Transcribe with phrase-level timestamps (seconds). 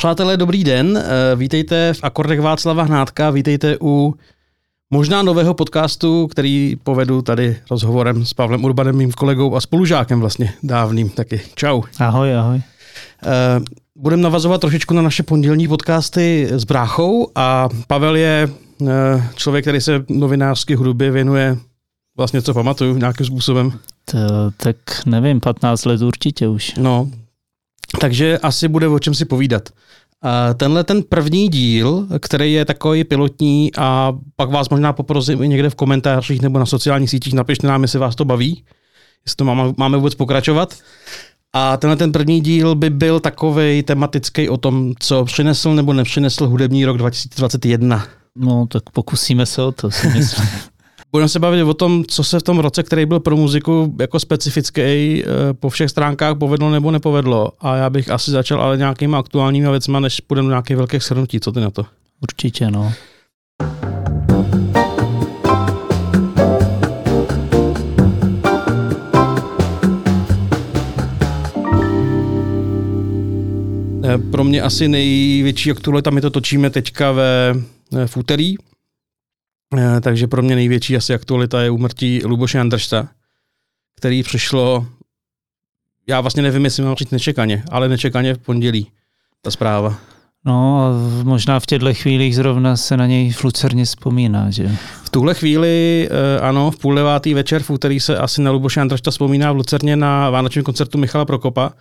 [0.00, 0.98] Přátelé, dobrý den.
[0.98, 4.14] Eh, vítejte v Akordech Václava Hnádka, vítejte u
[4.90, 10.52] možná nového podcastu, který povedu tady rozhovorem s Pavlem Urbanem, mým kolegou a spolužákem vlastně
[10.62, 11.40] dávným taky.
[11.54, 11.82] Čau.
[11.98, 12.56] Ahoj, ahoj.
[12.56, 13.60] Eh,
[13.96, 18.48] Budeme navazovat trošičku na naše pondělní podcasty s bráchou a Pavel je
[18.88, 21.56] eh, člověk, který se novinářské hudbě věnuje
[22.16, 23.72] vlastně, co pamatuju, nějakým způsobem.
[24.04, 24.18] To,
[24.56, 24.76] tak
[25.06, 26.74] nevím, 15 let určitě už.
[26.74, 27.10] No,
[27.98, 29.68] takže asi bude o čem si povídat.
[30.56, 35.70] Tenhle ten první díl, který je takový pilotní a pak vás možná poprosím i někde
[35.70, 38.64] v komentářích nebo na sociálních sítích, napište nám, jestli vás to baví,
[39.26, 40.74] jestli to máme, máme vůbec pokračovat.
[41.52, 46.46] A tenhle ten první díl by byl takový tematický o tom, co přinesl nebo nepřinesl
[46.46, 48.06] hudební rok 2021.
[48.36, 50.48] No, tak pokusíme se o to, si myslím.
[51.12, 54.20] Budeme se bavit o tom, co se v tom roce, který byl pro muziku jako
[54.20, 57.52] specifický, eh, po všech stránkách povedlo nebo nepovedlo.
[57.60, 61.40] A já bych asi začal ale nějakýma aktuálními věcmi, než půjdeme do nějakých velkých shrnutí.
[61.40, 61.86] Co ty na to?
[62.22, 62.92] Určitě, no.
[74.04, 77.54] Eh, pro mě asi největší aktualita, my to točíme teďka ve,
[77.96, 78.56] eh, v úterý,
[80.00, 83.08] takže pro mě největší asi aktualita je úmrtí Luboše Andršta,
[83.96, 84.86] který přišlo,
[86.08, 88.86] já vlastně nevím, jestli mám říct nečekaně, ale nečekaně v pondělí,
[89.42, 89.98] ta zpráva.
[90.44, 90.90] No a
[91.22, 94.76] možná v těchto chvílích zrovna se na něj v Lucerně vzpomíná, že?
[95.04, 98.80] V tuhle chvíli, eh, ano, v půl devátý večer, v úterý se asi na Luboše
[98.80, 101.76] Andršta vzpomíná v Lucerně na vánočním koncertu Michala Prokopa, Eh,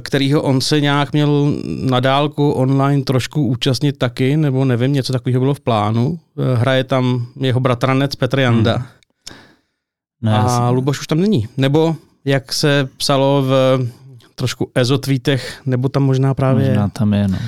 [0.00, 5.40] kterýho on se nějak měl na dálku online trošku účastnit taky, nebo nevím, něco takového
[5.40, 6.18] bylo v plánu.
[6.38, 8.76] Eh, hraje tam jeho bratranec Petr Janda.
[8.76, 8.86] Hmm.
[10.22, 11.48] No, a Luboš už tam není.
[11.56, 13.78] Nebo, jak se psalo v
[14.34, 17.38] trošku ezotvítech, nebo tam možná právě Možná tam je, no.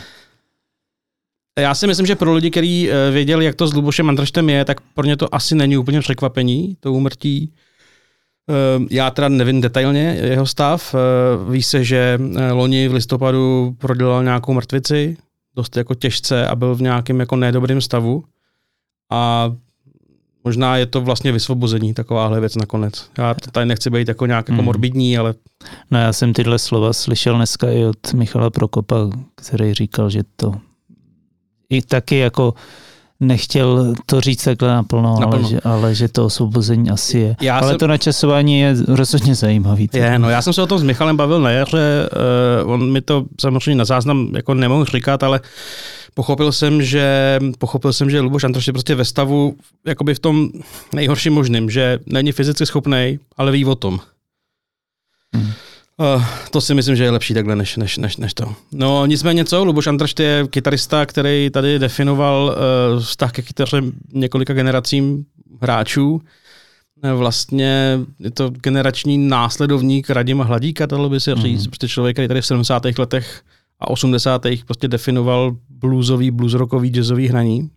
[1.58, 4.64] Já si myslím, že pro lidi, kteří eh, věděli, jak to s Lubošem Andrštem je,
[4.64, 7.52] tak pro ně to asi není úplně překvapení, to úmrtí.
[8.48, 10.94] Ehm, já teda nevím detailně jeho stav.
[10.94, 15.16] Ehm, ví se, že eh, loni v listopadu prodělal nějakou mrtvici,
[15.56, 18.24] dost jako těžce a byl v nějakém jako nedobrém stavu.
[19.10, 19.52] A
[20.44, 23.10] možná je to vlastně vysvobození, takováhle věc nakonec.
[23.18, 24.64] Já tady nechci být jako nějak jako hmm.
[24.64, 25.34] morbidní, ale...
[25.90, 28.96] No já jsem tyhle slova slyšel dneska i od Michala Prokopa,
[29.34, 30.54] který říkal, že to
[31.70, 32.54] i taky jako
[33.20, 35.38] nechtěl to říct takhle naplno, naplno.
[35.38, 37.36] Ale, že, ale že to osvobození asi je.
[37.40, 37.78] Já ale jsem...
[37.78, 39.88] to načasování je rozhodně zajímavý.
[39.92, 42.08] Je, no já jsem se o tom s Michalem bavil na jaře,
[42.64, 45.40] uh, on mi to samozřejmě na záznam jako nemohl říkat, ale
[46.14, 49.56] pochopil jsem, že pochopil jsem, že Luboš Antroš je prostě ve stavu
[49.86, 50.48] jakoby v tom
[50.94, 54.00] nejhorším možným, že není fyzicky schopný, ale ví o tom.
[55.34, 55.52] Hmm.
[55.98, 58.54] Uh, to si myslím, že je lepší takhle než, než, než, než to.
[58.72, 62.56] No nicméně co, Luboš Andrašt je kytarista, který tady definoval
[62.94, 65.24] uh, vztah ke kytaře několika generacím
[65.60, 66.12] hráčů.
[66.12, 66.20] Uh,
[67.10, 71.66] vlastně je to generační následovník Radima Hladíka, dalo by se říct.
[71.66, 71.70] Mm.
[71.70, 72.82] Prostě člověk, který tady v 70.
[72.98, 73.42] letech
[73.80, 74.42] a 80.
[74.66, 77.70] prostě definoval bluesový, bluesrockový, jazzový hraní.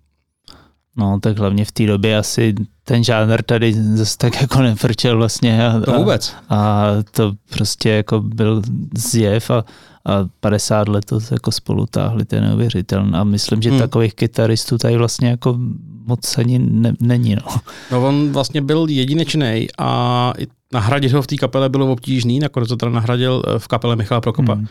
[0.97, 5.67] No, tak hlavně v té době asi ten žánr tady zase tak jako nefrčel vlastně.
[5.67, 6.35] A, to vůbec.
[6.49, 8.61] A, a to prostě jako byl
[8.97, 9.65] zjev a,
[10.05, 13.19] a 50 let to jako spolu táhli, to je neuvěřitelné.
[13.19, 13.79] A myslím, že hmm.
[13.79, 15.59] takových kytaristů tady vlastně jako
[16.05, 17.35] moc ani ne, není.
[17.35, 17.57] No.
[17.91, 20.33] no on vlastně byl jedinečný a
[20.73, 24.21] nahradit ho v té kapele bylo obtížný, nakonec to teda nahradil eh, v kapele Michala
[24.21, 24.53] Prokopa.
[24.53, 24.67] Hmm.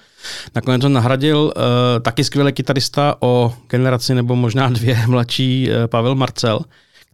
[0.55, 6.15] Nakonec to nahradil uh, taky skvělý kytarista o generaci nebo možná dvě mladší uh, Pavel
[6.15, 6.61] Marcel,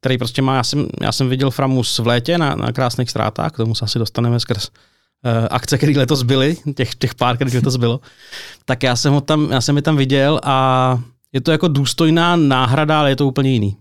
[0.00, 3.53] který prostě má, já jsem, já jsem viděl Framus v létě na, na krásných ztrátách,
[3.53, 7.51] k tomu se asi dostaneme skrz uh, akce, které letos byly, těch, těch pár, které
[7.55, 8.01] letos bylo,
[8.65, 10.99] tak já jsem ho tam, já jsem je tam viděl a
[11.33, 13.77] je to jako důstojná náhrada, ale je to úplně jiný.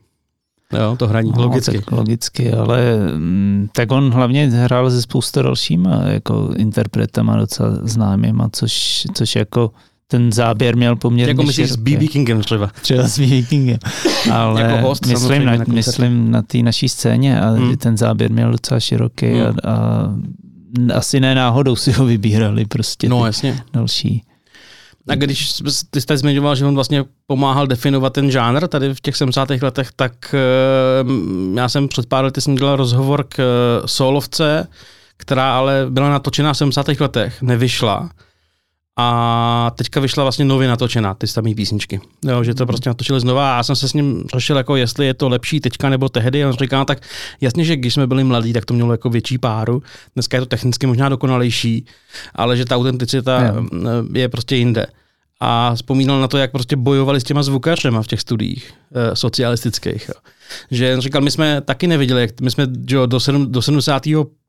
[0.79, 1.77] Jo, to hraní, no, logicky.
[1.77, 8.49] Tak logicky, ale mm, tak on hlavně hrál se spousta dalšíma jako interpretama docela známýma,
[8.51, 9.71] což, což jako
[10.07, 12.07] ten záběr měl poměrně Jako myslíš s B.B.
[12.07, 12.71] Kingem třeba?
[12.81, 13.41] Třeba s B.B.
[13.41, 13.77] Kingem.
[14.31, 17.77] Ale jako host, myslím, na, na myslím na té naší scéně a hmm.
[17.77, 19.45] ten záběr měl docela široký hmm.
[19.63, 20.09] a, a
[20.93, 23.63] asi ne náhodou si ho vybírali prostě no, jasně.
[23.73, 24.23] další.
[25.09, 25.53] A když
[25.89, 29.49] ty jste zmiňoval, že on vlastně pomáhal definovat ten žánr tady v těch 70.
[29.49, 30.35] letech, tak
[31.03, 34.67] uh, já jsem před pár lety jsem dělal rozhovor k uh, solovce,
[35.17, 36.87] která ale byla natočená v 70.
[36.99, 38.09] letech, nevyšla.
[38.99, 41.99] A teďka vyšla vlastně nově natočená, ty samé písničky.
[42.25, 42.67] Jo, že to mhm.
[42.67, 45.59] prostě natočili znova a já jsem se s ním řešil, jako jestli je to lepší
[45.59, 46.43] teďka nebo tehdy.
[46.43, 47.01] A on říká, no, tak
[47.41, 49.83] jasně, že když jsme byli mladí, tak to mělo jako větší páru.
[50.13, 51.85] Dneska je to technicky možná dokonalejší,
[52.35, 53.51] ale že ta autenticita je,
[54.21, 54.85] je prostě jinde.
[55.39, 60.09] a vzpomínal na to, jak prostě bojovali s těma zvukařema v těch studiích e, socialistických.
[60.09, 60.15] Jo.
[60.71, 64.03] Že říkal, my jsme taky neviděli, jak my jsme jo, do, sedm, do 70.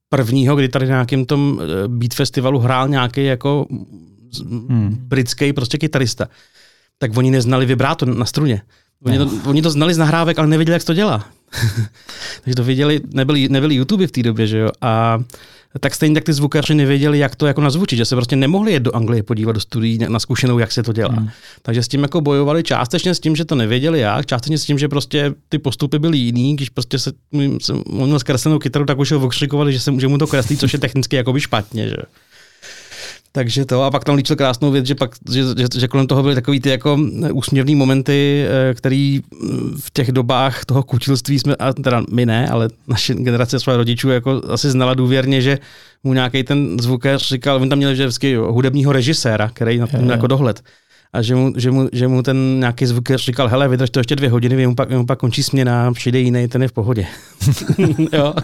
[0.08, 3.67] prvního, kdy tady na nějakém tom eh, Beat Festivalu hrál nějaký jako
[4.41, 4.97] hmm.
[5.01, 6.29] britský prostě kytarista,
[6.99, 8.63] tak oni neznali vibrátor na struně.
[9.05, 11.27] Oni to, oni to znali z nahrávek, ale nevěděli, jak to dělá.
[12.45, 14.71] Takže to viděli, nebyly, nebyly YouTube v té době, že jo.
[14.81, 15.19] A
[15.81, 18.83] tak stejně tak ty zvukaři nevěděli, jak to jako nazvučit, že se prostě nemohli jet
[18.83, 21.15] do Anglie podívat do studií na zkušenou, jak se to dělá.
[21.15, 21.29] Hmm.
[21.63, 24.79] Takže s tím jako bojovali částečně s tím, že to nevěděli jak, částečně s tím,
[24.79, 27.13] že prostě ty postupy byly jiný, když prostě se,
[27.61, 30.57] se on měl zkreslenou kytaru, tak už ho okřikovali, že, se, že mu to kreslí,
[30.57, 31.89] což je technicky jakoby špatně.
[31.89, 31.97] Že?
[33.37, 36.23] Takže to, a pak tam líčil krásnou věc, že, pak, že, že, že kolem toho
[36.23, 36.99] byly takový ty jako
[37.33, 42.49] úsměvný momenty, eh, který mm, v těch dobách toho kutilství jsme, a teda my ne,
[42.49, 45.59] ale naše generace svých rodičů jako asi znala důvěrně, že
[46.05, 50.27] mu nějaký ten zvukař říkal, on tam měl vždycky hudebního režiséra, který na tom jako
[50.27, 50.63] dohled
[51.14, 54.16] a že mu, že mu, že mu ten nějaký zvuk říkal, hele, vydrž to ještě
[54.16, 57.06] dvě hodiny, mu pak, mu pak končí směna, přijde jiný, ten je v pohodě.
[58.12, 58.34] jo.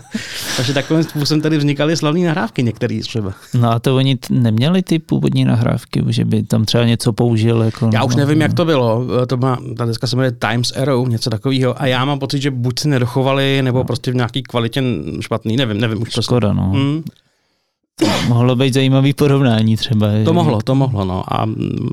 [0.57, 3.33] Takže takovým způsobem tady vznikaly slavné nahrávky některý třeba.
[3.55, 7.63] No a to oni neměli ty původní nahrávky, že by tam třeba něco použil?
[7.63, 9.07] Jako, já už nevím, no, jak to bylo.
[9.27, 11.83] To má, ta deska se jmenuje Times Arrow, něco takového.
[11.83, 13.85] A já mám pocit, že buď si nedochovali, nebo no.
[13.85, 14.83] prostě v nějaký kvalitě
[15.21, 16.03] špatný, nevím, nevím.
[16.03, 16.63] Už Škoda, prostě.
[16.63, 16.71] no.
[16.71, 17.03] Hmm.
[18.29, 20.07] Mohlo být zajímavý porovnání třeba.
[20.25, 21.35] To mohlo, to mohlo, no.
[21.35, 21.47] A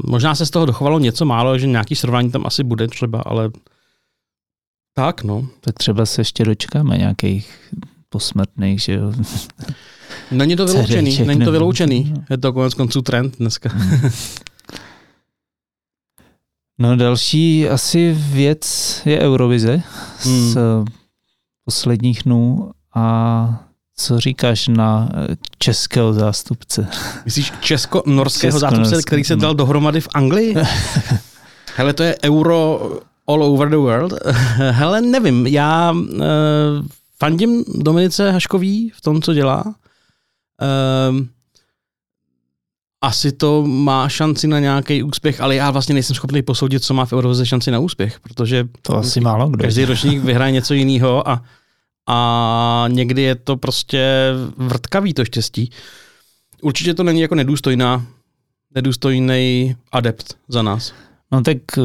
[0.04, 3.50] možná se z toho dochovalo něco málo, že nějaký srovnání tam asi bude třeba, ale
[4.94, 5.48] tak, no.
[5.62, 7.74] Tak třeba se ještě dočkáme nějakých
[8.10, 9.14] posmrtných, že jo.
[10.32, 12.14] Není to vyloučený, není to vyloučený.
[12.30, 13.70] Je to konec konců trend dneska.
[16.80, 19.82] no další asi věc je Eurovize
[20.24, 20.52] hmm.
[20.52, 20.58] z
[21.66, 23.67] posledních dnů a
[24.00, 26.88] co říkáš na eh, českého zástupce?
[27.26, 30.56] Myslíš česko-norského Česko zástupce, který se dal dohromady v Anglii?
[31.76, 32.92] Hele, to je euro
[33.28, 34.14] all over the world.
[34.72, 36.20] Hele, nevím, já uh,
[37.20, 39.64] fandím Dominice Haškový v tom, co dělá.
[39.66, 41.26] Uh,
[43.02, 47.06] asi to má šanci na nějaký úspěch, ale já vlastně nejsem schopný posoudit, co má
[47.06, 49.64] v Eurovize šanci na úspěch, protože to asi málo kdo.
[49.64, 51.44] Každý ročník vyhraje něco jiného a
[52.08, 55.72] a někdy je to prostě vrtkavý to štěstí.
[56.62, 58.06] Určitě to není jako nedůstojná,
[58.76, 60.94] nedůstojný adept za nás.
[61.32, 61.82] No tak eh,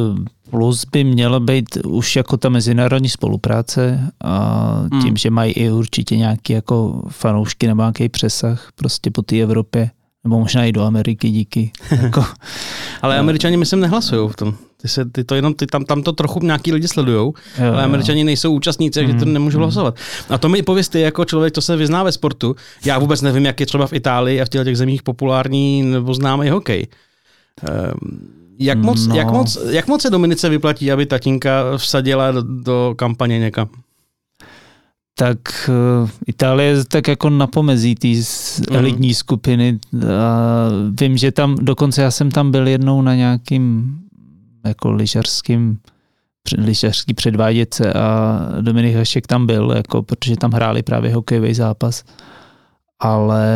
[0.51, 5.17] plus by měla být už jako ta mezinárodní spolupráce a tím, hmm.
[5.17, 9.91] že mají i určitě nějaký jako fanoušky nebo nějaký přesah prostě po té Evropě,
[10.25, 11.73] nebo možná i do Ameriky díky.
[12.03, 12.25] jako,
[13.03, 14.55] Ale američani myslím nehlasují v tom.
[14.83, 17.33] Ty, se, ty to jenom, ty tam, tam to trochu nějaký lidi sledují,
[17.73, 19.63] ale američani nejsou účastníci, takže mm, to nemůžu mm.
[19.63, 19.97] hlasovat.
[20.29, 22.57] A to mi pověz ty jako člověk, to se vyzná ve sportu.
[22.85, 26.49] Já vůbec nevím, jak je třeba v Itálii a v těch zemích populární nebo známý
[26.49, 26.87] hokej.
[27.63, 29.17] Um, jak, moc, no.
[29.17, 33.69] jak, moc, jak moc se Dominice vyplatí, aby tatínka vsadila do, do kampaně někam?
[35.15, 35.39] tak
[36.03, 38.77] uh, Itálie je tak jako na pomezí té mm.
[38.77, 39.79] elitní skupiny.
[40.09, 40.69] A
[41.01, 43.95] vím, že tam, dokonce já jsem tam byl jednou na nějakým
[44.65, 45.79] jako lyžařským
[46.59, 52.05] lyžařský předváděce a Dominik Hašek tam byl, jako, protože tam hráli právě hokejový zápas.
[53.01, 53.53] Ale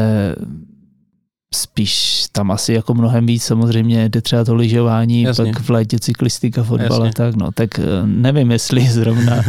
[1.54, 5.44] spíš tam asi jako mnohem víc samozřejmě jde třeba to lyžování, Jasně.
[5.44, 9.42] pak v létě cyklistika, fotbal a tak, no, tak eh, nevím, jestli zrovna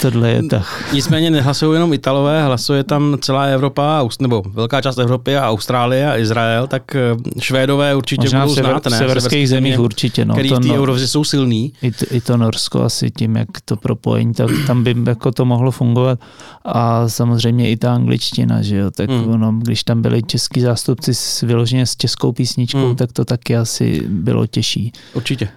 [0.00, 0.90] tohle je tak.
[0.92, 6.18] Nicméně nehlasují jenom Italové, hlasuje tam celá Evropa, nebo velká část Evropy a Austrálie a
[6.18, 7.00] Izrael, tak eh,
[7.40, 8.96] Švédové určitě Možná budou sever, znát, ne?
[8.96, 10.34] V severských zemích určitě, no.
[10.34, 11.72] Který to, v té no, Eurovizi jsou silný.
[11.82, 15.44] I to, I to Norsko asi tím, jak to propojení, tak tam by jako to
[15.44, 16.18] mohlo fungovat
[16.64, 19.28] a samozřejmě i ta angličtina, že jo, tak hmm.
[19.28, 22.96] ono, když tam byli český zástupci s vyloženě s českou písničkou, hmm.
[22.96, 24.92] tak to taky asi bylo těžší.
[25.14, 25.48] Určitě.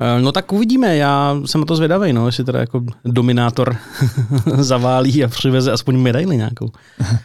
[0.00, 3.76] Eh, no tak uvidíme, já jsem na to zvědavý, no, jestli teda jako dominátor
[4.56, 6.70] zaválí a přiveze aspoň medaili nějakou.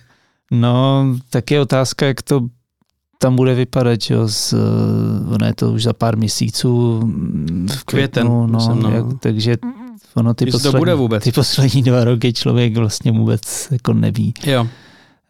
[0.52, 2.42] No, tak je otázka, jak to
[3.18, 4.54] tam bude vypadat, jo, z,
[5.28, 7.00] ono je to už za pár měsíců
[7.76, 8.92] v květen, no, myslím, no.
[8.92, 9.58] Jak, takže
[10.16, 11.24] ono ty, poslední, to bude vůbec.
[11.24, 14.34] ty poslední dva roky člověk vlastně vůbec jako neví.
[14.46, 14.68] Jo.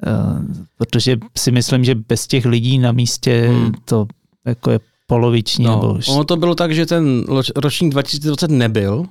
[0.08, 3.72] Eh, protože si myslím, že bez těch lidí na místě hmm.
[3.86, 4.08] to
[4.46, 5.66] jako je poloviční.
[5.66, 6.00] No, nebo...
[6.10, 7.26] Ono to bylo tak, že ten
[7.56, 9.06] ročník 2020 nebyl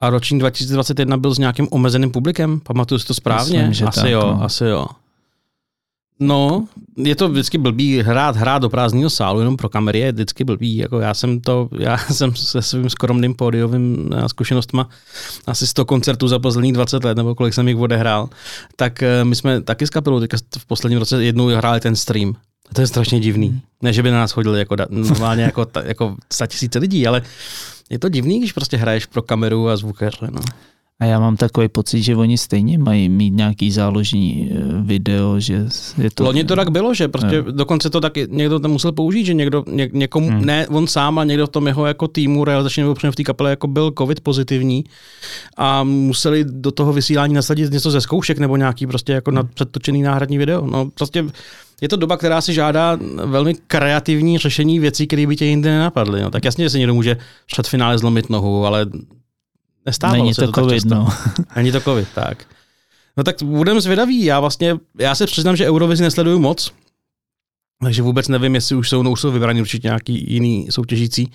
[0.00, 2.60] a ročník 2021 byl s nějakým omezeným publikem.
[2.60, 3.58] Pamatuju si to správně?
[3.58, 4.42] Myslím, že asi tak, jo, no.
[4.42, 4.86] asi jo.
[6.20, 6.66] No,
[6.96, 10.76] je to vždycky blbý hrát, hrát do prázdného sálu jenom pro kamery je vždycky blbý.
[10.76, 14.88] Jako já jsem to, já jsem se svým skromným pódiovým eh, zkušenostma
[15.46, 18.28] asi 100 koncertů za posledních 20 let, nebo kolik jsem jich odehrál,
[18.76, 20.20] tak eh, my jsme taky s kapelou
[20.58, 22.36] v posledním roce jednou hráli ten stream.
[22.72, 23.48] To je strašně divný.
[23.48, 23.60] Hmm.
[23.82, 26.16] Ne, že by na nás chodili jako, normálně jako, ta, jako
[26.46, 27.22] tisíce lidí, ale
[27.90, 30.28] je to divný, když prostě hraješ pro kameru a zvukaře.
[30.30, 30.40] No.
[31.00, 35.66] A já mám takový pocit, že oni stejně mají mít nějaký záložní eh, video, že
[35.98, 36.24] je to...
[36.24, 37.42] Loni to tak bylo, že prostě je.
[37.42, 40.44] dokonce to tak někdo tam musel použít, že někdo, ně, někomu, hmm.
[40.44, 43.50] ne on sám, a někdo v tom jeho jako týmu realizačně nebo v té kapele
[43.50, 44.84] jako byl covid pozitivní
[45.56, 49.48] a museli do toho vysílání nasadit něco ze zkoušek nebo nějaký prostě jako hmm.
[49.54, 50.66] předtočený náhradní video.
[50.66, 51.24] No prostě
[51.80, 56.22] je to doba, která si žádá velmi kreativní řešení věcí, které by tě jinde nenapadly.
[56.22, 58.86] No, tak jasně, že se někdo může před finále zlomit nohu, ale
[59.86, 61.08] Nestávalo Není se to, to covid, no.
[61.56, 62.44] Není to covid, tak.
[63.16, 64.24] No tak budeme zvědaví.
[64.24, 66.72] Já vlastně, já se přiznám, že Eurovizi nesleduju moc,
[67.82, 71.32] takže vůbec nevím, jestli už jsou, no už jsou vybraní určitě nějaký jiný soutěžící,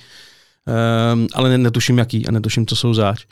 [1.14, 3.26] um, ale netuším jaký a netuším, co jsou zač.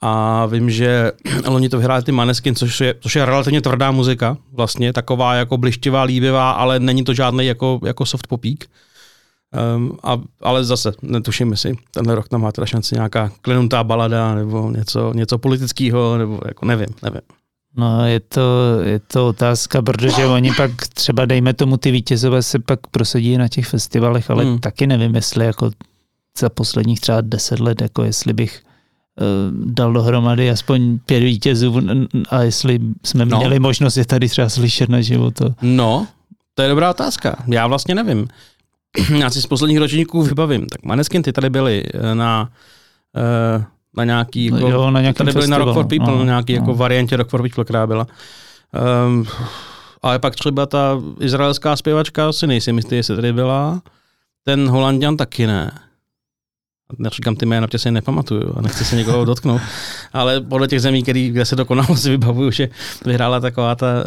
[0.00, 1.12] A vím, že
[1.48, 5.56] oni to vyhráli ty Maneskin, což je, což je relativně tvrdá muzika, vlastně taková jako
[5.56, 8.70] blištivá, líbivá, ale není to žádný jako, jako soft popík.
[9.76, 14.34] Um, a, ale zase netuším, jestli tenhle rok tam má teda šanci nějaká klenutá balada
[14.34, 17.20] nebo něco, něco politického, nebo jako nevím, nevím.
[17.76, 22.58] No je to, je to otázka, protože oni pak třeba dejme tomu ty vítězové se
[22.58, 24.58] pak prosadí na těch festivalech, ale hmm.
[24.58, 25.70] taky nevím, jestli jako
[26.38, 28.62] za posledních třeba deset let, jako jestli bych
[29.20, 31.80] uh, dal dohromady aspoň pět vítězů
[32.30, 33.38] a jestli jsme no.
[33.38, 35.42] měli možnost je tady třeba slyšet na život.
[35.62, 36.06] No,
[36.54, 37.36] to je dobrá otázka.
[37.46, 38.28] Já vlastně nevím.
[39.18, 40.66] já si z posledních ročníků vybavím.
[40.66, 42.50] Tak Maneskin ty tady byli eh, na,
[43.16, 43.64] eh,
[43.96, 46.52] na nějaký, jako, jo, na nějaký tady byli na Rock for People, no, na nějaký
[46.52, 46.72] jako no.
[46.72, 48.06] jako variantě Rock for People, která byla.
[49.06, 49.24] Um,
[50.02, 53.82] ale pak třeba ta izraelská zpěvačka, si nejsem jistý, jestli tady byla.
[54.44, 55.72] Ten Holandian taky ne
[56.98, 59.60] neříkám ty jména, protože si je nepamatuju a nechci se někoho dotknout,
[60.12, 62.68] ale podle těch zemí, který, kde se to konalo, si vybavuju, že
[63.04, 64.02] vyhrála taková ta uh,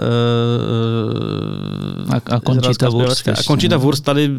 [2.16, 3.28] a, a Končita Wurst.
[3.28, 4.32] A Končita Wurst tady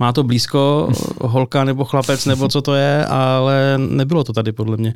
[0.00, 0.90] má to blízko,
[1.20, 4.94] holka nebo chlapec, nebo co to je, ale nebylo to tady podle mě.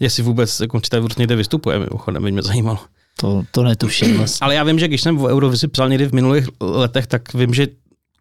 [0.00, 2.78] Jestli vůbec Končita Wurst někde vystupuje, mimochodem, by mě zajímalo.
[3.20, 4.38] To, to netuším vlastně.
[4.44, 7.54] Ale já vím, že když jsem v Eurovizi psal někdy v minulých letech, tak vím,
[7.54, 7.66] že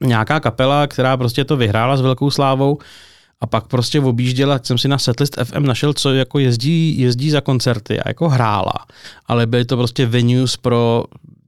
[0.01, 2.77] nějaká kapela, která prostě to vyhrála s velkou slávou,
[3.41, 7.41] a pak prostě objížděla, jsem si na setlist FM našel, co jako jezdí, jezdí za
[7.41, 8.73] koncerty a jako hrála,
[9.25, 11.03] ale byly to prostě venues pro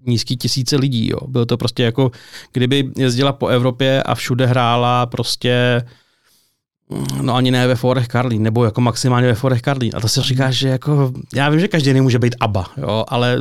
[0.05, 1.09] nízký tisíce lidí.
[1.09, 1.27] Jo.
[1.27, 2.11] Bylo to prostě jako,
[2.53, 5.81] kdyby jezdila po Evropě a všude hrála prostě
[7.21, 9.91] no ani ne ve Forech Karlín, nebo jako maximálně ve Forech Karlín.
[9.95, 13.37] A to se říká, že jako, já vím, že každý nemůže být ABBA, jo, ale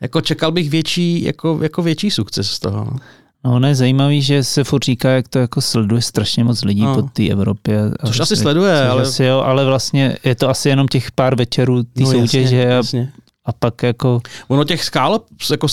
[0.00, 2.96] jako čekal bych větší, jako, jako větší sukces z toho.
[3.44, 3.50] No.
[3.50, 6.82] No, ono je zajímavý, že se furt říká, jak to jako sleduje strašně moc lidí
[6.82, 6.94] no.
[6.94, 7.80] po té Evropě.
[8.06, 9.02] Což asi sleduje, což ale...
[9.02, 12.66] Asi jo, ale vlastně je to asi jenom těch pár večerů té no, soutěže jasně,
[12.66, 13.12] a, jasně.
[13.44, 14.20] a pak jako...
[14.48, 15.66] Ono těch skál, jako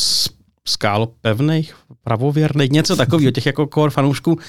[0.67, 4.39] skál pevných, pravověrných, něco takového, těch jako core fanoušků,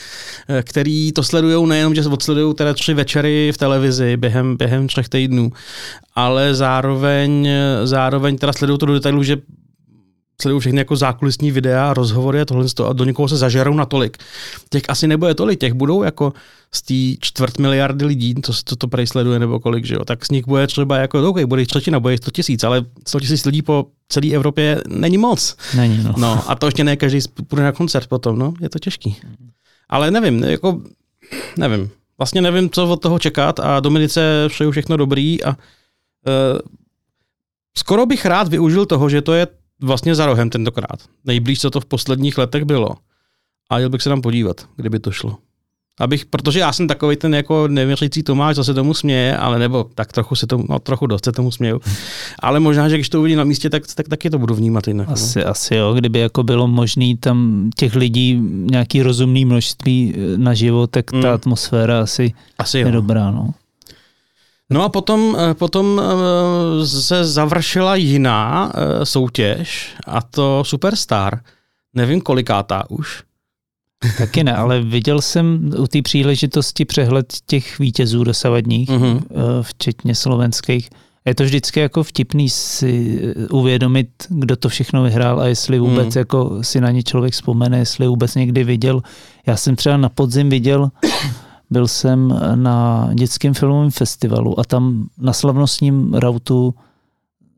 [0.48, 5.08] eh, který to sledují nejenom, že odsledují teda tři večery v televizi během, během třech
[5.08, 5.52] týdnů,
[6.14, 7.48] ale zároveň,
[7.84, 9.36] zároveň teda sledují to do detailu, že
[10.42, 14.18] sledují všechny jako zákulisní videa, rozhovory a tohle a do někoho se zažerou natolik.
[14.70, 16.32] Těch asi nebude tolik, těch budou jako
[16.74, 20.26] z té čtvrt miliardy lidí, co, co to prej sleduje nebo kolik, že jo, tak
[20.26, 23.62] z nich bude třeba jako, OK, bude třetina, bude 100 tisíc, ale 100 tisíc lidí
[23.62, 25.56] po celé Evropě není moc.
[25.76, 26.14] Není, no.
[26.18, 26.44] no.
[26.50, 29.16] a to ještě ne každý půjde na koncert potom, no, je to těžký.
[29.88, 30.80] Ale nevím, jako,
[31.58, 35.54] nevím, vlastně nevím, co od toho čekat a Dominice přeju všechno dobrý a uh,
[37.76, 39.46] skoro bych rád využil toho, že to je
[39.82, 40.98] vlastně za rohem tentokrát.
[41.24, 42.90] Nejblíž, co to v posledních letech bylo.
[43.70, 45.38] A jel bych se tam podívat, kdyby to šlo.
[46.00, 49.86] Abych, protože já jsem takový ten jako nevěřící Tomáš, co se tomu směje, ale nebo
[49.94, 51.80] tak trochu se tomu, no trochu dost se tomu směju.
[52.38, 55.06] Ale možná, že když to uvidím na místě, tak, tak taky to budu vnímat jinak.
[55.08, 55.12] No.
[55.12, 55.48] Asi, no.
[55.48, 58.40] asi jo, kdyby jako bylo možné tam těch lidí
[58.70, 61.26] nějaký rozumný množství eh, na život, tak ta mm.
[61.26, 63.30] atmosféra asi, asi je dobrá.
[63.30, 63.54] No.
[64.70, 71.40] No a potom, eh, potom eh, se završila jiná eh, soutěž a to Superstar.
[71.94, 73.22] Nevím kolikátá už.
[74.18, 79.20] Taky ne, ale viděl jsem u té příležitosti přehled těch vítězů dosavadních, mm-hmm.
[79.62, 80.90] včetně slovenských.
[81.24, 83.20] Je to vždycky jako vtipný si
[83.50, 86.18] uvědomit, kdo to všechno vyhrál a jestli vůbec mm.
[86.18, 89.02] jako si na ně člověk vzpomene, jestli vůbec někdy viděl.
[89.46, 90.90] Já jsem třeba na podzim viděl
[91.70, 96.74] byl jsem na dětském filmovém festivalu a tam na slavnostním rautu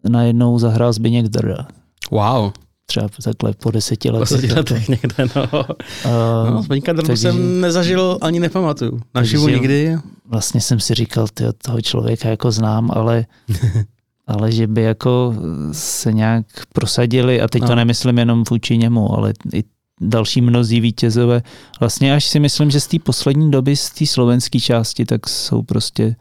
[0.09, 1.67] najednou zahrál Zbigněk Drda.
[2.11, 2.53] Wow.
[2.87, 4.29] Třeba takhle po deseti letech.
[4.29, 5.49] Po deseti letech někde, no.
[5.53, 9.01] Uh, no Zbigněka Drdu jsem nezažil ani nepamatuju.
[9.15, 9.99] Naživu nikdy.
[10.27, 13.27] Vlastně jsem si říkal, ty toho člověka jako znám, ale
[14.29, 15.35] ale že by jako
[15.73, 17.69] se nějak prosadili, a teď no.
[17.69, 19.65] to nemyslím jenom vůči němu, ale i
[20.01, 21.43] další mnozí vítězové.
[21.81, 25.63] Vlastně až si myslím, že z té poslední doby, z té slovenské části, tak jsou
[25.63, 26.17] prostě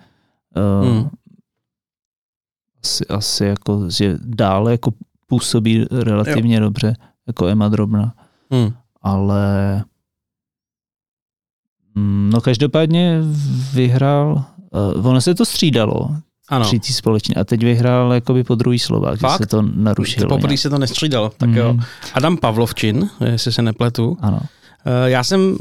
[0.82, 1.10] uh, hmm.
[2.84, 4.92] asi, asi jako, že dále jako
[5.28, 6.62] působí relativně jo.
[6.62, 6.96] dobře,
[7.28, 8.14] jako Emma Drobna.
[8.52, 8.74] Hmm.
[9.02, 9.84] Ale
[11.96, 13.20] mm, no každopádně
[13.74, 14.46] vyhrál,
[14.96, 16.16] uh, ono se to střídalo,
[16.50, 16.66] ano.
[16.66, 17.36] třetí společně.
[17.36, 20.30] A teď vyhrál jakoby po druhý slova, že se to narušilo.
[20.30, 21.32] Poprvé se to nestřídalo.
[21.38, 21.58] Tak mm.
[21.58, 21.78] jo.
[22.14, 24.18] Adam Pavlovčin, jestli se nepletu.
[24.22, 24.40] Ano.
[24.86, 25.58] Eh, já jsem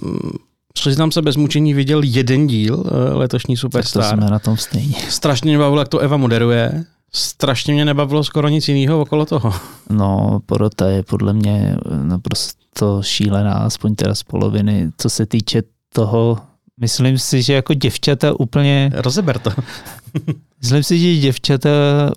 [0.72, 4.02] Přiznám se bez mučení, viděl jeden díl eh, letošní Superstar.
[4.02, 4.96] Tak to jsme na tom stejně.
[5.08, 6.84] Strašně mě bavilo, jak to Eva moderuje.
[7.12, 9.54] Strašně mě nebavilo skoro nic jiného okolo toho.
[9.90, 15.62] No, porota je podle mě naprosto šílená, aspoň teda z poloviny, co se týče
[15.92, 16.38] toho,
[16.80, 18.90] myslím si, že jako děvčata úplně...
[18.94, 19.50] Rozeber to.
[20.62, 21.70] Myslím si, že děvčata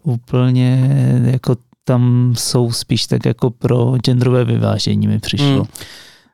[0.04, 0.90] úplně
[1.32, 5.56] jako tam jsou spíš tak jako pro genderové vyvážení mi přišlo.
[5.56, 5.66] Hmm.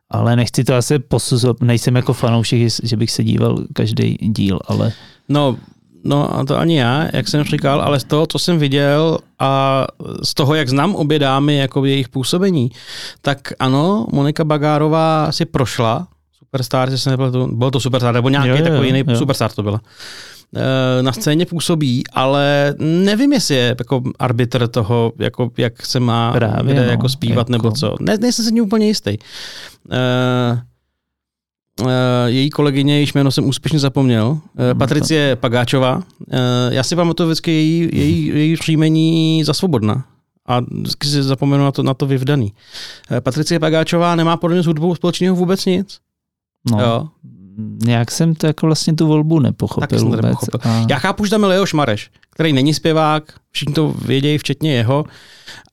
[0.09, 4.91] Ale nechci to asi posuzovat, nejsem jako fanoušek, že bych se díval každý díl, ale...
[5.29, 5.57] No,
[6.03, 9.85] no a to ani já, jak jsem říkal, ale z toho, co jsem viděl a
[10.23, 12.71] z toho, jak znám obě dámy, jako jejich působení,
[13.21, 16.07] tak ano, Monika Bagárová si prošla,
[16.55, 19.15] Superstar, že se nebyl, bylo to Superstar, nebo nějaký jo, jo, takový jiný jo.
[19.15, 19.81] Superstar to byla.
[20.55, 26.33] Eh, na scéně působí, ale nevím, jestli je jako arbitr toho, jako jak se má
[26.33, 27.51] Právě, kde no, jako zpívat jako...
[27.51, 27.95] nebo co.
[27.99, 29.17] Ne, nejsem si ní úplně jistý.
[29.91, 30.59] Uh,
[31.81, 31.87] Uh,
[32.25, 34.39] její kolegyně, jejíž jméno jsem úspěšně zapomněl, uh,
[34.77, 35.95] Patricie Pagáčová.
[35.95, 36.03] Uh,
[36.69, 40.05] já si pamatuju vždycky její, její, její příjmení za svobodna.
[40.45, 42.53] A vždycky si zapomenu na to, na to vyvdaný.
[43.19, 45.99] Patricie Pagáčová nemá podle mě s hudbou společného vůbec nic.
[46.71, 46.79] No.
[46.79, 47.07] Jo
[47.85, 50.21] nějak jsem to jako vlastně tu volbu nepochopil vůbec.
[50.21, 50.71] Nepochopil.
[50.71, 50.85] A...
[50.89, 55.05] Já chápu, že tam je Leoš Mareš, který není zpěvák, všichni to vědějí, včetně jeho,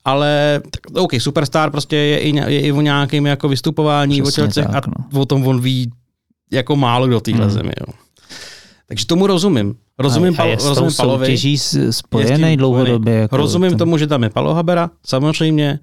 [0.05, 4.45] ale tak, OK, Superstar prostě je i, je i o nějakém jako vystupování Přesně o
[4.45, 4.93] tělcech tak, no.
[5.13, 5.91] a o tom on ví
[6.51, 7.53] jako málo kdo téhle hmm.
[7.53, 7.71] zemi.
[7.87, 7.93] Jo.
[8.87, 9.75] Takže tomu rozumím.
[9.99, 11.25] Rozumím, a, a je rozumím Palovi.
[11.25, 11.57] soutěží
[11.89, 13.13] spojený dlouhodobě.
[13.13, 13.77] Jako rozumím ten...
[13.77, 15.79] tomu, že tam je Palo Habera, samozřejmě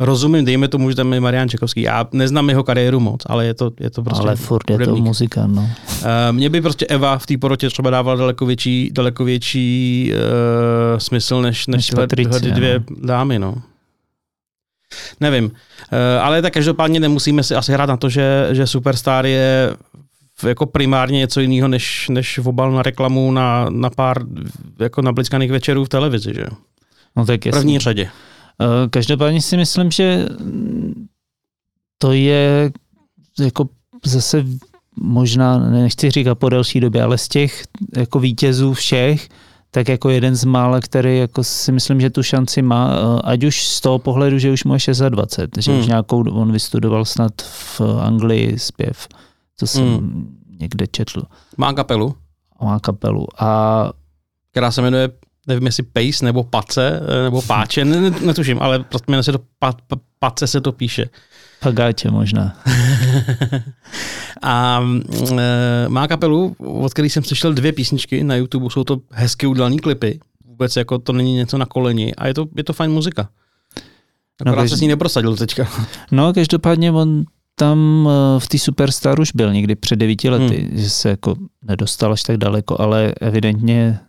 [0.00, 1.82] rozumím, dejme tomu, že tam je Marian Čekovský.
[1.82, 4.96] Já neznám jeho kariéru moc, ale je to, je to prostě Ale furt je to
[4.96, 5.62] muzika, no.
[5.62, 10.98] Uh, mně by prostě Eva v té porotě třeba dávala daleko větší, daleko větší uh,
[10.98, 12.96] smysl, než, než, než tyhle, tyhle dvě no.
[13.06, 13.54] dámy, no.
[15.20, 15.50] Nevím, uh,
[16.20, 19.76] ale tak každopádně nemusíme si asi hrát na to, že, že Superstar je
[20.46, 24.22] jako primárně něco jiného, než, než v obal na reklamu na, na pár
[24.78, 26.44] jako nabliskaných večerů v televizi, že
[27.16, 27.60] No tak jasný.
[27.60, 28.10] První řadě.
[28.60, 30.26] Eh, každopádně si myslím, že
[31.98, 32.72] to je
[33.40, 33.68] jako
[34.04, 34.44] zase
[34.96, 37.64] možná, nechci říkat po delší době, ale z těch
[37.96, 39.28] jako vítězů všech,
[39.70, 43.44] tak jako jeden z mála, který jako si myslím, že tu šanci má, eh, ať
[43.44, 45.80] už z toho pohledu, že už mu je 26, že hmm.
[45.80, 49.08] už nějakou, on vystudoval snad v Anglii zpěv,
[49.56, 50.38] co jsem hmm.
[50.60, 51.22] někde četl.
[51.56, 52.14] Má kapelu?
[52.62, 53.26] Má kapelu.
[53.38, 53.90] A
[54.50, 55.08] která se jmenuje
[55.46, 59.96] nevím jestli Pace nebo Pace, eh, nebo Páče, netuším, ale prostě se to pa, pa,
[60.18, 61.06] Pace se to píše.
[61.60, 62.56] Pagáče možná.
[64.42, 64.82] a
[65.38, 69.76] e, má kapelu, od který jsem slyšel dvě písničky na YouTube, jsou to hezky udělané
[69.76, 73.28] klipy, vůbec jako to není něco na koleni a je to, je to fajn muzika.
[74.40, 74.70] Akorát no, každý...
[74.70, 75.68] se s ní neprosadil teďka.
[76.10, 77.24] No, každopádně on
[77.54, 80.78] tam eh, v té Superstar už byl někdy před devíti lety, hmm.
[80.78, 84.00] že se jako nedostal až tak daleko, ale evidentně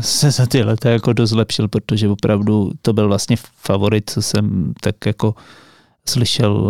[0.00, 4.72] se za ty leta jako dost zlepšil, protože opravdu to byl vlastně favorit, co jsem
[4.80, 5.34] tak jako
[6.08, 6.66] slyšel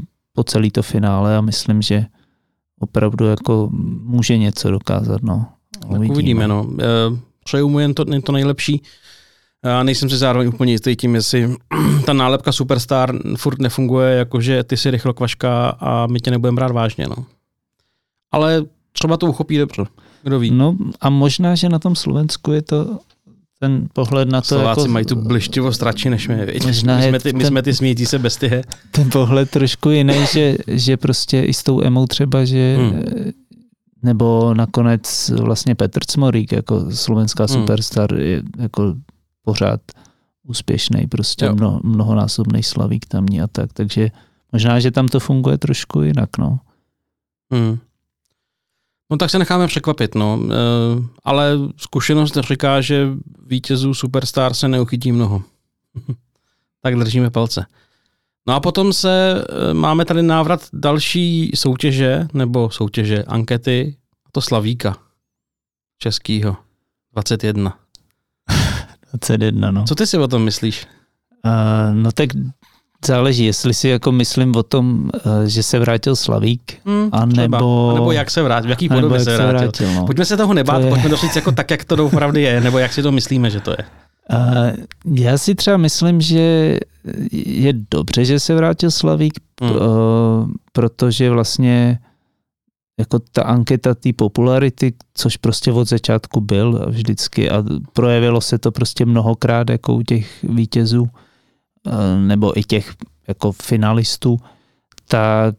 [0.00, 2.06] eh, po celý to finále a myslím, že
[2.80, 3.68] opravdu jako
[4.02, 5.22] může něco dokázat.
[5.22, 5.46] No.
[5.86, 6.12] Uvidíme.
[6.14, 6.66] uvidíme no.
[6.80, 8.82] Eh, přeju mu jen to, jen to nejlepší.
[9.64, 11.56] Já nejsem si zároveň úplně jistý tím, jestli
[12.06, 16.72] ta nálepka Superstar furt nefunguje, jakože ty si rychlo kvaška a my tě nebudeme brát
[16.72, 17.06] vážně.
[17.08, 17.24] No.
[18.32, 19.84] Ale třeba to uchopí dobře.
[20.24, 20.50] Kdo ví?
[20.50, 22.98] No a možná, že na tom Slovensku je to
[23.60, 24.46] ten pohled na to.
[24.46, 26.46] Slováci jako, mají tu blištivost radši než my.
[26.66, 28.64] Možná my, jsme ty, my ten, jsme ty smějící se bestie.
[28.90, 33.02] Ten pohled trošku jiný, že, že prostě i s tou emou třeba, že hmm.
[34.02, 37.60] nebo nakonec vlastně Petr Cmorík jako slovenská hmm.
[37.60, 38.94] superstar je jako
[39.44, 39.80] pořád
[40.46, 44.10] úspěšný, prostě mno, mnohonásobný slavík tamní a tak, takže
[44.52, 46.58] možná, že tam to funguje trošku jinak, no.
[47.52, 47.78] Hmm.
[49.10, 50.40] No tak se necháme překvapit, no.
[50.50, 50.54] E,
[51.24, 53.08] ale zkušenost říká, že
[53.46, 55.42] vítězů Superstar se neuchytí mnoho.
[56.82, 57.66] tak držíme palce.
[58.46, 63.96] No a potom se, e, máme tady návrat další soutěže, nebo soutěže, ankety,
[64.32, 64.96] to Slavíka
[65.98, 66.56] českýho,
[67.12, 67.78] 21.
[69.12, 69.84] 21, no.
[69.84, 70.86] Co ty si o tom myslíš?
[71.44, 72.28] Uh, no tak
[73.06, 77.42] záleží, jestli si jako myslím o tom, eh, že se vrátil Slavík, Hmm, a třeba.
[77.42, 79.58] nebo, A nebo jak se vrátil, v jaký podobě jak se vrátil.
[79.58, 80.06] vrátil no.
[80.06, 82.60] Pojďme se toho nebát, To je- pojďme to říct jako tak, jak to doopravdy je,
[82.60, 83.76] nebo jak si to myslíme, že to je.
[84.30, 84.36] A
[85.14, 86.78] já si třeba myslím, že
[87.32, 89.70] je dobře, že se vrátil Slavík, Hmm.
[89.70, 89.80] hmm.
[90.72, 91.98] protože vlastně
[93.00, 98.72] jako ta anketa té popularity, což prostě od začátku byl vždycky a projevilo se to
[98.72, 101.08] prostě mnohokrát jako u těch vítězů
[102.26, 102.92] nebo i těch
[103.28, 104.38] jako finalistů,
[105.08, 105.54] tak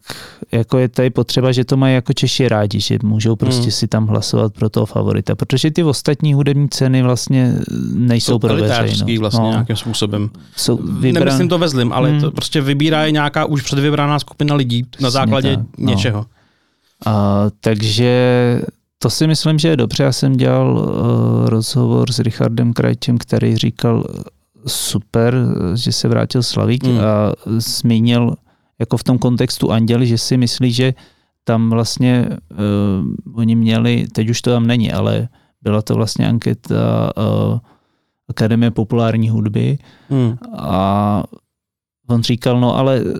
[0.51, 3.71] jako je tady potřeba, že to mají jako Češi rádi, že můžou prostě Hmm.
[3.71, 7.53] si tam hlasovat pro toho favorita, protože ty ostatní hudební ceny vlastně
[7.93, 9.19] nejsou pro elitářský veřejnost.
[9.19, 10.29] vlastně No, nějakým způsobem.
[10.55, 11.25] jsou Vybran...
[11.25, 12.21] Nemyslím to ve zlým, ale Hmm.
[12.21, 15.89] to prostě vybírá je nějaká už předvybraná skupina lidí na Přesně základě tak, no.
[15.91, 16.25] něčeho.
[17.05, 18.61] A, takže
[18.99, 20.03] to si myslím, že je dobře.
[20.03, 24.21] Já jsem dělal uh, rozhovor s Richardem Krajčem, který říkal eh,
[24.67, 25.35] super,
[25.73, 26.99] že se vrátil Slavík Hmm.
[26.99, 28.35] a zmínil
[28.79, 30.93] jako v tom kontextu Anděli, že si myslí, že
[31.43, 35.27] tam vlastně uh, oni měli, teď už to tam není, ale
[35.61, 37.59] byla to vlastně anketa uh,
[38.29, 39.77] Akademie populární hudby
[40.09, 40.37] Hmm.
[40.57, 41.23] a
[42.07, 43.11] on říkal, no ale uh,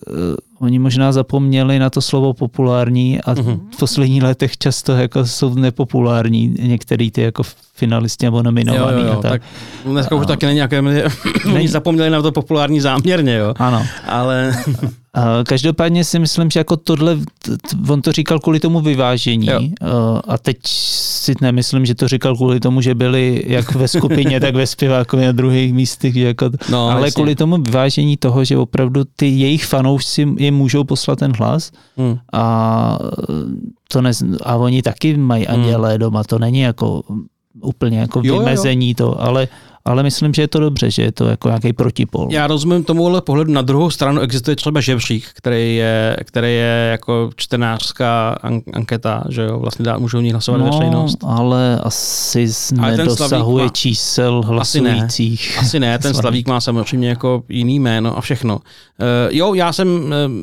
[0.59, 3.59] oni možná zapomněli na to slovo populární a Mhm.
[3.75, 7.43] v posledních letech často jako jsou nepopulární některý ty jako
[7.75, 8.97] finalisti nebo nominovaný.
[9.01, 9.31] Jo, jo, jo, a tak.
[9.31, 9.41] tak
[9.85, 11.01] dneska už A- taky není nějaké, oni
[11.53, 11.67] Není.
[11.67, 13.53] zapomněli na to populární záměrně, jo.
[13.59, 13.85] Ano.
[14.07, 14.55] Ale
[15.47, 17.17] Každopádně si myslím, že jako tohle,
[17.89, 19.59] on to říkal kvůli tomu vyvážení Jo.
[20.27, 24.55] a- teď si nemyslím, že to říkal kvůli tomu, že byli jak ve skupině, tak
[24.55, 27.11] ve zpěváku na druhých místech, že jako, no, ale jasně.
[27.11, 32.17] kvůli tomu vyvážení toho, že opravdu ty jejich fanoušci jim můžou poslat ten hlas Hmm.
[32.33, 32.99] a,
[33.91, 34.11] to ne,
[34.43, 35.59] a oni taky mají Hmm.
[35.59, 37.01] andělé doma, to není jako
[37.61, 38.39] úplně jako Jo, jo, jo.
[38.39, 39.47] vymezení to, ale,
[39.85, 42.27] ale myslím, že je to dobře, že je to jako nějaký protipol.
[42.31, 43.51] Já rozumím tomuhle pohledu.
[43.51, 49.41] Na druhou stranu existuje třeba žebřík, který je, který je jako čtenářská an- anketa, že
[49.41, 51.17] jo, vlastně dá, můžou ní hlasovat no, veřejnost.
[51.27, 52.47] ale asi
[52.81, 54.91] Ale nedosahuje má- čísel Asi ne.
[54.93, 55.57] hlasujících.
[55.59, 56.47] Asi ne, ten Slavík.
[56.47, 58.55] Má samozřejmě jako jiný jméno a všechno.
[58.55, 58.61] Uh,
[59.29, 59.87] jo, já jsem,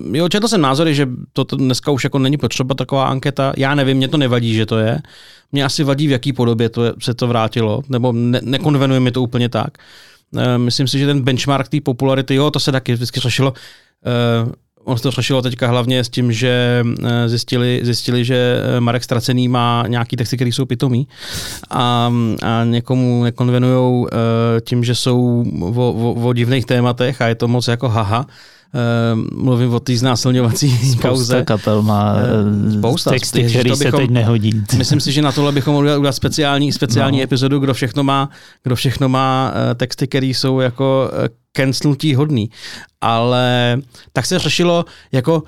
[0.09, 3.53] uh, jo, četl jsem názory, že to, to dneska už jako není potřeba taková anketa.
[3.57, 4.99] Já nevím, mě to nevadí, že to je.
[5.53, 9.13] Mě asi vadí, v jaký podobě to je, se to vrátilo, nebo ne, nekonvenuje mi
[9.13, 9.79] to úplně tak.
[10.31, 13.53] Uh, myslím si, že ten benchmark té popularity, jo, to se taky vždycky řešilo.
[14.45, 14.53] Uh,
[14.85, 19.05] On se to řešilo teďka hlavně s tím, že eh, zjistili, zjistili, že eh, Marek
[19.05, 21.09] Stracený má nějaký texty, které jsou pitomý
[21.71, 22.13] a,
[22.43, 27.49] a někomu nekonvenujou eh, tím, že jsou o, o, o divných tématech a je to
[27.49, 28.27] moc jako haha.
[28.75, 31.43] Eh, Mluvím o té znásilňovací Spousta kauze.
[31.45, 32.23] kapel má Eh,
[32.69, 33.11] eh, spousta.
[33.11, 34.63] texty, které se bychom- teď nehodí.
[34.77, 37.25] Myslím si, že na tohle bychom mohli udělat speciální, speciální No.
[37.25, 38.29] epizodu, kdo všechno má,
[38.63, 41.11] kdo všechno má texty, které jsou jako
[41.57, 42.51] cancelnutí hodný.
[43.01, 43.77] Ale
[44.13, 45.43] tak se řešilo jako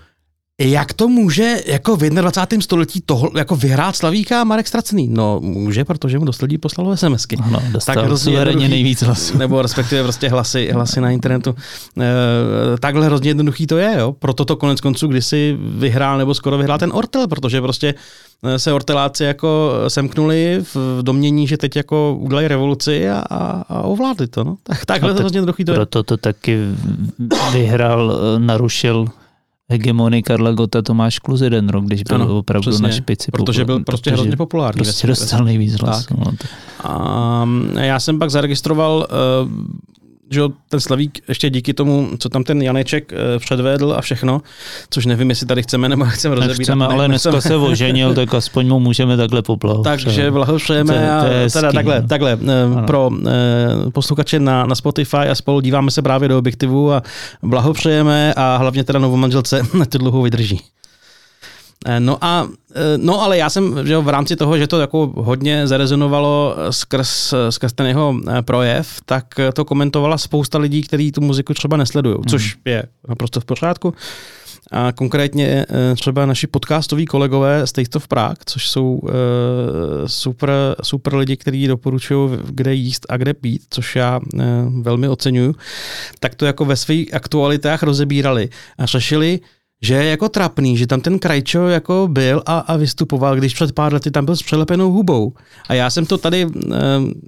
[0.60, 2.62] jak to může jako v 21.
[2.62, 5.08] století toho, jako vyhrát Slavíka Marek Stracený?
[5.08, 7.36] No může, protože mu dost lidí poslalo SMSky.
[7.42, 8.68] Ano, dostal Tak hrozně jednoduchý.
[8.68, 9.38] nejvíc hlasů.
[9.38, 11.54] Nebo respektive prostě hlasy, hlasy na internetu.
[12.00, 14.12] E, takhle hrozně jednoduchý to je, jo.
[14.12, 17.94] Proto to konec konců kdysi vyhrál nebo skoro vyhrál ten Ortel, protože prostě
[18.44, 23.82] eh, se Orteláci jako semknuli v domění, že teď jako udělají revoluci a, a, a
[23.82, 24.56] ovládli to, no.
[24.62, 25.76] Tak, takhle No, tak hrozně jednoduchý to je.
[25.76, 26.58] Proto to taky
[27.52, 29.06] vyhrál, eh, narušil
[29.70, 33.30] hegemonii Karla Gota Tomáš Klus jeden rok, když byl Ano, opravdu přesně, na špici.
[33.32, 34.82] Protože byl prostě protože hrozně populární.
[34.82, 36.14] Prostě dostal nejvíc hlasů.
[36.18, 36.48] no, to-
[36.88, 37.46] A
[37.80, 39.14] já jsem pak zaregistroval, eh,
[40.30, 44.42] že ten Slavík ještě díky tomu, co tam ten Janeček eh, předvedl a všechno,
[44.90, 46.58] což nevím, jestli tady chceme nebo chceme rozebírat.
[46.58, 50.04] Nechceme, ale dneska se oženil, tak aspoň mu můžeme takhle poblahopřát.
[50.04, 52.08] Takže blahopřejeme To a to je teda hezký, takhle, no.
[52.08, 56.92] takhle eh, pro eh, posluchače na, na Spotify a spolu díváme se právě do objektivu
[56.92, 57.02] a
[57.42, 60.60] blahopřejeme a hlavně teda novomanželce na tu dlouhou vydrží.
[61.84, 65.12] Eh, No a eh, no ale já jsem že v rámci toho, že to jako
[65.16, 71.12] hodně zarezonovalo skrz, skrz ten jeho eh, projev, tak eh, to komentovala spousta lidí, kteří
[71.12, 73.94] tu muziku třeba nesledují, což je naprosto v pořádku.
[74.70, 79.12] A konkrétně eh, třeba naši podcastoví kolegové z Taste of Prague, což jsou eh,
[80.08, 80.50] super,
[80.82, 84.44] super lidi, kteří doporučují, kde jíst a kde pít, což já eh,
[84.82, 85.54] velmi oceňuju,
[86.20, 89.40] tak to jako ve svých aktualitách rozebírali a řešili,
[89.84, 93.72] že je jako trapný, že tam ten Krajčo jako byl a, a vystupoval, když před
[93.72, 95.32] pár lety tam byl s přelepenou hubou.
[95.68, 96.76] A já jsem to tady, eh,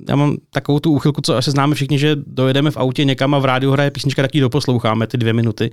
[0.09, 3.39] já mám takovou tu úchylku, co asi známe všichni, že dojedeme v autě někam a
[3.39, 5.71] v rádiu hraje písnička, tak ji doposloucháme ty dvě minuty.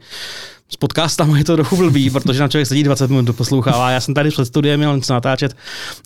[0.74, 3.92] S podcastama je to trochu blbý, protože na člověk sedí 20 minut poslouchává.
[3.92, 5.56] Já jsem tady před studiem měl něco natáčet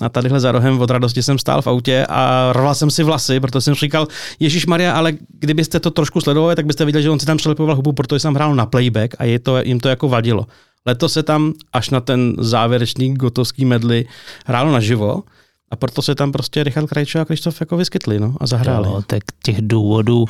[0.02, 3.40] a tadyhle za rohem od radosti jsem stál v autě a rval jsem si vlasy,
[3.40, 4.08] protože jsem říkal,
[4.40, 7.76] Ježíš Maria, ale kdybyste to trošku sledovali, tak byste viděli, že on si tam přelepoval
[7.76, 10.48] hubu, protože jsem hrál na playback a je to, jim to jako vadilo.
[10.86, 14.06] Letos se tam až na ten závěrečný gotovský medly
[14.46, 15.24] hrálo naživo
[15.72, 18.88] a proto se tam prostě Richard Krajčo a Krištof jako vyskytli no, a zahráli.
[18.88, 20.26] Jo, tak těch důvodů,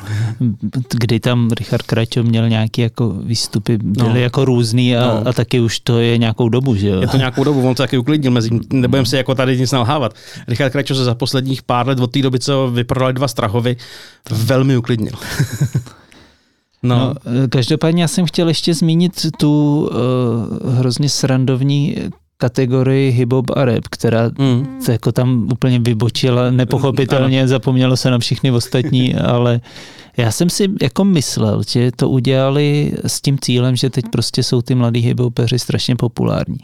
[0.94, 4.20] kdy tam Richard Krajčo měl nějaké jako výstupy, byly no.
[4.20, 5.28] jako různý a, no.
[5.28, 7.00] a, taky už to je nějakou dobu, že jo?
[7.00, 10.14] Je to nějakou dobu, on to taky uklidnil, mezi, nebudem si jako tady nic nalhávat.
[10.48, 13.76] Richard Krajčo se za posledních pár let od té doby, co vyprodali dva Strahovy,
[14.30, 15.12] velmi uklidnil.
[16.82, 16.98] No.
[16.98, 17.14] no,
[17.48, 19.82] každopádně já jsem chtěl ještě zmínit tu
[20.62, 21.96] uh, hrozně srandovní
[22.38, 24.80] kategorii hip-hop a rap, která mm.
[24.80, 27.48] se jako tam úplně vybočila nepochopitelně, ano.
[27.48, 29.60] zapomnělo se na všichni ostatní, ale
[30.16, 34.62] já jsem si jako myslel, že to udělali s tím cílem, že teď prostě jsou
[34.62, 36.58] ty mladí hiphopeři strašně populární.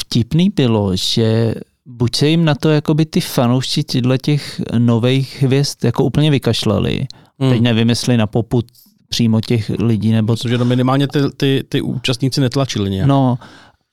[0.00, 1.54] Vtipný bylo, že
[1.86, 6.30] buď se jim na to jako by ty fanoušci těchto těch nových hvězd jako úplně
[6.30, 7.06] vykašlali.
[7.38, 7.50] Mm.
[7.50, 8.66] Teď nevím, jestli na poput
[9.08, 10.12] přímo těch lidí.
[10.12, 10.36] Nebo...
[10.36, 13.08] Protože to minimálně ty, ty, ty účastníci netlačili nějak.
[13.08, 13.38] No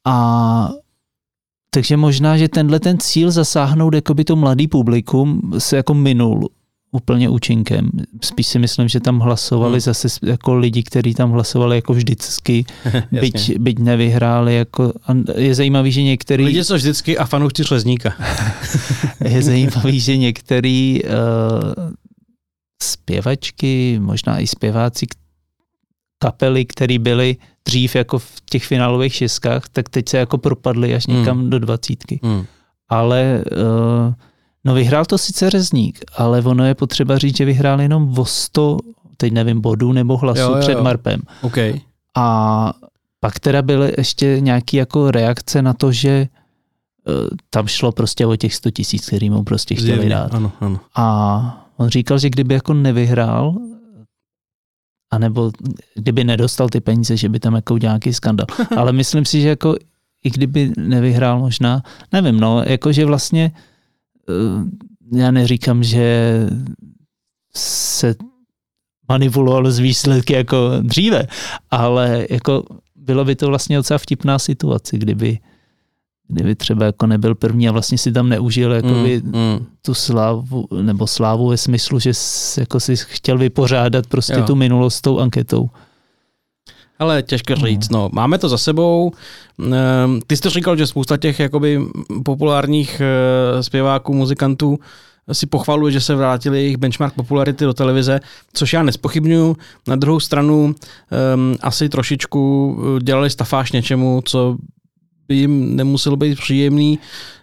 [0.06, 0.70] a
[1.78, 6.50] takže možná, že tenhle ten cíl zasáhnout jako by to mladý publikum se jako minul
[6.92, 7.90] úplně účinkem.
[8.22, 9.80] Spíš si myslím, že tam hlasovali hmm.
[9.80, 12.66] zase jako lidi, kteří tam hlasovali jako vždycky,
[13.12, 14.56] byť, byť nevyhráli.
[14.56, 14.94] Jako,
[15.36, 16.46] je zajímavý, že některý...
[16.46, 18.14] Lidi jsou vždycky a fanoušci Řezníka.
[19.30, 21.10] je zajímavý, že některý uh,
[22.84, 25.06] zpěvačky, možná i zpěváci,
[26.20, 31.08] kapely, které byly dřív jako v těch finálových šestkách, tak teď se jako propadly až
[31.08, 31.50] někam mm.
[31.50, 32.20] do dvacítky.
[32.24, 32.46] Mm.
[32.90, 34.14] Ale uh,
[34.64, 38.78] no vyhrál to sice Rezník, ale ono je potřeba říct, že vyhrál jenom o 100,
[39.18, 41.22] teď nevím, bodů nebo hlasů jo, jo, před Marpem.
[41.42, 41.82] Okay.
[42.16, 42.74] A
[43.20, 46.28] pak teda byly ještě nějaké jako reakce na to, že
[47.08, 50.34] uh, tam šlo prostě o těch 100 tisíc, který mu prostě chtěli Zjevně, dát.
[50.34, 50.80] Ano, ano.
[50.96, 53.56] A on říkal, že kdyby jako nevyhrál,
[55.12, 55.52] anebo
[55.96, 58.48] kdyby nedostal ty peníze, že by tam jako udělal nějaký skandal.
[58.78, 59.76] Ale myslím si, že jako
[60.24, 63.52] i kdyby nevyhrál možná, nevím, no, jakože vlastně
[64.30, 66.40] eh, já neříkám, že
[67.56, 68.16] se
[69.10, 71.28] manipuloval z výsledky jako dříve,
[71.72, 72.64] ale jako
[72.96, 75.40] bylo by to vlastně docela vtipná situace, kdyby
[76.28, 79.66] kdyby třeba jako nebyl první a vlastně si tam neužil jakoby mm, mm.
[79.82, 84.46] tu slávu, nebo slávu ve smyslu, že jsi, jako si chtěl vypořádat prostě jo.
[84.46, 85.70] tu minulost s tou anketou.
[87.00, 87.66] Ale těžko mm.
[87.66, 88.10] říct, no.
[88.14, 89.12] Máme to za sebou.
[89.60, 91.82] Ehm, ty jsi říkal, že spousta těch jakoby
[92.26, 94.80] populárních eh, zpěváků, muzikantů
[95.32, 98.20] si pochvaluje, že se vrátili jejich benchmark popularity do televize,
[98.54, 99.58] což já nespochybnuju.
[99.88, 100.76] Na druhou stranu um,
[101.62, 104.58] asi trošičku eh, dělali stafáž něčemu, co
[105.28, 107.00] by jim nemuselo být příjemný.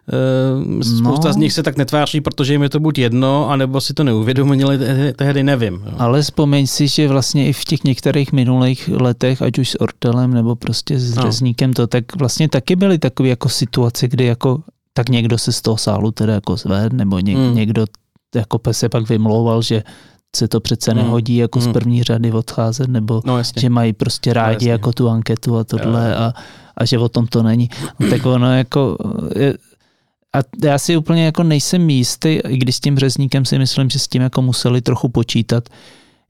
[0.09, 1.35] Eh, spousta no.
[1.35, 4.79] z nich se tak netváří, protože jim je to buď jedno, anebo si to neuvědomili,
[5.16, 5.75] tehdy nevím.
[5.75, 5.92] Jo.
[5.99, 10.35] Ale vzpomeň si, že vlastně i v těch některých minulých letech, ať už s Ortelem
[10.35, 11.23] nebo prostě s no.
[11.23, 15.62] Řezníkem, to tak vlastně taky byly takové jako situace, kdy jako tak někdo se z
[15.62, 17.55] toho sálu teda jako zved, nebo něk, hmm.
[17.55, 17.85] někdo
[18.35, 19.83] jako se pak vymlouval, že
[20.37, 21.03] se to přece hmm.
[21.03, 25.09] nehodí jako z první řady odcházet, nebo no, že mají prostě rádi no, jako tu
[25.09, 26.16] anketu a tohle jo.
[26.18, 26.35] a
[26.77, 27.68] a že o tom to není.
[28.01, 28.97] No, tak ono jako...
[29.37, 29.55] Je,
[30.35, 33.99] a já si úplně jako nejsem jistý, i když s tím řezníkem si myslím, že
[33.99, 35.68] s tím jako museli trochu počítat,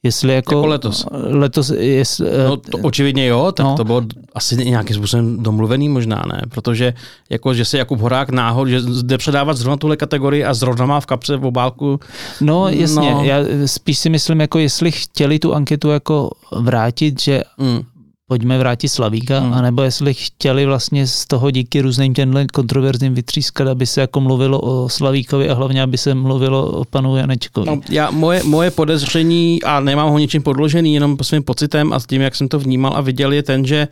[0.04, 1.06] Jestli jako, jako letos.
[1.12, 3.76] letos jestli, no to očividně jo, tak no.
[3.76, 4.02] to bylo
[4.34, 6.42] asi nějakým způsobem domluvený možná, ne?
[6.48, 6.94] Protože
[7.30, 11.00] jako, že se Jakub Horák náhod, že jde předávat zrovna tuhle kategorii a zrovna má
[11.00, 12.00] v kapse v obálku.
[12.40, 13.24] No jasně, no.
[13.24, 13.36] já
[13.66, 17.93] spíš si myslím, jako jestli chtěli tu anketu jako vrátit, že mm
[18.28, 19.52] pojďme vrátit Slavíka, hmm.
[19.52, 24.60] anebo jestli chtěli vlastně z toho díky různým těmhle kontroverzním vytřískat, aby se jako mluvilo
[24.60, 27.66] o Slavíkovi a hlavně, aby se mluvilo o panu Janečkovi.
[27.66, 32.00] No, já, moje, moje podezření, a nemám ho ničím podložený, jenom po svým pocitem a
[32.00, 33.88] s tím, jak jsem to vnímal a viděl, je ten, že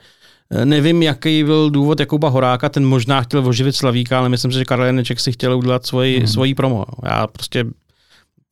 [0.50, 4.58] eh, Nevím, jaký byl důvod Jakuba Horáka, ten možná chtěl oživit Slavíka, ale myslím si,
[4.58, 6.26] že Karel Janeček si chtěl udělat svoji, hmm.
[6.26, 6.84] svoji promo.
[7.04, 7.64] Já prostě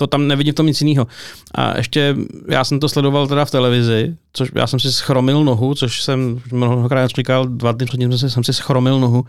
[0.01, 1.07] to tam nevidím v tom nic jiného.
[1.55, 2.17] A ještě
[2.49, 6.41] já jsem to sledoval teda v televizi, což já jsem si schromil nohu, což jsem
[6.53, 9.25] mnohokrát říkal, dva dny předtím jsem si schromil nohu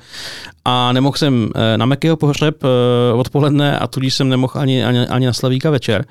[0.66, 5.08] a nemohl jsem eh, na Mekyho pohřeb eh, odpoledne a tudíž jsem nemohl ani, ani,
[5.08, 6.06] ani na Slavíka večer.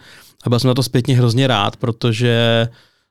[0.44, 2.68] A byl jsem na to zpětně hrozně rád, protože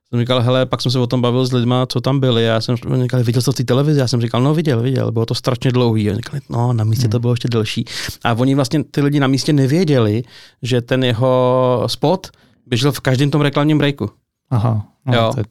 [0.10, 2.44] jsem říkal, hele, pak jsem se o tom bavil s lidmi, co tam byli.
[2.44, 4.00] Já jsem říkal, viděl jsi to v té televizi?
[4.00, 6.12] Já jsem říkal, no viděl, viděl, bylo to strašně dlouhý.
[6.12, 7.12] A říkali, no na místě hmm.
[7.12, 7.86] to bylo ještě delší.
[8.24, 10.24] A oni vlastně, ty lidi na místě nevěděli,
[10.62, 12.28] že ten jeho spot
[12.66, 14.10] běžel v každém tom reklamním breaku.
[14.50, 15.32] Aha, no, jo.
[15.36, 15.48] tak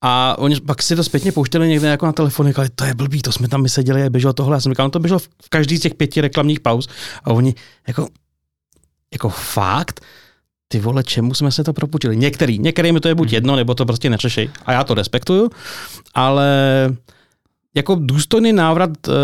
[0.00, 3.22] A oni pak si to zpětně pouštěli někde jako na telefonu, říkali, to je blbý,
[3.22, 4.56] to jsme tam my seděli a běželo tohle.
[4.56, 6.88] Já jsem říkal, no to běželo v každý z těch pěti reklamních pauz.
[7.24, 7.54] A oni
[7.86, 8.08] jako,
[9.12, 10.00] jako fakt,
[10.68, 12.16] ty vole, čemu jsme se to proputili?
[12.16, 14.50] Některý, některým to je buď jedno, nebo to prostě neřešej.
[14.66, 15.50] A já to respektuju,
[16.14, 16.48] ale
[17.74, 19.14] jako důstojný návrat uh,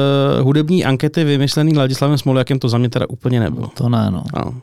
[0.40, 3.70] hudební ankety vymyslený Ladislavem Smoljakem to za mě teda úplně nebylo.
[3.74, 4.24] To ne, no.
[4.37, 4.54] no.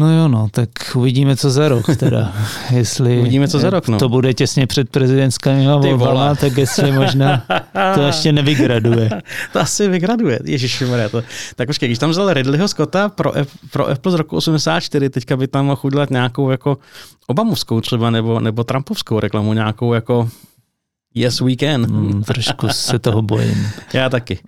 [0.00, 2.32] No jo, no, tak uvidíme, co za rok teda.
[2.70, 3.98] Jestli uvidíme, co za rok, no.
[3.98, 7.44] to bude těsně před prezidentskými volbama, tak jestli možná
[7.94, 9.10] to ještě nevygraduje.
[9.52, 11.08] to asi vygraduje, ježišmarja.
[11.08, 11.22] To.
[11.56, 15.36] Tak počkej, když tam vzal Ridleyho Scotta pro, F, pro Apple z roku 84, teďka
[15.36, 16.78] by tam mohl udělat nějakou jako
[17.26, 20.28] Obamovskou třeba, nebo, nebo Trumpovskou reklamu, nějakou jako
[21.14, 21.90] Yes, we can.
[21.90, 23.66] Mm, trošku se toho bojím.
[23.92, 24.38] Já taky.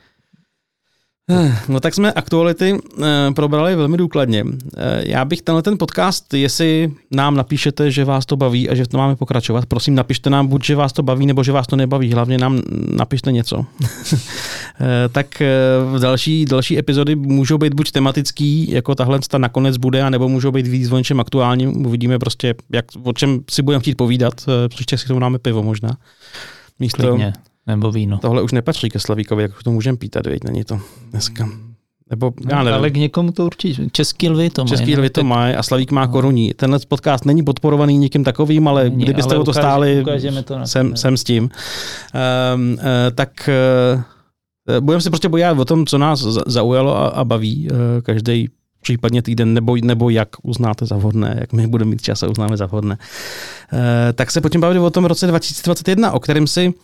[1.68, 4.44] No tak jsme aktuality eh, probrali velmi důkladně.
[4.76, 8.88] Eh, já bych tenhle ten podcast, jestli nám napíšete, že vás to baví a že
[8.88, 11.76] to máme pokračovat, prosím napište nám buď, že vás to baví, nebo že vás to
[11.76, 12.12] nebaví.
[12.12, 12.60] Hlavně nám
[12.96, 13.66] napište něco.
[14.80, 15.42] Eh, tak
[15.92, 20.50] v další, další epizody můžou být buď tematický, jako tahle ta nakonec bude, nebo můžou
[20.50, 21.86] být víc o něčem aktuálním.
[21.86, 24.34] Uvidíme prostě, jak, o čem si budeme chtít povídat.
[24.68, 25.96] Příště si k tomu dáme pivo možná.
[26.78, 27.32] Místo, Klidně.
[27.66, 28.18] Nebo víno.
[28.18, 31.48] Tohle už nepatří ke Slavíkovi, jak to můžeme pítat, veď, není to dneska.
[32.10, 32.78] Nebo, já nevím.
[32.78, 33.86] Ale k někomu to určitě.
[33.92, 34.70] Český lvy to mají.
[34.70, 36.12] Český lvy to mají a Slavík má no.
[36.12, 36.54] koruní.
[36.54, 40.04] Tenhle podcast není podporovaný nikým takovým, ale není, kdybyste ale o to stáli,
[40.44, 41.42] to jsem, jsem s tím.
[41.42, 42.78] Um, uh,
[43.14, 43.48] tak
[44.68, 48.48] uh, budeme se prostě bojovat o tom, co nás zaujalo a, a baví uh, každý
[48.82, 52.56] případně týden, nebo, nebo jak uznáte za vhodné, jak my budeme mít čas a uznáme
[52.56, 52.98] za vhodné.
[53.72, 53.78] Uh,
[54.14, 56.74] tak se pojďme bavit o tom roce 2021, o kterém si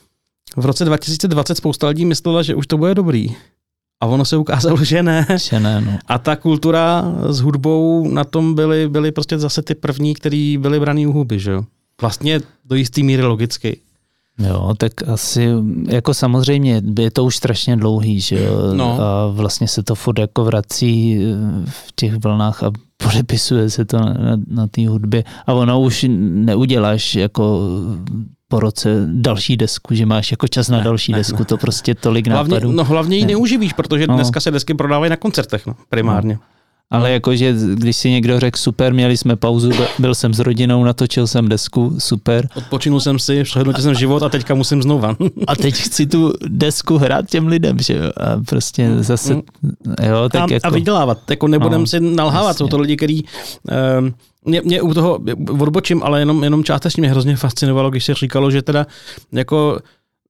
[0.56, 3.36] v roce 2020 spousta lidí myslela, že už to bude dobrý.
[4.00, 5.26] A ono se ukázalo, že ne.
[5.36, 5.98] Že ne no.
[6.06, 10.80] A ta kultura s hudbou na tom byly, byly prostě zase ty první, který byly
[10.80, 11.64] braný u huby, že jo.
[12.00, 13.80] Vlastně do jistý míry logicky.
[14.38, 15.48] Jo, tak asi,
[15.88, 19.00] jako samozřejmě, je to už strašně dlouhý, že jo, no.
[19.00, 21.26] a vlastně se to furt jako vrací eh,
[21.66, 24.14] v těch vlnách a podepisuje se to na,
[24.46, 27.60] na té hudbě a ono už neuděláš jako
[28.48, 31.44] po roce další desku, že máš jako čas na další ne, desku, ne.
[31.44, 32.72] to prostě tolik hlavně, nápadů.
[32.72, 34.14] No hlavně ji neuživíš, protože no.
[34.14, 36.34] dneska se desky prodávají na koncertech, no, primárně.
[36.34, 36.40] No.
[36.90, 41.26] Ale jakože, když si někdo řekl super, měli jsme pauzu, byl jsem s rodinou, natočil
[41.26, 42.48] jsem desku, super.
[42.54, 45.16] Odpočinul jsem si, přehodnotil jsem život a teďka musím znova.
[45.46, 48.10] a teď chci tu desku hrát těm lidem, že jo?
[48.16, 49.32] A prostě zase,
[50.08, 50.66] jo, tak a, jako...
[50.66, 53.24] A vydělávat, jako nebudem no, si nalhávat, jsou to lidi, kteří
[53.98, 55.20] um, mě, mě u toho
[55.60, 58.86] odbočím, ale jenom, jenom částečně mě hrozně fascinovalo, když se říkalo, že teda
[59.32, 59.78] jako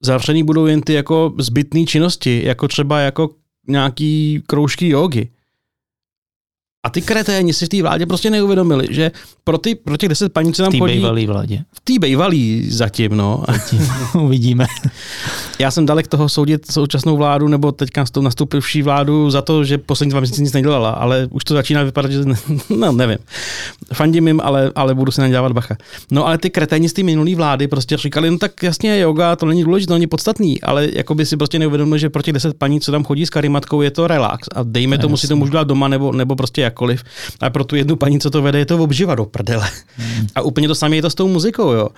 [0.03, 3.31] zavřený budou jen ty jako zbytné činnosti, jako třeba jako
[3.69, 5.29] nějaký kroužky jogy.
[6.87, 9.11] A ty kreténi si v té vládě prostě neuvědomili, že
[9.45, 10.99] pro, ty, pro těch deset paní, co tam chodí...
[10.99, 11.65] V té vládě.
[11.73, 13.45] V té bývalý zatím, no.
[13.53, 13.89] Zatím.
[14.21, 14.67] Uvidíme.
[15.59, 20.11] Já jsem dalek toho soudit současnou vládu, nebo teďka nastoupivší vládu za to, že poslední
[20.11, 22.19] dva měsíce nic nedělala, ale už to začíná vypadat, že...
[22.77, 23.19] No, nevím.
[23.95, 25.77] Fandím jim, ale, ale budu si nadělávat bacha.
[26.11, 29.47] No, ale ty kreténi z té minulé vlády prostě říkali, no tak jasně, yoga, to
[29.47, 32.59] není důležité, to není podstatný, ale jako by si prostě neuvědomili, že pro těch deset
[32.59, 35.51] paní, co tam chodí s karimatkou, je to relax a dejme tomu, si to můžu
[35.51, 37.05] dělat doma, nebo, nebo prostě jakkoliv.
[37.41, 39.71] A pro tu jednu paní, co to vede, je to obživa do prdele.
[39.97, 40.27] Hmm.
[40.35, 41.89] A úplně to samé je to s tou muzikou, jo.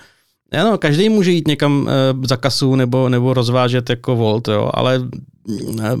[0.51, 5.01] Ano, každý může jít někam e, za kasu nebo, nebo rozvážet jako volt, jo, ale
[5.81, 5.97] e,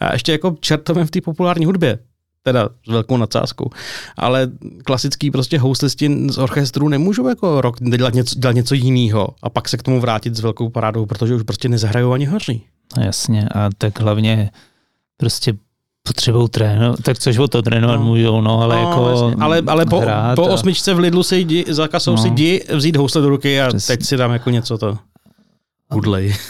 [0.00, 1.98] a ještě jako čertovem v té populární hudbě,
[2.42, 3.70] teda s velkou nadsázkou,
[4.16, 4.50] ale
[4.84, 9.68] klasický prostě houslisti z orchestru nemůžou jako rok dělat něco, dělat něco jiného a pak
[9.68, 12.66] se k tomu vrátit s velkou parádou, protože už prostě nezahrajou ani hoří.
[12.96, 14.50] No jasně a tak hlavně
[15.16, 15.54] prostě
[16.02, 18.06] potřebují trénovat, tak což o to trénovat no.
[18.06, 19.44] můžou, no, ale no, jako vlastně.
[19.44, 20.02] Ale, ale po,
[20.36, 22.22] po osmičce v Lidlu si jdi, za kasou no.
[22.22, 23.96] si jdi vzít housle do ruky a Přesně.
[23.96, 24.98] teď si dám jako něco to
[25.90, 26.34] hudlej.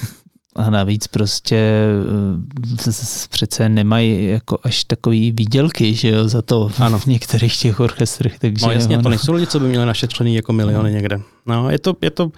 [0.57, 1.57] A navíc prostě
[2.89, 2.93] eh,
[3.29, 6.99] přece nemají jako až takový výdělky, že jo, za to ano.
[6.99, 8.39] v některých těch orchestrech.
[8.39, 9.03] Takže no jasně, ono...
[9.03, 10.97] to nejsou lidi, co by měli našetřený jako miliony no.
[10.97, 11.21] někde.
[11.47, 12.31] No, je to, je to,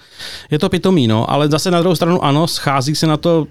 [0.51, 3.47] je to pitomý, no, ale zase na druhou stranu ano, schází se na to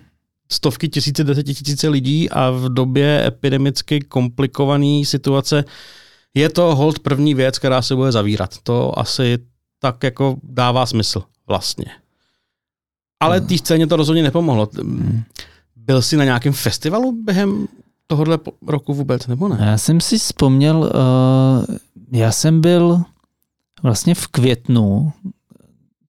[0.53, 5.63] stovky tisíce, desetitisíce lidí a v době epidemicky komplikované situace
[6.33, 8.57] je to hold první věc, která se bude zavírat.
[8.63, 9.37] To asi
[9.79, 11.85] tak jako dává smysl vlastně.
[13.19, 13.47] Ale hmm.
[13.47, 14.69] té scéně to rozhodně nepomohlo.
[14.75, 15.23] Hmm.
[15.75, 17.67] Byl jsi na nějakém festivalu během
[18.07, 19.57] tohohle roku vůbec, nebo ne?
[19.61, 21.75] Já jsem si vzpomněl, uh,
[22.11, 23.03] já jsem byl
[23.83, 25.13] vlastně v květnu,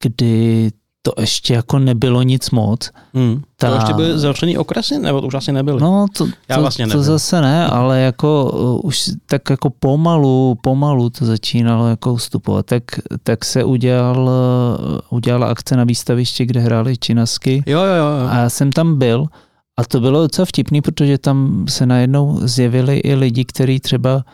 [0.03, 0.71] kdy
[1.07, 2.91] to ještě jako nebylo nic moc.
[3.15, 3.43] Hmm.
[3.57, 3.69] Ta...
[3.69, 5.81] To ještě byly zavřený okresy, nebo to už asi nebyly?
[5.81, 10.59] No, to, Já to, vlastně to zase ne, ale jako uh, už tak jako pomalu,
[10.63, 12.67] pomalu to začínalo jako ustupovat.
[12.67, 12.83] Tak,
[13.23, 17.63] tak se udělal, uh, udělala akce na výstavišti, kde hráli činasky.
[17.67, 18.29] Jo, jo, jo.
[18.29, 19.27] A já jsem tam byl
[19.77, 24.25] a to bylo docela vtipný, protože tam se najednou zjevili i lidi, kteří třeba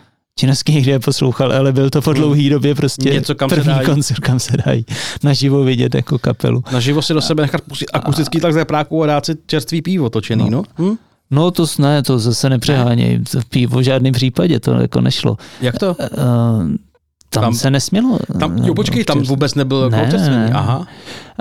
[0.41, 2.21] Činasky nikdy neposlouchal, ale byl to po hmm.
[2.21, 3.87] dlouhý době prostě Něco, kam první se dají.
[3.87, 4.87] koncert, kam se dají
[5.23, 6.65] naživo vidět jako kapelu.
[6.73, 10.51] Naživo si do sebe nechat pustit akustický tak práku a dát si čerstvý pivo točený,
[10.51, 10.63] no?
[10.79, 10.93] no?
[10.93, 10.97] Hm?
[11.31, 13.21] No to ne, to zase nepřeháněj.
[13.39, 15.37] V pivo v žádném případě to jako nešlo.
[15.61, 15.89] Jak to?
[15.89, 15.97] Uh,
[17.29, 18.19] tam, tam se nesmělo.
[18.39, 20.87] Tam, jo, počkej, tam vůbec nebylo jako ne, Aha.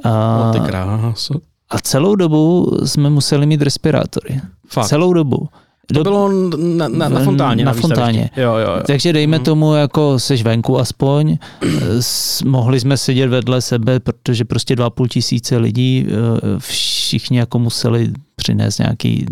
[0.05, 1.41] No, ty krásu.
[1.69, 4.41] A celou dobu jsme museli mít respirátory.
[4.67, 4.87] Fakt.
[4.87, 5.49] Celou dobu.
[5.93, 7.65] To bylo na, na, na fontáně.
[7.65, 8.29] Na, na fontáně.
[8.37, 8.83] Jo, jo, jo.
[8.87, 9.45] Takže dejme hmm.
[9.45, 11.37] tomu, jako seš venku aspoň,
[11.99, 16.11] s, mohli jsme sedět vedle sebe, protože prostě dva půl tisíce lidí, eh,
[16.57, 19.25] všichni jako museli přinést nějaký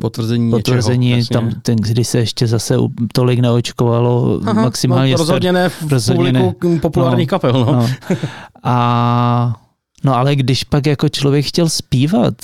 [0.00, 2.76] potvrzení, potvrzení něčeho, tam ten, kdy se ještě zase
[3.12, 6.54] tolik neočkovalo, Aha, maximálně no, rozhodně ne v rozhodně ne.
[6.80, 7.52] populárních no, kapel.
[7.52, 7.72] No.
[7.72, 7.88] No.
[8.62, 9.56] A,
[10.04, 12.34] no ale když pak jako člověk chtěl zpívat,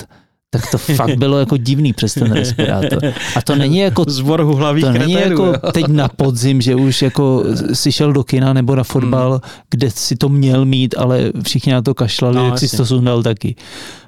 [0.61, 2.99] tak to fakt bylo jako divný přes ten respirátor.
[3.35, 4.03] A to není jako...
[4.07, 5.53] Zbor hlavých To není jako jo.
[5.71, 7.43] teď na podzim, že už jako
[7.73, 9.39] si šel do kina nebo na fotbal, hmm.
[9.69, 13.23] kde si to měl mít, ale všichni na to kašlali, no, jak si to sundal
[13.23, 13.55] taky.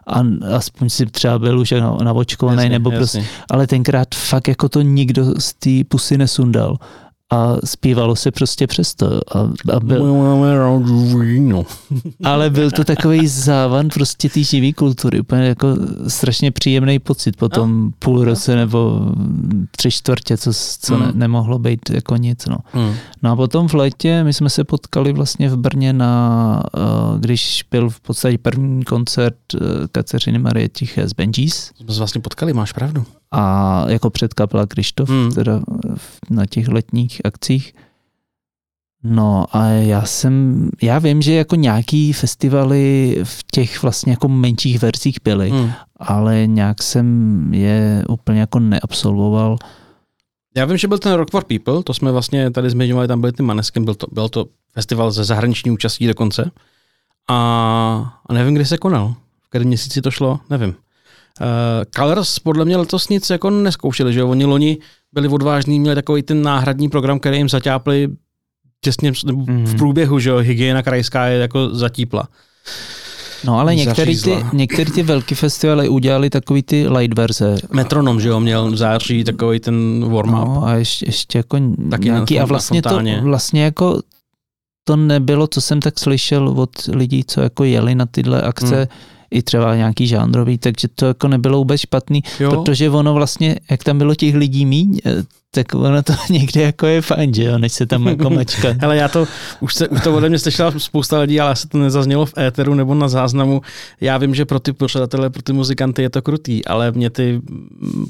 [0.07, 0.21] A
[0.55, 1.73] aspoň si třeba byl už
[2.03, 6.77] navočkovaný, nebo prostě, ale tenkrát fakt jako to nikdo z té pusy nesundal
[7.31, 9.21] a zpívalo se prostě přesto.
[9.35, 9.39] A,
[9.73, 10.03] a byl,
[12.23, 15.67] ale byl to takový závan prostě té živý kultury, úplně jako
[16.07, 17.91] strašně příjemný pocit po tom no.
[17.99, 19.01] půl roce nebo
[19.71, 20.51] tři čtvrtě, co,
[20.81, 21.01] co mm.
[21.01, 22.45] ne, nemohlo být jako nic.
[22.45, 22.57] No.
[22.73, 22.93] Mm.
[23.23, 27.65] no a potom v létě my jsme se potkali vlastně v Brně na, uh, když
[27.71, 29.61] byl v podstatě první koncert uh,
[29.91, 31.71] Kateřiny Marie Tiché z Benjis.
[31.75, 35.31] Jsme se vlastně potkali, máš pravdu a jako předkapela Krištof, hmm.
[35.31, 35.61] teda
[36.29, 37.73] na těch letních akcích.
[39.03, 44.81] No a já jsem, já vím, že jako nějaký festivaly v těch vlastně jako menších
[44.81, 45.71] verzích byly, hmm.
[45.97, 49.57] ale nějak jsem je úplně jako neabsolvoval.
[50.55, 53.33] Já vím, že byl ten Rock for People, to jsme vlastně tady zmiňovali, tam byly
[53.33, 56.51] ty Maneskin, byl to, byl to festival ze zahraniční účastí dokonce.
[57.27, 59.15] A, a nevím, kdy se konal.
[59.41, 60.75] V kterém měsíci to šlo, nevím.
[61.41, 64.29] Uh, Colors podle mě letos nic jako neskoušeli, že jo?
[64.29, 64.77] Oni loni
[65.13, 68.07] byli odvážní, měli takový ten náhradní program, který jim zatápli
[68.81, 69.65] těsně mm-hmm.
[69.65, 70.37] v průběhu, že jo?
[70.37, 72.27] Hygiena krajská je jako zatípla.
[73.43, 77.55] No ale některé ty, některý ty velký festivaly udělali takový ty light verze.
[77.71, 80.45] Metronom, že jo, měl v září takový ten warm-up.
[80.45, 81.57] No a ještě, ještě jako
[81.89, 84.01] Taky nějaký, a vlastně to vlastně jako
[84.83, 88.87] to nebylo, co jsem tak slyšel od lidí, co jako jeli na tyhle akce, hmm
[89.31, 92.49] i třeba nějaký žánrový, takže to jako nebylo vůbec špatný, jo.
[92.49, 96.85] protože ono vlastně, jak tam bylo těch lidí míň, eh, tak ono to někde jako
[96.85, 98.75] je fajn, že jo, než se tam jako mačka.
[98.81, 99.27] Ale já to,
[99.59, 102.73] už, se, už to ode mě slyšela spousta lidí, ale se to nezaznělo v éteru
[102.73, 103.61] nebo na záznamu.
[104.01, 107.41] Já vím, že pro ty pořadatele, pro ty muzikanty je to krutý, ale mě ty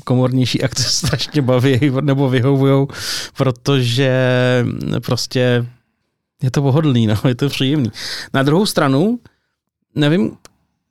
[0.03, 2.87] komornější akce strašně baví nebo vyhovují,
[3.37, 4.11] protože
[5.05, 5.65] prostě
[6.43, 7.91] je to pohodlný, no, je to příjemný.
[8.33, 9.19] Na druhou stranu,
[9.95, 10.31] nevím,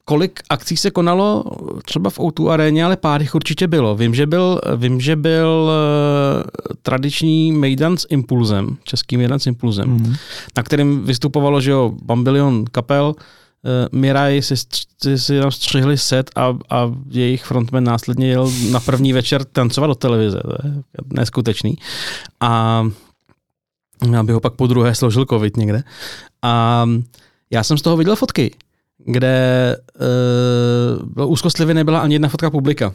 [0.08, 1.44] kolik akcí se konalo
[1.84, 3.96] třeba v O2 aréně, ale pár jich určitě bylo.
[3.96, 9.90] Vím, že byl, vím, že byl uh, tradiční Mejdan s Impulzem, český Mejdan s Impulzem,
[9.90, 10.14] mm.
[10.56, 14.54] na kterým vystupovalo, že jo, Bambilion kapel, uh, Miraj si,
[15.02, 19.86] si, si tam střihli set a, a jejich frontman následně jel na první večer tancovat
[19.86, 20.40] do televize.
[20.44, 20.72] To je
[21.12, 21.74] neskutečný.
[22.40, 22.84] A
[24.18, 25.82] aby ho pak po druhé složil covid někde.
[26.42, 26.86] A
[27.50, 28.54] já jsem z toho viděl fotky
[29.04, 32.94] kde uh, bylo úzkostlivě nebyla ani jedna fotka publika.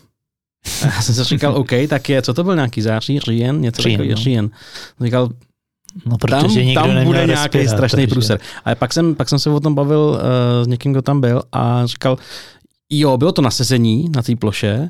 [0.81, 3.81] A já jsem si říkal, OK, tak je, co to byl nějaký září, říjen, něco
[3.81, 4.23] říjen, takového, no.
[4.23, 4.49] říjen.
[5.01, 5.29] Říkal,
[6.05, 8.39] No, protože tam, tam bude nějaký strašný průser.
[8.65, 11.41] Ale pak jsem, pak jsem se o tom bavil uh, s někým, kdo tam byl
[11.51, 12.17] a říkal,
[12.89, 14.89] jo, bylo to nasezení na té ploše,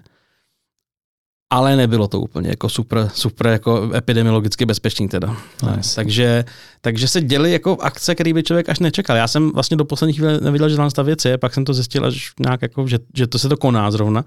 [1.53, 5.37] ale nebylo to úplně jako super, super jako epidemiologicky bezpečný teda.
[5.63, 6.45] No, takže,
[6.81, 9.17] takže se děly jako akce, které by člověk až nečekal.
[9.17, 11.73] Já jsem vlastně do poslední chvíle neviděl, že tam ta věc je, pak jsem to
[11.73, 14.25] zjistil až nějak jako, že, že to se to koná zrovna.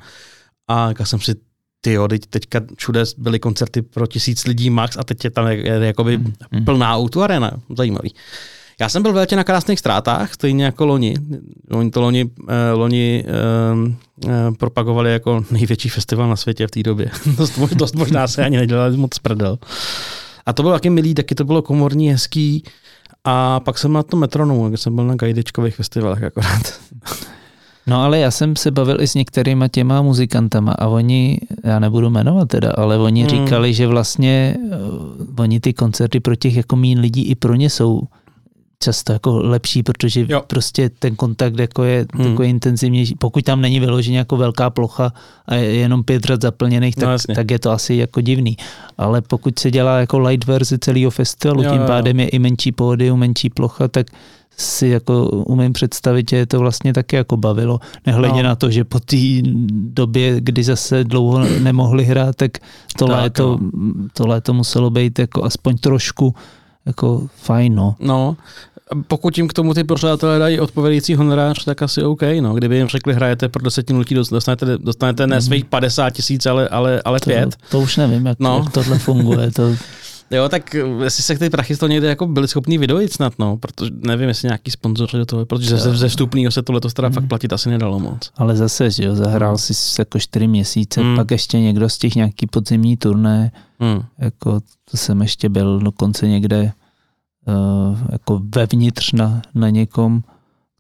[0.69, 1.35] A říkal jsem si,
[1.81, 5.47] ty jo, teď, teďka všude byly koncerty pro tisíc lidí max a teď je tam
[5.47, 7.51] jakoby mm, plná auto arena.
[7.77, 8.15] Zajímavý.
[8.81, 11.15] Já jsem byl v létě na krásných ztrátách, stejně jako loni.
[11.71, 13.95] Oni to loni, eh, loni eh,
[14.27, 17.11] eh, propagovali jako největší festival na světě v té době.
[17.39, 19.59] dost, dost možná se ani nedělali moc prdel.
[20.47, 22.63] A to bylo taky milý, taky to bylo komorní, hezký.
[23.25, 26.81] A pak jsem na to metronomu, jak jsem byl na gajdečkových festivalech akorát.
[27.89, 32.11] No ale já jsem se bavil i s některýma těma muzikantama a oni, já nebudu
[32.11, 33.31] jmenovat teda, ale oni hmm.
[33.31, 37.71] říkali, že vlastně uh, oni ty koncerty pro těch jako mín lidí i pro ně
[37.71, 38.03] jsou
[38.79, 40.43] často jako lepší, protože jo.
[40.47, 42.31] prostě ten kontakt jako je hmm.
[42.31, 43.15] takový intenzivnější.
[43.19, 45.13] Pokud tam není vyloženě jako velká plocha
[45.47, 48.57] a je jenom pět řad zaplněných, tak, no, tak je to asi jako divný.
[48.99, 52.39] Ale pokud se dělá jako light verzi celého festivalu, jo, tím jo, pádem je i
[52.39, 54.07] menší pódium, menší plocha, tak
[54.57, 57.81] si jako umím představit, že je to vlastně taky jako bavilo.
[58.07, 58.43] Nehledě no.
[58.43, 59.17] na to, že po té
[59.71, 62.59] době, kdy zase dlouho nemohli hrát, tak
[62.99, 64.09] to, tak, léto, no.
[64.13, 66.35] to léto muselo být jako aspoň trošku
[66.87, 67.97] jako fajn, no.
[68.01, 68.37] No,
[69.07, 72.23] pokud jim k tomu ty pořadatelé dají odpovědící honorář, tak asi OK.
[72.41, 72.55] No.
[72.55, 77.03] Kdyby jim řekli, hrajete pro 10 minut, dostanete, dostanete ne svých 50 tisíc, ale, ale,
[77.05, 77.57] ale to, pět.
[77.71, 78.63] To už nevím, jak, no.
[78.65, 79.51] jak tohle funguje.
[79.51, 79.77] To...
[80.31, 80.75] Jo, tak
[81.05, 84.47] jestli se ty prachy to někde jako byli schopní vydojit snad, no, protože nevím, jestli
[84.47, 87.15] nějaký sponzoři do toho, protože ze, ze vstupního se tohle to teda mm.
[87.15, 88.31] fakt platit asi nedalo moc.
[88.37, 91.17] Ale zase, že jo, zahrál si jako čtyři měsíce, mm.
[91.17, 94.03] pak ještě někdo z těch nějaký podzimní turné, mm.
[94.19, 94.61] jako
[94.91, 96.73] to jsem ještě byl dokonce někde
[97.47, 100.23] uh, jako vevnitř na, na někom,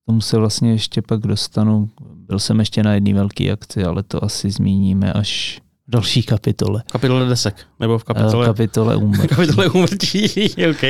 [0.06, 1.90] tomu se vlastně ještě pak dostanu.
[2.26, 6.82] Byl jsem ještě na jedné velké akci, ale to asi zmíníme až další kapitole.
[6.92, 8.46] Kapitole desek, nebo v kapitole...
[8.46, 9.28] Kapitole úmrtí.
[9.36, 10.30] kapitole úmrtí,
[10.70, 10.82] OK.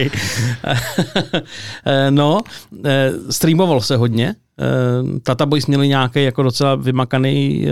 [1.86, 2.40] Eh, no,
[2.84, 4.34] eh, streamoval se hodně.
[4.61, 7.66] Eh, Tata Boys měli nějaký jako docela vymakaný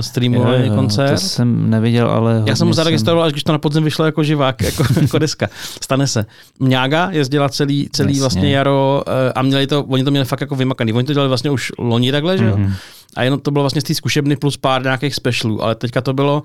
[0.00, 1.10] streamovaný jo, jo, koncert.
[1.10, 2.42] To jsem neviděl, ale...
[2.46, 3.26] Já jsem ho zaregistroval, jsem...
[3.26, 5.48] až když to na podzim vyšlo jako živák, jako, jako deska.
[5.82, 6.26] Stane se.
[6.58, 8.20] Mňága jezdila celý, celý Jasně.
[8.20, 9.02] vlastně jaro
[9.34, 10.92] a měli to, oni to měli fakt jako vymakaný.
[10.92, 12.56] Oni to dělali vlastně už loni takhle, že jo?
[12.56, 12.72] Mm-hmm.
[13.16, 16.12] A jenom to bylo vlastně z té zkušebny plus pár nějakých specialů, ale teďka to
[16.12, 16.42] bylo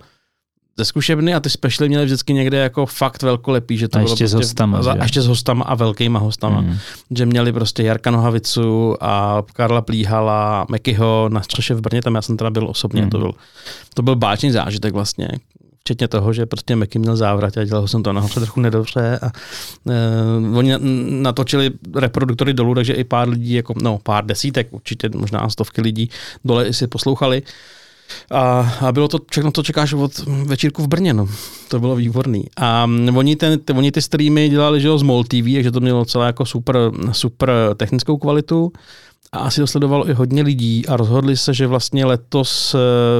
[0.78, 4.11] ze zkušebny a ty specialy měly vždycky někde jako fakt velkolepý, že to a bylo
[4.11, 4.78] ještě prostě, s hostama.
[4.78, 6.61] A, a ještě s hostama a velkýma hostama.
[6.61, 6.78] Mm.
[7.17, 12.21] Že měli prostě Jarka Nohavicu a Karla Plíhala, Mekyho na střeše v Brně, tam já
[12.21, 13.09] jsem teda byl osobně, mm.
[13.09, 13.32] to byl,
[13.93, 15.30] to byl báčný zážitek vlastně.
[15.80, 19.32] Včetně toho, že prostě Meky měl závrat a dělal jsem to nahoře trochu nedobře a
[19.84, 20.73] uh, oni
[21.09, 26.09] natočili reproduktory dolů, takže i pár lidí, jako, no pár desítek, určitě možná stovky lidí
[26.45, 27.43] dole si poslouchali.
[28.32, 31.28] A, a bylo to všechno, co čekáš od večírku v Brně, no.
[31.68, 32.45] To bylo výborný.
[32.58, 36.06] A oni, ten, oni ty streamy dělali, že jo, z MOL TV, takže to mělo
[36.06, 36.78] celé jako super,
[37.12, 38.72] super technickou kvalitu.
[39.32, 42.78] A asi to sledovalo i hodně lidí a rozhodli se, že vlastně letos eh,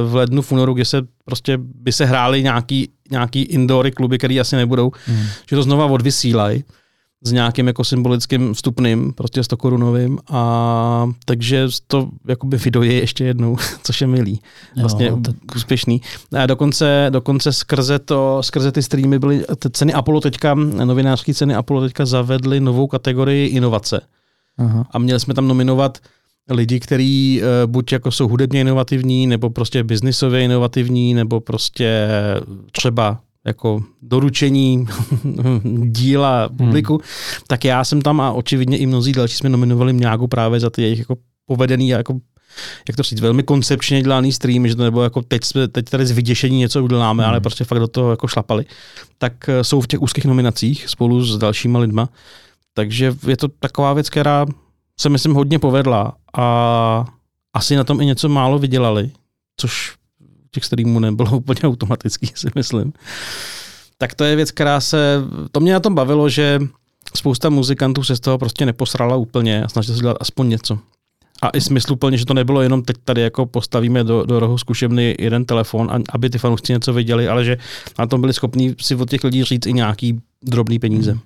[0.08, 4.40] v lednu, v únoru, kde se prostě by se hrály nějaký, nějaký indory kluby, které
[4.40, 5.26] asi nebudou, hmm.
[5.50, 6.64] že to znova odvysílají
[7.26, 13.56] s nějakým jako symbolickým vstupným, prostě 100 korunovým a takže to jakoby vydoje ještě jednou,
[13.82, 14.40] což je milý,
[14.80, 15.34] vlastně jo, tak...
[15.56, 16.00] úspěšný.
[16.38, 21.54] A dokonce, dokonce skrze, to, skrze ty streamy byly, ty ceny Apollo teďka, novinářské ceny
[21.54, 24.00] Apollo teďka zavedly novou kategorii inovace.
[24.58, 24.86] Aha.
[24.90, 25.98] A měli jsme tam nominovat
[26.50, 32.08] lidi, kteří uh, buď jako jsou hudebně inovativní, nebo prostě biznisově inovativní, nebo prostě
[32.72, 34.86] třeba jako doručení
[35.84, 37.02] díla publiku, hmm.
[37.46, 40.82] tak já jsem tam a očividně i mnozí další jsme nominovali Mňágu právě za ty
[40.82, 41.16] jejich jako
[41.46, 42.20] povedený a jako
[42.88, 46.06] jak to říct, velmi koncepčně dělaný stream, že to nebylo jako teď, jsme, teď tady
[46.06, 47.30] z vyděšení něco uděláme, hmm.
[47.30, 48.64] ale prostě fakt do toho jako šlapali,
[49.18, 52.08] tak eh, jsou v těch úzkých nominacích spolu s dalšíma lidma.
[52.74, 54.46] Takže je to taková věc, která
[55.00, 57.04] se myslím hodně povedla a
[57.54, 59.10] asi na tom i něco málo vydělali,
[59.56, 59.94] což
[60.56, 62.92] těch streamů nebylo úplně automatický, si myslím.
[63.98, 66.60] Tak to je věc, která se, to mě na tom bavilo, že
[67.14, 70.78] spousta muzikantů se z toho prostě neposrala úplně a snažila se dělat aspoň něco.
[71.42, 75.14] A i smysluplně, že to nebylo jenom teď tady jako postavíme do, do rohu zkušebny
[75.18, 77.58] jeden telefon, aby ty fanoušci něco viděli, ale že
[77.98, 81.10] na tom byli schopni si od těch lidí říct i nějaký drobný peníze.
[81.10, 81.20] Hmm.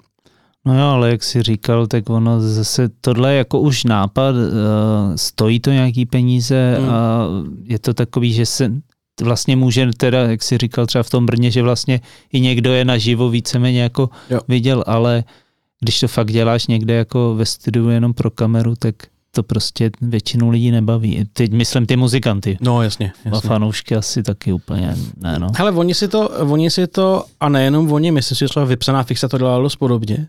[0.65, 4.41] No jo, ale jak jsi říkal, tak ono zase tohle je jako už nápad, uh,
[5.17, 6.91] stojí to nějaký peníze hmm.
[6.91, 7.27] a
[7.65, 8.73] je to takový, že se
[9.21, 12.01] vlastně může teda, jak jsi říkal třeba v tom Brně, že vlastně
[12.33, 14.41] i někdo je naživo víceméně jako jo.
[14.49, 15.25] viděl, ale
[15.81, 18.95] když to fakt děláš někde jako ve studiu jenom pro kameru, tak
[19.31, 21.29] to prostě většinu lidí nebaví.
[21.33, 22.59] Teď myslím ty muzikanty.
[22.61, 23.13] No jasně.
[23.25, 23.39] jasně.
[23.39, 25.49] A fanoušky asi taky úplně ne, no.
[25.57, 29.03] Hele, oni si to, oni si to, a nejenom oni, myslím si, že třeba vypsaná
[29.03, 30.27] fixa to dělala dost podobně.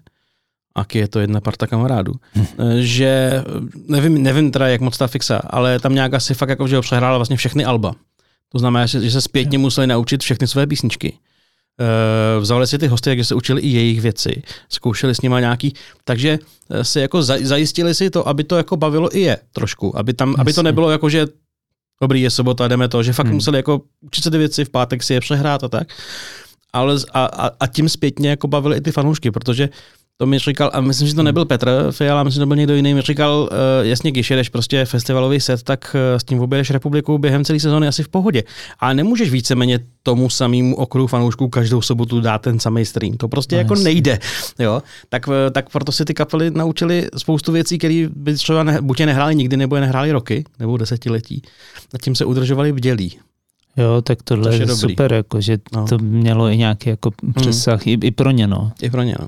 [0.76, 2.14] Aky je to jedna parta kamarádů.
[2.36, 2.46] Hm.
[2.80, 3.44] že
[3.88, 6.82] nevím, nevím teda, jak moc ta fixa, ale tam nějak asi fakt jako, že ho
[6.82, 7.96] přehrála vlastně všechny alba.
[8.52, 11.14] To znamená, že, se zpětně museli naučit všechny své písničky.
[11.80, 15.74] Uh, vzali si ty hosty, jak se učili i jejich věci, zkoušeli s nimi nějaký,
[16.04, 16.40] takže
[16.70, 20.30] eh, si jako zajistili si to, aby to jako bavilo i je trošku, aby tam,
[20.30, 20.42] Jasně.
[20.42, 21.28] aby to nebylo jako, že
[22.02, 23.36] dobrý, je sobota, jdeme to, že fakt hmm.
[23.36, 25.88] museli jako učit se ty věci, v pátek si je přehrát a tak.
[26.74, 29.70] Ale a, a, a tím zpětně jako bavili i ty fanoušky, protože
[30.22, 32.76] to mi říkal, a myslím, že to nebyl Petr Fiala, myslím, že to byl někdo
[32.76, 36.70] jiný, mi říkal, uh, jasně, když jedeš prostě festivalový set, tak uh, s tím objedeš
[36.70, 38.44] republiku během celé sezóny asi v pohodě.
[38.80, 43.18] Ale nemůžeš víceméně tomu samému okruhu fanoušků každou sobotu dát ten samý stream.
[43.18, 43.84] To prostě no, jako jasně.
[43.84, 44.20] nejde.
[44.60, 44.82] Jo?
[45.10, 49.00] Tak, uh, tak proto si ty kapely naučili spoustu věcí, které by třeba ne, buď
[49.00, 51.42] je nehráli nikdy, nebo je nehráli roky, nebo desetiletí.
[51.94, 53.18] A tím se udržovali bdělí.
[53.78, 55.88] Jo, tak tohle je, je super, jako, že no.
[55.88, 57.34] to mělo i nějaký jako hmm.
[57.34, 57.94] přesah hmm.
[58.04, 58.48] i, i pro ně.
[58.48, 58.72] No.
[58.82, 59.28] I pro ně, no.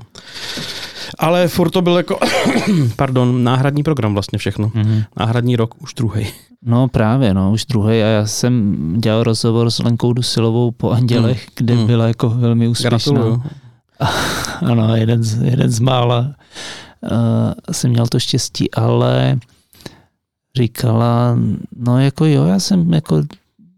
[1.18, 2.18] Ale furt to byl jako,
[2.96, 4.68] pardon, náhradní program vlastně všechno.
[4.68, 5.04] Mm-hmm.
[5.16, 6.26] Náhradní rok, už druhý.
[6.62, 8.02] No právě, no, už druhý.
[8.02, 11.52] A já jsem dělal rozhovor s Lenkou Dusilovou po Andělech, mm.
[11.56, 11.86] kde mm.
[11.86, 12.88] byla jako velmi úspěšná.
[12.90, 13.42] Gratuluju.
[14.60, 16.34] ano, jeden z, jeden z mála
[17.02, 19.38] uh, jsem měl to štěstí, ale
[20.56, 21.38] říkala,
[21.76, 23.22] no jako jo, já jsem jako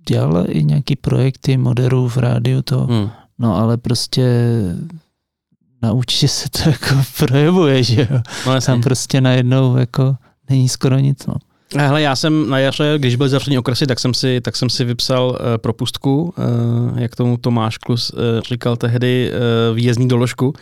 [0.09, 3.11] dělala i nějaký projekty, moderů v rádiu to, mm.
[3.39, 4.25] no ale prostě
[5.83, 8.21] naučí se to jako projevuje, že jo.
[8.47, 10.17] No, Tam prostě najednou jako
[10.51, 11.35] není skoro nic, no.
[11.77, 14.85] Hele, já jsem na jaře, když byl zavřený okresy, tak jsem si, tak jsem si
[14.85, 18.19] vypsal uh, propustku, uh, jak tomu Tomáš Klus uh,
[18.49, 20.53] říkal tehdy, uh, výjezdní doložku.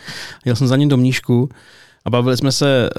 [0.45, 1.49] Jel jsem za ním do Mníšku
[2.05, 2.89] a bavili jsme se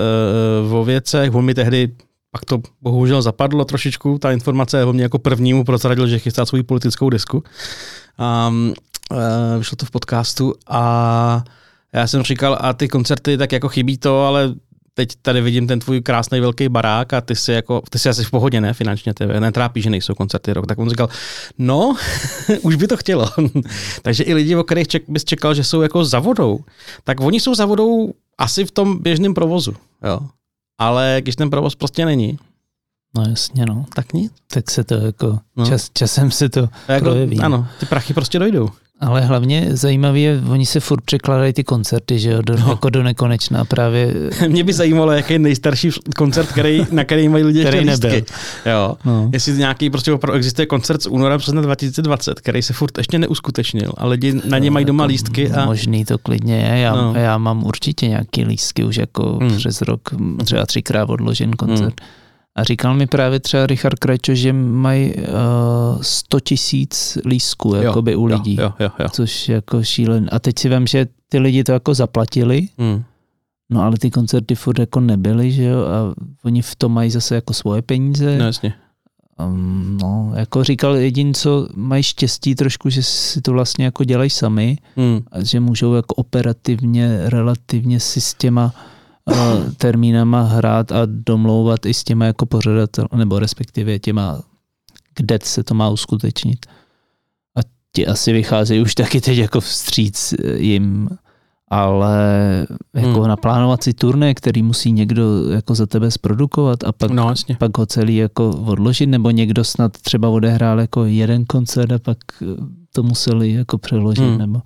[0.67, 1.89] uh, o věcech, on mi tehdy
[2.31, 6.63] pak to bohužel zapadlo trošičku, ta informace o mě jako prvnímu prozradil, že chystá svou
[6.63, 7.43] politickou disku.
[8.49, 8.75] Um,
[9.11, 9.19] uh,
[9.59, 11.45] vyšlo to v podcastu a
[11.97, 14.55] já jsem říkal, a ty koncerty, tak jako chybí to, ale
[14.95, 18.25] teď tady vidím ten tvůj krásný velký barák a ty si jako, ty si asi
[18.25, 20.67] v pohodě, ne, finančně, tebe netrápí, že nejsou koncerty rok.
[20.67, 21.09] Tak on říkal,
[21.59, 21.97] no,
[22.63, 23.29] už by to chtělo.
[24.03, 26.59] Takže i lidi, o kterých ček, bys čekal, že jsou jako za vodou,
[27.05, 29.75] tak oni jsou za vodou asi v tom běžném provozu,
[30.05, 30.21] jo.
[30.79, 32.39] Ale když ten provoz prostě není,
[33.17, 33.85] No jasně, no.
[33.95, 34.33] Tak nic.
[34.47, 35.67] Tak se to jako, no.
[35.67, 37.41] čas, časem se to jako, projeví.
[37.41, 38.71] Ano, ty prachy prostě dojdou.
[39.01, 42.69] Ale hlavně zajímavé je, oni se furt překládají ty koncerty, že jo, do, no.
[42.69, 44.15] jako do nekonečna právě.
[44.49, 48.23] Mě by zajímalo, jaký je nejstarší koncert, který, na který mají lidi který ještě nebyl.
[48.67, 48.97] Jo.
[49.05, 49.31] No.
[49.33, 53.93] Jestli nějaký prostě opravdu existuje koncert z února přes 2020, který se furt ještě neuskutečnil,
[53.97, 55.51] ale lidi na ně mají doma jako lístky.
[55.51, 55.65] A...
[55.65, 57.15] Možný to klidně je, já, no.
[57.17, 59.57] já mám určitě nějaký lístky už jako hmm.
[59.57, 60.01] přes rok,
[60.45, 62.01] třeba třikrát odložen koncert.
[62.01, 62.26] Hmm
[62.57, 65.23] a říkal mi právě třeba Richard Krajčo, že mají uh,
[66.01, 69.07] 100 tisíc lísků jakoby u lidí, jo, jo, jo.
[69.11, 70.29] což je jako šílen.
[70.33, 73.03] A teď si vím, že ty lidi to jako zaplatili, hmm.
[73.71, 77.35] no ale ty koncerty furt jako nebyly, že jo, a oni v tom mají zase
[77.35, 78.39] jako svoje peníze.
[78.39, 78.75] No jasně.
[79.39, 84.31] Um, no, jako říkal jedin, co mají štěstí trošku, že si to vlastně jako dělají
[84.31, 85.21] sami hmm.
[85.33, 88.75] a že můžou jako operativně, relativně si s těma
[89.77, 94.43] termínama hrát a domlouvat i s těma jako pořadatel, nebo respektive těma,
[95.17, 96.67] kde se to má uskutečnit.
[97.57, 97.61] A
[97.93, 101.09] ti asi vycházejí už taky teď jako vstříc jim,
[101.71, 102.17] ale
[102.95, 103.29] jako hmm.
[103.29, 107.87] naplánovat si turné, který musí někdo jako za tebe zprodukovat a pak, no, pak ho
[107.87, 112.19] celý jako odložit, nebo někdo snad třeba odehrál jako jeden koncert a pak
[112.93, 114.25] to museli jako přeložit.
[114.25, 114.39] Hmm.
[114.39, 114.63] Nebo...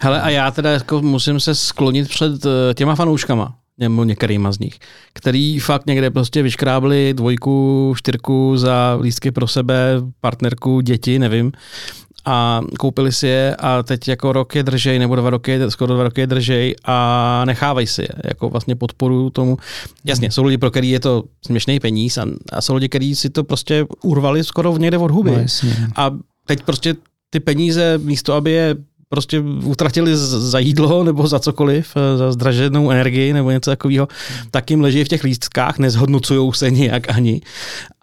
[0.00, 4.58] Hele, a já teda jako musím se sklonit před eh, těma fanouškama nebo některýma z
[4.58, 4.78] nich,
[5.12, 11.52] který fakt někde prostě vyškrábli dvojku, čtyřku za lístky pro sebe, partnerku, děti, nevím,
[12.24, 16.02] a koupili si je a teď jako rok je držej, nebo dva roky, skoro dva
[16.02, 19.56] roky je držej a nechávají si je, jako vlastně podporu tomu.
[20.04, 23.30] Jasně, jsou lidi, pro který je to směšný peníz a, a jsou lidi, kteří si
[23.30, 25.30] to prostě urvali skoro někde od huby.
[25.30, 25.38] No,
[25.96, 26.10] a
[26.46, 26.94] teď prostě
[27.30, 28.76] ty peníze, místo aby je
[29.14, 34.08] prostě utratili za jídlo nebo za cokoliv, eh, za zdraženou energii nebo něco takového,
[34.50, 37.40] tak jim leží v těch lístkách, nezhodnocují se nijak ani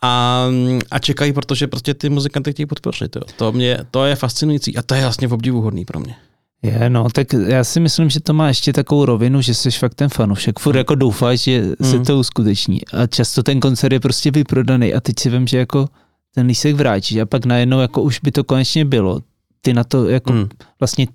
[0.03, 0.47] a,
[0.91, 3.15] a čekají, protože prostě ty muzikanty chtějí podpořit.
[3.15, 3.21] Jo.
[3.37, 6.15] To, mě, to je fascinující a to je vlastně obdivuhodný pro mě.
[6.63, 9.93] Je, no, tak já si myslím, že to má ještě takovou rovinu, že jsi fakt
[9.93, 10.59] ten fanoušek.
[10.59, 12.05] Furt jako doufáš, že se mm.
[12.05, 12.81] to uskuteční.
[12.87, 15.89] A často ten koncert je prostě vyprodaný a teď si vím, že jako
[16.35, 19.21] ten lísek vrátíš a pak najednou jako už by to konečně bylo
[19.61, 20.49] ty na to jako hmm.
[20.79, 21.07] vlastně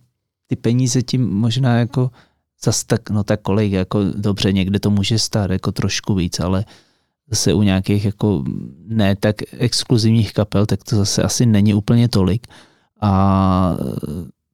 [0.46, 2.10] ty peníze tím možná jako
[2.64, 6.64] zas tak, no tak kolik, jako dobře, někde to může stát jako trošku víc, ale
[7.30, 8.44] zase u nějakých jako
[8.86, 12.46] ne tak exkluzivních kapel, tak to zase asi není úplně tolik.
[13.00, 13.76] A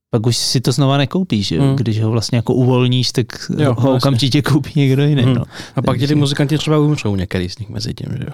[0.09, 1.75] pak už si to znova nekoupíš, hmm.
[1.75, 3.25] když ho vlastně jako uvolníš, tak
[3.57, 5.23] jo, ho okamžitě koupí někdo jiný.
[5.23, 5.33] Hmm.
[5.33, 5.43] No.
[5.75, 8.33] A pak ti ty muzikanti třeba umřou některý z nich mezi tím, že jo?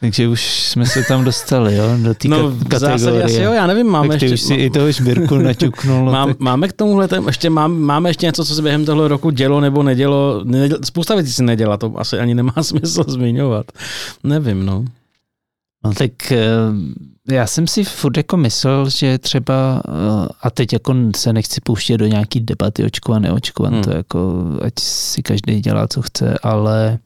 [0.00, 3.24] Takže už jsme se tam dostali, jo, do té no, kategorie.
[3.24, 4.34] asi jo, já nevím, máme tak ještě...
[4.34, 6.04] už si i toho šbírku naťuknul.
[6.04, 6.40] No, Mám, tak...
[6.40, 9.82] Máme k tomuhle, ještě mám, máme ještě něco, co se během tohle roku dělo nebo
[9.82, 10.40] nedělo.
[10.44, 13.66] nedělo spousta věcí se neděla, to asi ani nemá smysl zmiňovat.
[14.24, 14.84] Nevím, no.
[15.84, 16.46] No tak eh,
[17.30, 21.98] já jsem si furt jako myslel, že třeba, eh, a teď jako se nechci pouštět
[21.98, 23.82] do nějaký debaty očkovan, neočkovan, hmm.
[23.82, 26.98] to jako, ať si každý dělá, co chce, ale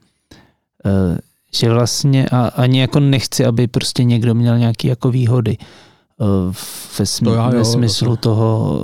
[0.86, 1.18] eh,
[1.54, 5.56] že vlastně a ani jako nechci, aby prostě někdo měl nějaké jako výhody
[6.98, 8.80] ve, sm- to já, jo, ve smyslu to toho,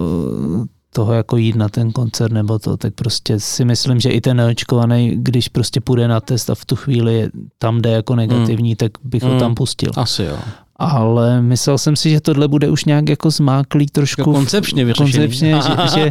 [0.93, 4.37] toho jako jít na ten koncert nebo to, tak prostě si myslím, že i ten
[4.37, 8.77] neočkovaný, když prostě půjde na test a v tu chvíli tam jde jako negativní, hmm.
[8.77, 9.33] tak bych hmm.
[9.33, 9.91] ho tam pustil.
[9.97, 10.39] Asi jo.
[10.77, 14.21] Ale myslel jsem si, že tohle bude už nějak jako zmáklý trošku.
[14.21, 15.13] Jako koncepčně vyřešený.
[15.13, 15.61] Koncepčně,
[15.95, 16.09] že,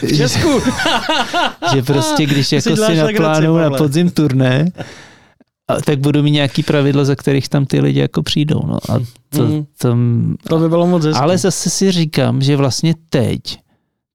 [0.06, 0.60] že, v Česku.
[1.74, 4.72] že prostě když jako si naplánují na podzim turné,
[5.68, 8.60] a tak budu mít nějaký pravidla, za kterých tam ty lidi jako přijdou.
[8.66, 8.78] No.
[8.88, 8.98] A
[9.28, 9.66] to, mm.
[9.78, 9.96] to,
[10.48, 11.20] to by bylo moc hezky.
[11.20, 13.40] Ale zase si říkám, že vlastně teď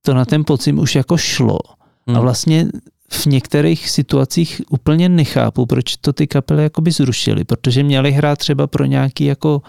[0.01, 1.59] to na ten podzim už jako šlo.
[2.07, 2.15] Mm.
[2.15, 2.67] A vlastně
[3.11, 8.67] v některých situacích úplně nechápu, proč to ty kapely jakoby zrušily, protože měly hrát třeba
[8.67, 9.61] pro nějaký jako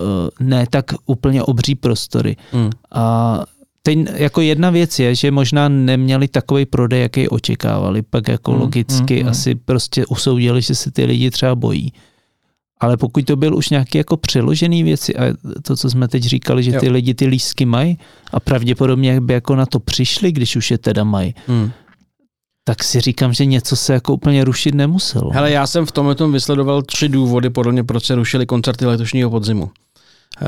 [0.00, 0.06] uh,
[0.40, 2.36] ne tak úplně obří prostory.
[2.52, 2.70] Mm.
[2.92, 3.44] A
[3.86, 8.60] Teď jako jedna věc je, že možná neměli takový prodej, jaký očekávali, pak jako mm,
[8.60, 11.92] logicky mm, asi prostě usoudili, že se ty lidi třeba bojí.
[12.80, 15.22] Ale pokud to byl už nějaký jako přeložený věci a
[15.62, 16.92] to, co jsme teď říkali, že ty jo.
[16.92, 17.98] lidi ty lístky mají
[18.32, 21.70] a pravděpodobně by jako na to přišli, když už je teda mají, mm.
[22.64, 25.30] tak si říkám, že něco se jako úplně rušit nemuselo.
[25.30, 28.86] Hele, já jsem v tomhle tom vysledoval tři důvody, podle mě, proč se rušily koncerty
[28.86, 29.70] letošního podzimu.
[30.42, 30.46] Eh,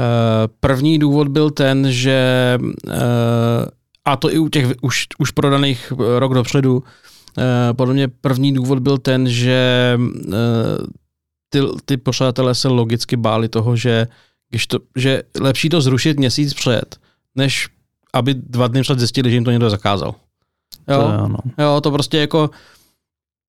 [0.61, 2.59] první důvod byl ten, že
[2.91, 3.67] eh,
[4.05, 6.83] a to i u těch už, už prodaných eh, rok dopředu,
[7.73, 9.99] podle mě první důvod byl ten, že
[11.49, 14.07] ty, ty pořadatelé se logicky báli toho, že,
[14.51, 16.97] když to, že lepší to zrušit měsíc před,
[17.35, 17.69] než
[18.13, 20.15] aby dva dny před zjistili, že jim to někdo zakázal.
[20.89, 21.39] Jo, to, ano.
[21.59, 22.51] jo, to prostě jako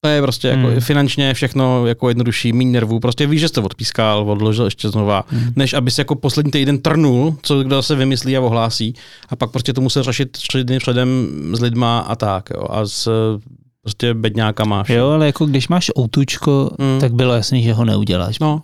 [0.09, 0.79] je prostě jako hmm.
[0.79, 2.99] finančně všechno jako jednodušší, méně nervů.
[2.99, 5.53] Prostě víš, že jste odpískal, odložil ještě znova, hmm.
[5.55, 8.93] než aby se jako poslední týden trnul, co kdo se vymyslí a ohlásí.
[9.29, 12.49] A pak prostě to musel řešit tři dny předem s lidma a tak.
[12.53, 12.67] Jo.
[12.69, 13.09] A s
[13.81, 14.83] prostě bedňákama.
[14.89, 16.99] Jo, ale jako když máš outučko, hmm.
[16.99, 18.39] tak bylo jasný, že ho neuděláš.
[18.39, 18.63] No.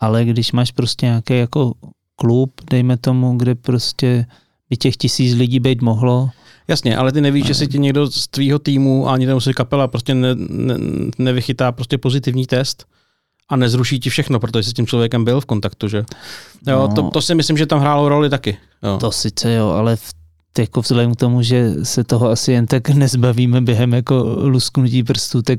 [0.00, 1.72] Ale když máš prostě nějaký jako
[2.16, 4.26] klub, dejme tomu, kde prostě
[4.70, 6.30] by těch tisíc lidí být mohlo,
[6.68, 9.54] Jasně, ale ty nevíš, že si ti někdo z tvýho týmu a ani tam si
[9.54, 10.74] kapela prostě ne, ne,
[11.18, 12.84] nevychytá prostě pozitivní test
[13.48, 15.98] a nezruší ti všechno, protože jsi s tím člověkem byl v kontaktu, že?
[16.66, 18.58] Jo, no, to, to si myslím, že tam hrálo roli taky.
[18.82, 18.98] Jo.
[19.00, 20.14] To sice jo, ale v,
[20.58, 25.42] jako vzhledem k tomu, že se toho asi jen tak nezbavíme během jako lusknutí prstů,
[25.42, 25.58] tak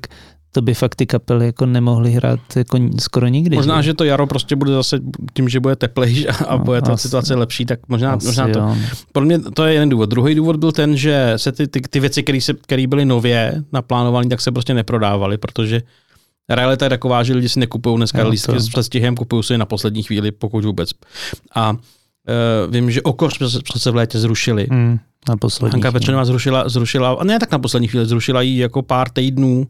[0.57, 3.55] to by fakt ty kapely jako nemohly hrát jako skoro nikdy.
[3.55, 4.99] Možná, že, že to jaro prostě bude zase
[5.33, 8.75] tím, že bude teplejší a no, bude ta asi, situace lepší, tak možná, možná to.
[9.11, 10.09] Pro mě to je jeden důvod.
[10.09, 12.23] Druhý důvod byl ten, že se ty, ty, ty věci,
[12.61, 15.81] které byly nově naplánované, tak se prostě neprodávaly, protože
[16.49, 19.65] realita je taková, že lidi si nekupují dneska no, lístky s přestihem, kupují si na
[19.65, 20.89] poslední chvíli, pokud vůbec.
[21.55, 21.77] A uh,
[22.73, 24.67] vím, že Okoř přece v létě zrušili.
[24.69, 24.99] Mm,
[25.29, 28.81] na poslední Hanka Pečenová zrušila, zrušila, a ne tak na poslední chvíli, zrušila ji jako
[28.81, 29.67] pár týdnů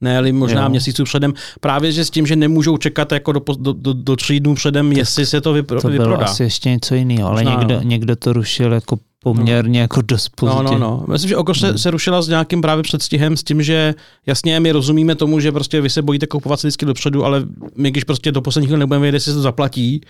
[0.00, 0.68] ne možná jo.
[0.68, 4.40] měsíců předem, právě že s tím, že nemůžou čekat jako do, do, do, do tří
[4.40, 6.10] dnů předem, tak jestli se to vypro, to vyprodá.
[6.10, 7.82] To bylo asi ještě něco jiného, ale někdo, no.
[7.82, 9.82] někdo to rušil jako poměrně no.
[9.82, 10.78] jako dost pozitivně.
[10.78, 11.12] No, no, no.
[11.12, 11.78] Myslím, že Oko se, hmm.
[11.78, 13.94] se rušila s nějakým právě předstihem, s tím, že
[14.26, 17.42] jasně my rozumíme tomu, že prostě vy se bojíte kupovat si vždycky dopředu, ale
[17.76, 20.00] my když prostě do posledních nebudeme vědět, jestli se to zaplatí,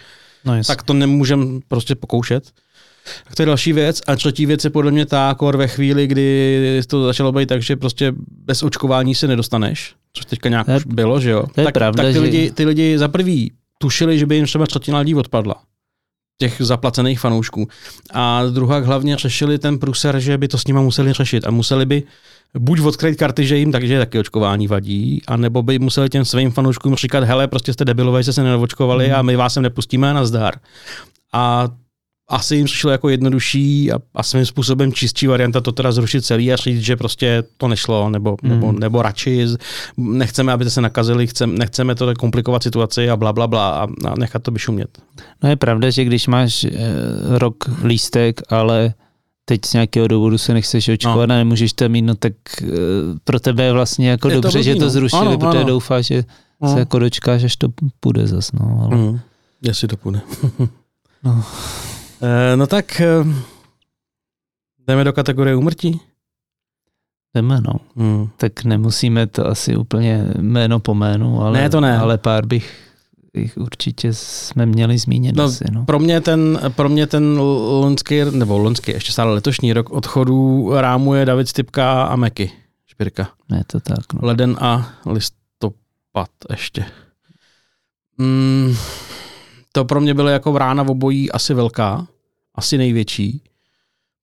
[0.45, 2.51] no, tak to nemůžeme prostě pokoušet.
[3.25, 4.01] Tak to je další věc.
[4.07, 7.63] A třetí věc je podle mě ta, kor ve chvíli, kdy to začalo být tak,
[7.63, 8.13] že prostě
[8.45, 11.45] bez očkování se nedostaneš, což teďka nějak to, už bylo, že jo?
[11.55, 12.21] To je tak, pravda, tak ty, že...
[12.21, 15.55] lidi, ty lidi za prvý tušili, že by jim třeba třetina lidí odpadla
[16.41, 17.69] těch zaplacených fanoušků.
[18.13, 21.87] A druhá hlavně řešili ten pruser, že by to s nima museli řešit a museli
[21.87, 22.03] by
[22.59, 26.95] buď odkryt karty, že jim takže taky očkování vadí, anebo by museli těm svým fanouškům
[26.95, 29.15] říkat, hele, prostě jste debilové, jste se neočkovali mm.
[29.15, 30.55] a my vás sem nepustíme na zdar.
[31.33, 31.69] A
[32.31, 36.53] asi jim přišlo jako jednodušší a, a svým způsobem čistší varianta to teda zrušit celý
[36.53, 38.53] a říct, že prostě to nešlo, nebo, hmm.
[38.53, 39.47] nebo, nebo radši
[39.97, 44.15] nechceme, aby se nakazili, chcem, nechceme to komplikovat situaci a bla, bla, bla a, a
[44.19, 44.99] nechat to vyšumět.
[45.43, 46.71] No je pravda, že když máš e,
[47.39, 47.55] rok
[47.85, 48.95] lístek, ale
[49.45, 51.35] teď z nějakého důvodu se nechceš očkovat no.
[51.35, 52.67] a nemůžeš to mít, no tak e,
[53.25, 54.91] pro tebe je vlastně jako je dobře, to že to no.
[54.91, 55.69] zrušili, ano, protože ano.
[55.69, 56.25] doufáš, že
[56.61, 56.73] no.
[56.73, 57.69] se jako dočkáš, až to
[58.01, 58.53] půjde zas.
[58.53, 58.97] No, ale...
[58.97, 59.21] mm.
[59.63, 60.21] Jestli to půjde.
[61.25, 61.45] no.
[62.23, 63.25] Eh, no tak eh,
[64.87, 66.01] jdeme do kategorie umrtí?
[67.35, 67.73] Jdeme, no.
[67.97, 68.29] Hmm.
[68.37, 71.99] Tak nemusíme to asi úplně jméno po jménu, ale, ne, to ne.
[71.99, 72.91] ale pár bych
[73.35, 75.85] jich určitě jsme měli zmínit no, asi, no.
[75.85, 81.25] Pro mě ten, pro mě ten loňský, nebo loňský, ještě stále letošní rok odchodu rámuje
[81.25, 82.53] David Stipka a Meky.
[82.87, 83.29] Špirka.
[83.49, 84.13] Ne, to tak.
[84.13, 84.21] No.
[84.23, 86.85] Leden a listopad ještě.
[88.19, 88.77] Mm,
[89.73, 92.07] to pro mě bylo jako rána v obojí asi velká,
[92.55, 93.43] asi největší,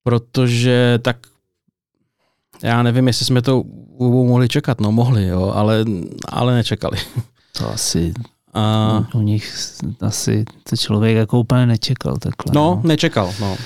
[0.04, 1.18] protože tak
[2.64, 3.64] já nevím, jestli jsme to
[4.00, 5.86] mohli čekat, no mohli, jo, ale,
[6.30, 6.98] ale nečekali.
[7.58, 8.14] To asi
[8.54, 9.06] a...
[9.14, 9.54] U nich
[10.02, 12.54] asi to člověk jako úplně nečekal takhle.
[12.56, 12.82] No, no.
[12.88, 13.58] nečekal, no.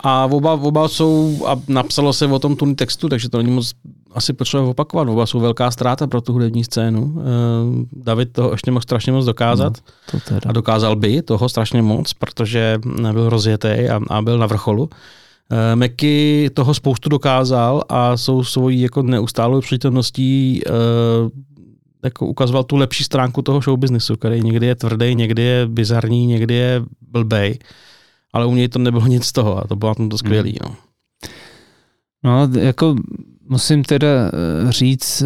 [0.00, 3.72] A oba, oba jsou, a napsalo se o tom tu textu, takže to není moc
[4.14, 5.08] asi potřeba opakovat.
[5.08, 7.14] Oba jsou velká ztráta pro tu hudební scénu.
[7.18, 7.22] Eh,
[7.92, 9.72] David toho ještě mohl strašně moc dokázat.
[10.14, 10.40] No, to teda.
[10.46, 12.78] A dokázal by toho strašně moc, protože
[13.12, 14.90] byl rozjetý a, a byl na vrcholu.
[15.50, 20.70] Eh, Meky toho spoustu dokázal a jsou svojí jako neustálou přítomností eh,
[22.04, 26.54] jako ukazoval tu lepší stránku toho showbiznesu, který někdy je tvrdý, někdy je bizarní, někdy
[26.54, 27.58] je blbej,
[28.32, 30.58] ale u něj to nebylo nic z toho a to bylo na tom to skvělý.
[30.62, 30.74] Hmm.
[32.24, 32.46] No.
[32.46, 32.96] no, jako
[33.48, 35.22] musím teda eh, říct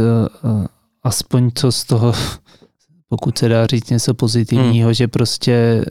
[1.02, 2.12] aspoň co z toho,
[3.08, 4.94] pokud se dá říct něco pozitivního, hmm.
[4.94, 5.84] že prostě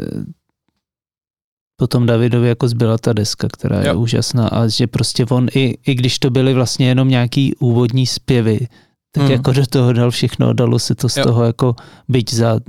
[1.78, 4.00] potom Davidovi jako zbyla ta deska, která je jo.
[4.00, 8.68] úžasná a že prostě on, i, i když to byly vlastně jenom nějaký úvodní zpěvy,
[9.12, 9.32] tak hmm.
[9.32, 11.24] jako do toho dal všechno, dalo se to z jo.
[11.24, 11.76] toho jako,
[12.08, 12.60] byť za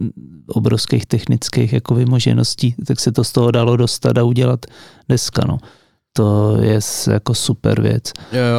[0.48, 4.66] obrovských technických jako vymožeností, tak se to z toho dalo dostat a udělat
[5.08, 5.58] deska, no.
[6.16, 6.80] To je
[7.12, 8.12] jako super věc.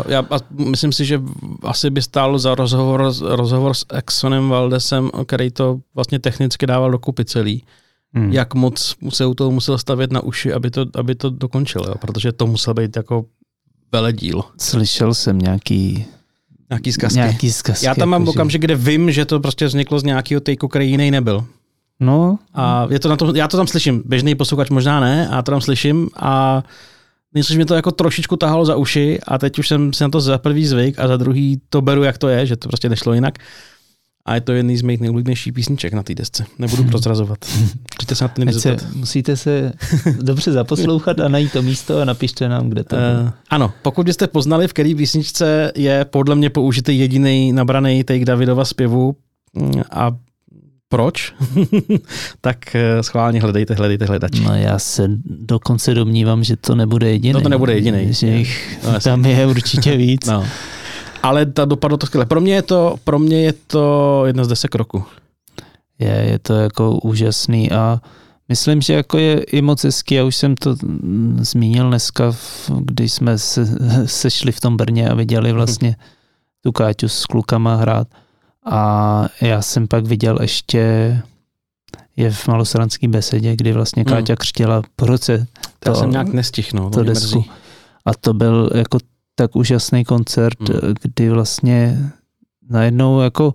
[0.07, 1.21] Já myslím si, že
[1.63, 7.25] asi by stálo za rozhovor, rozhovor s Exonem Valdesem, který to vlastně technicky dával dokupy
[7.25, 7.63] celý
[8.13, 8.31] hmm.
[8.31, 11.95] jak moc se u toho musel stavět na uši, aby to, aby to dokončil, jo?
[12.01, 13.25] protože to musel být jako
[13.91, 14.41] veledíl.
[14.59, 16.05] Slyšel jsem nějaký
[16.69, 17.17] Nějaký zkazky.
[17.17, 20.41] Nějaký zkazky Já tam mám jako, okamžik, kde vím, že to prostě vzniklo z nějakého
[20.41, 21.45] tejku, který jiný nebyl.
[21.99, 22.39] No.
[22.53, 25.51] A je to na to, já to tam slyším, běžný posluchač možná ne, a to
[25.51, 26.63] tam slyším a
[27.43, 30.21] že mi to jako trošičku tahalo za uši a teď už jsem si na to
[30.21, 33.13] za prvý zvyk a za druhý to beru, jak to je, že to prostě nešlo
[33.13, 33.37] jinak.
[34.25, 36.45] A je to jedný z mých nejoblíbenějších písniček na té desce.
[36.59, 37.37] Nebudu prozrazovat.
[37.97, 39.73] Přijďte se na to se, Musíte se
[40.21, 43.01] dobře zaposlouchat a najít to místo a napište nám, kde to je.
[43.23, 48.25] Uh, ano, pokud byste poznali, v které písničce je podle mě použitý jediný nabraný take
[48.25, 49.15] Davidova zpěvu
[49.53, 50.11] mm, a
[50.89, 51.33] proč,
[52.41, 54.43] tak eh, schválně hledejte, hledejte hledači.
[54.43, 57.33] No já se dokonce domnívám, že to nebude jediný.
[57.33, 58.13] No to nebude jediný.
[58.13, 60.25] Že jich no, tam je určitě víc.
[60.25, 60.45] No
[61.23, 62.25] ale ta dopadlo to skvěle.
[62.25, 65.03] Pro mě je to, pro mě je to jedna z desek roku.
[65.99, 68.01] Je, je to jako úžasný a
[68.49, 70.75] myslím, že jako je i moc hezký, já už jsem to
[71.39, 72.35] zmínil dneska,
[72.79, 73.65] když jsme se,
[74.05, 75.95] sešli v tom Brně a viděli vlastně
[76.61, 78.07] tu Káťu s klukama hrát
[78.71, 80.81] a já jsem pak viděl ještě
[82.15, 84.15] je v malosranské besedě, kdy vlastně hmm.
[84.15, 85.47] Káťa křtěla po roce.
[85.79, 86.89] To, to jsem nějak nestihnul.
[86.89, 87.45] To desku.
[88.05, 88.97] A to byl jako
[89.35, 90.93] tak úžasný koncert, hmm.
[91.01, 92.11] kdy vlastně
[92.69, 93.53] najednou jako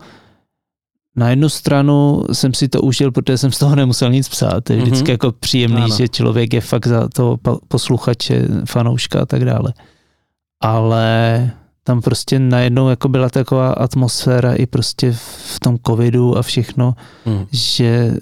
[1.17, 4.71] na jednu stranu jsem si to užil, protože jsem z toho nemusel nic psát.
[4.71, 5.11] Je vždycky mm-hmm.
[5.11, 5.97] jako příjemný, ano.
[5.97, 7.37] že člověk je fakt za to
[7.69, 9.73] posluchače, fanouška a tak dále.
[10.61, 11.51] Ale
[11.85, 15.13] tam prostě najednou jako byla taková atmosféra i prostě
[15.55, 16.95] v tom covidu a všechno,
[17.27, 17.47] mm.
[17.53, 18.17] že,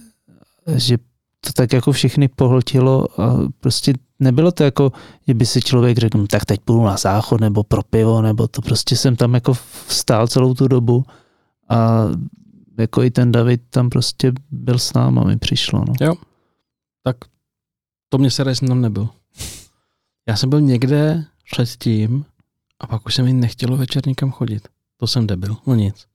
[0.76, 0.98] že
[1.40, 4.92] to tak jako všechny pohltilo a prostě nebylo to jako,
[5.28, 8.48] že by si člověk řekl, no, tak teď půjdu na záchod nebo pro pivo, nebo
[8.48, 9.54] to prostě jsem tam jako
[9.88, 11.04] stál celou tu dobu
[11.68, 12.04] a
[12.78, 15.84] jako i ten David tam prostě byl s náma, mi přišlo.
[15.88, 15.94] No.
[16.00, 16.14] Jo,
[17.02, 17.16] tak
[18.08, 19.08] to mě se jsem tam nebyl.
[20.28, 22.24] Já jsem byl někde předtím
[22.80, 24.68] a pak už se mi nechtělo večer nikam chodit.
[24.96, 26.06] To jsem debil, no nic.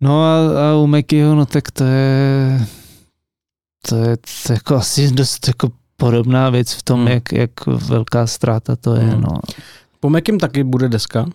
[0.00, 0.36] No a,
[0.70, 2.66] a u Mekyho, no tak to je,
[3.88, 7.08] to je, to je jako asi dost jako podobná věc v tom, hmm.
[7.08, 9.02] jak, jak velká ztráta to je.
[9.02, 9.20] Hmm.
[9.20, 9.28] No.
[10.00, 11.26] Po Mekim taky bude deska,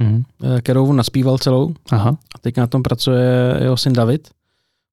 [0.00, 0.22] hmm.
[0.60, 1.74] kterou naspíval celou.
[1.90, 2.16] Aha.
[2.34, 4.28] A teď na tom pracuje jeho syn David.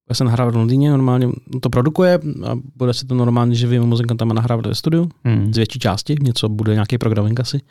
[0.10, 1.30] Já jsem nahrál v Londýně, normálně
[1.62, 5.10] to produkuje a bude se to normálně živým muzikantama nahrávat ve studiu.
[5.24, 5.54] Hmm.
[5.54, 7.62] Z větší části, něco bude nějaký programming asi.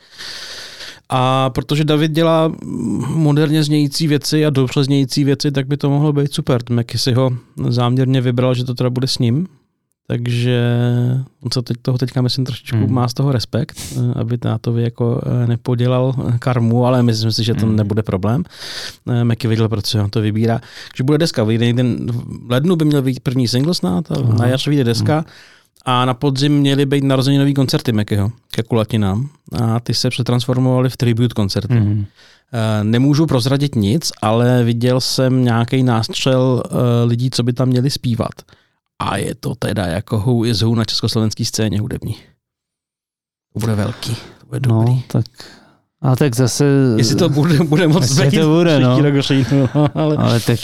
[1.09, 2.53] A protože David dělá
[3.15, 6.61] moderně znějící věci a dobře znějící věci, tak by to mohlo být super.
[6.71, 7.31] Meky si ho
[7.69, 9.47] záměrně vybral, že to teda bude s ním,
[10.13, 10.61] takže
[11.41, 12.93] on se teď, toho teďka myslím trošičku hmm.
[12.93, 17.55] má z toho respekt, eh, aby tátovi jako eh, nepodělal karmu, ale myslím si, že
[17.55, 17.77] to hmm.
[17.77, 18.45] nebude problém.
[19.09, 20.61] Eh, Meky viděl, protože on to vybírá.
[20.89, 22.07] Takže bude deska, vyjde ten,
[22.47, 25.15] v lednu by měl být první single snad, a na jaře vyjde deska.
[25.15, 25.25] Hmm.
[25.85, 29.29] A na podzim měly být nový koncerty Mekyho ke kulatinám
[29.63, 31.75] a ty se přetransformovaly v tribute koncerty.
[31.75, 32.07] Mm.
[32.83, 36.63] Nemůžu prozradit nic, ale viděl jsem nějaký nástřel
[37.05, 38.33] lidí, co by tam měli zpívat
[38.99, 42.17] a je to teda jako who is who na československé scéně hudební.
[43.53, 45.03] To bude velký, to bude no, dobrý.
[45.03, 45.25] tak
[46.01, 46.65] A tak zase...
[46.97, 49.03] Jestli to bude, bude moc Jestli to bude, no.
[49.03, 50.17] Rok říjnu, no, ale...
[50.17, 50.59] ale tak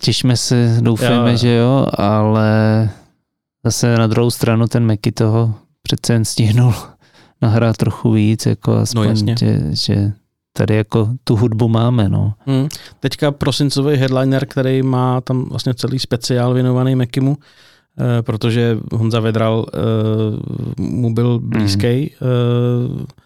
[0.00, 1.36] těšme se, doufejme, jo.
[1.36, 2.90] že jo, ale
[3.64, 6.74] zase na druhou stranu ten Meky toho přece jen stihnul
[7.42, 10.12] nahrát trochu víc, jako aspoň, no, že, že
[10.52, 12.34] tady jako tu hudbu máme, no.
[12.46, 12.68] Hmm.
[13.00, 17.36] Teďka prosincový headliner, který má tam vlastně celý speciál věnovaný Mekimu,
[18.22, 19.78] protože Honza Vedral eh,
[20.82, 22.14] mu byl blízký.
[22.20, 22.98] Hmm.
[23.08, 23.22] Eh,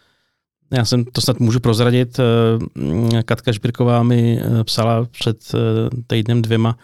[0.71, 2.19] já jsem to snad můžu prozradit.
[2.19, 5.59] Eh, Katka Šbirková mi eh, psala před eh,
[6.07, 6.77] týdnem dvěma,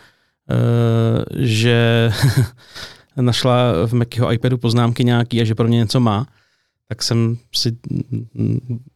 [1.36, 2.10] že
[3.20, 6.26] našla v Mekyho iPadu poznámky nějaký a že pro mě něco má
[6.92, 7.76] tak jsem si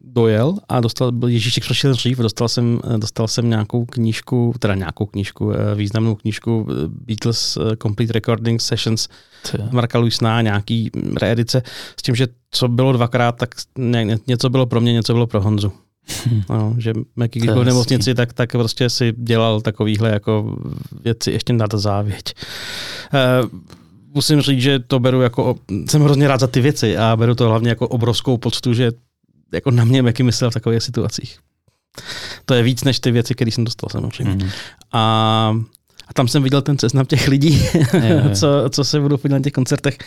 [0.00, 5.06] dojel a dostal, byl Ježíšek přišel dřív, dostal jsem, dostal jsem nějakou knížku, teda nějakou
[5.06, 9.08] knížku, významnou knížku Beatles Complete Recording Sessions
[9.70, 10.90] Marka Luisna, nějaký
[11.20, 11.62] reedice,
[12.00, 15.40] s tím, že co bylo dvakrát, tak ně, něco bylo pro mě, něco bylo pro
[15.40, 15.72] Honzu.
[16.26, 16.42] Hm.
[16.50, 20.56] No, že Meky, když byl v nemocnici, tak, tak prostě si dělal takovýhle jako
[21.04, 22.34] věci ještě nad závěť.
[23.42, 23.50] Uh,
[24.16, 25.56] musím říct, že to beru jako,
[25.88, 28.92] jsem hrozně rád za ty věci a beru to hlavně jako obrovskou poctu, že
[29.52, 31.38] jako na mě Meky myslel v takových situacích.
[32.44, 34.44] To je víc než ty věci, které jsem dostal samozřejmě.
[34.44, 34.50] Mm.
[34.92, 35.56] A
[36.08, 37.62] a tam jsem viděl ten seznam těch lidí,
[38.02, 39.98] je, co, co se budou na těch koncertech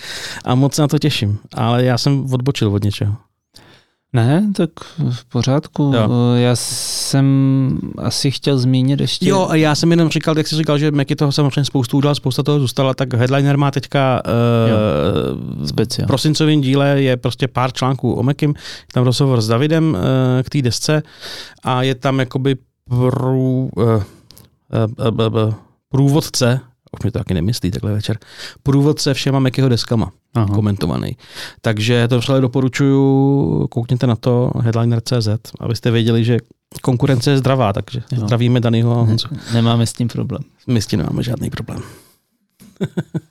[0.46, 1.40] a moc se na to těším.
[1.54, 3.16] Ale já jsem odbočil od něčeho.
[4.14, 4.70] Ne, tak
[5.12, 5.92] v pořádku.
[5.96, 6.10] Jo.
[6.36, 9.30] Já jsem asi chtěl zmínit ještě.
[9.30, 12.16] Jo, a já jsem jenom říkal, jak jsi říkal, že Meky toho samozřejmě spoustu udělal,
[12.16, 18.14] spousta toho zůstala, tak Headliner má teďka uh, v prosincovém díle je prostě pár článků
[18.14, 18.54] o Mekim,
[18.94, 20.00] tam rozhovor s Davidem uh,
[20.44, 21.04] k té desce
[21.64, 22.56] a je tam jakoby
[22.90, 24.02] prů, uh, uh,
[25.18, 25.54] uh, uh,
[25.90, 26.60] průvodce
[26.92, 28.18] už mi to taky nemyslí takhle večer,
[28.64, 30.56] průvodce všema Mekyho deskama Aha.
[30.56, 31.18] komentovaný.
[31.62, 35.28] Takže to vřele doporučuju, koukněte na to, headliner.cz,
[35.60, 36.38] abyste věděli, že
[36.82, 38.22] konkurence je zdravá, takže jo.
[38.22, 39.28] zdravíme Danyho a Honzu.
[39.32, 40.42] Ne, nemáme s tím problém.
[40.68, 41.82] My s tím nemáme žádný problém.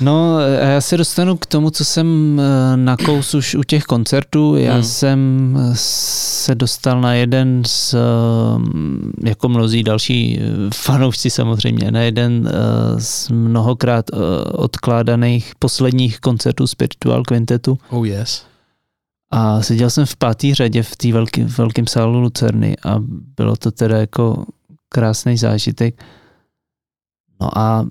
[0.00, 4.56] No, já se dostanu k tomu, co jsem eh, nakous už u těch koncertů.
[4.56, 4.82] Já hmm.
[4.82, 12.50] jsem se dostal na jeden z, eh, jako mnozí další eh, fanoušci samozřejmě, na jeden
[12.98, 14.10] z mnohokrát
[14.52, 17.78] odkládaných posledních koncertů Spiritual Quintetu.
[17.90, 18.44] Oh yes.
[19.30, 22.96] A seděl jsem v pátý řadě v té velký, velkém sálu Lucerny a
[23.36, 24.44] bylo to teda jako
[24.88, 26.04] krásný zážitek.
[27.40, 27.86] No a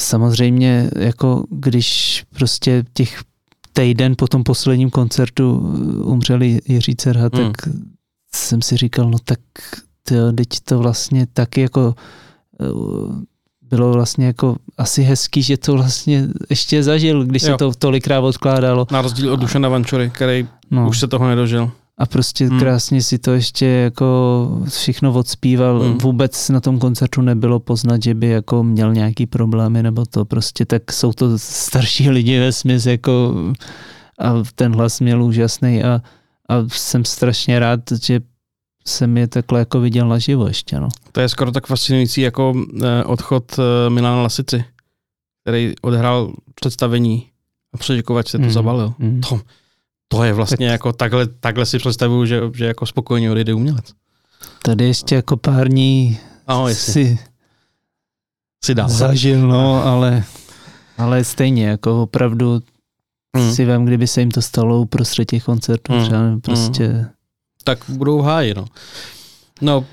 [0.00, 3.22] samozřejmě jako když prostě těch
[3.72, 5.58] týden po tom posledním koncertu
[6.04, 7.52] umřeli Jiří Cerha, hmm.
[7.52, 7.68] tak
[8.34, 9.40] jsem si říkal, no tak
[10.02, 11.94] tyjo, teď to vlastně taky jako
[12.60, 12.66] eh,
[13.62, 17.48] bylo vlastně jako asi hezký, že to vlastně ještě zažil, když jo.
[17.48, 18.86] se to tolikrát odkládalo.
[18.90, 20.88] Na rozdíl od Dušana Vančury, který no.
[20.88, 22.60] už se toho nedožil a prostě hmm.
[22.60, 25.80] krásně si to ještě jako všechno odspíval.
[25.80, 25.98] Hmm.
[25.98, 30.64] Vůbec na tom koncertu nebylo poznat, že by jako měl nějaký problémy nebo to prostě
[30.64, 33.34] tak jsou to starší lidi ve smysl jako
[34.18, 36.00] a ten hlas měl úžasný a,
[36.48, 38.20] a jsem strašně rád, že
[38.86, 40.80] jsem je takhle jako viděl naživo ještě.
[40.80, 40.88] No.
[41.12, 44.64] To je skoro tak fascinující jako eh, odchod eh, Milana Lasici,
[45.44, 47.26] který odehrál představení
[47.74, 48.50] a předěkovač se to mm.
[48.50, 48.94] zabalil.
[48.98, 49.20] Mm.
[49.20, 49.40] To,
[50.12, 50.72] to je vlastně tak.
[50.72, 53.84] jako takhle, takhle si představuju, že, že jako spokojně odejde umělec.
[54.62, 57.18] Tady ještě jako pár dní no, si,
[58.64, 58.88] si dá.
[58.88, 60.24] zažil, no, ale,
[60.98, 62.60] ale stejně, jako opravdu
[63.36, 63.54] hmm.
[63.54, 66.40] si vím, kdyby se jim to stalo uprostřed těch koncertů, hmm.
[66.40, 66.86] prostě...
[66.86, 67.06] Hmm.
[67.64, 68.64] Tak budou háji, no.
[69.60, 69.84] No,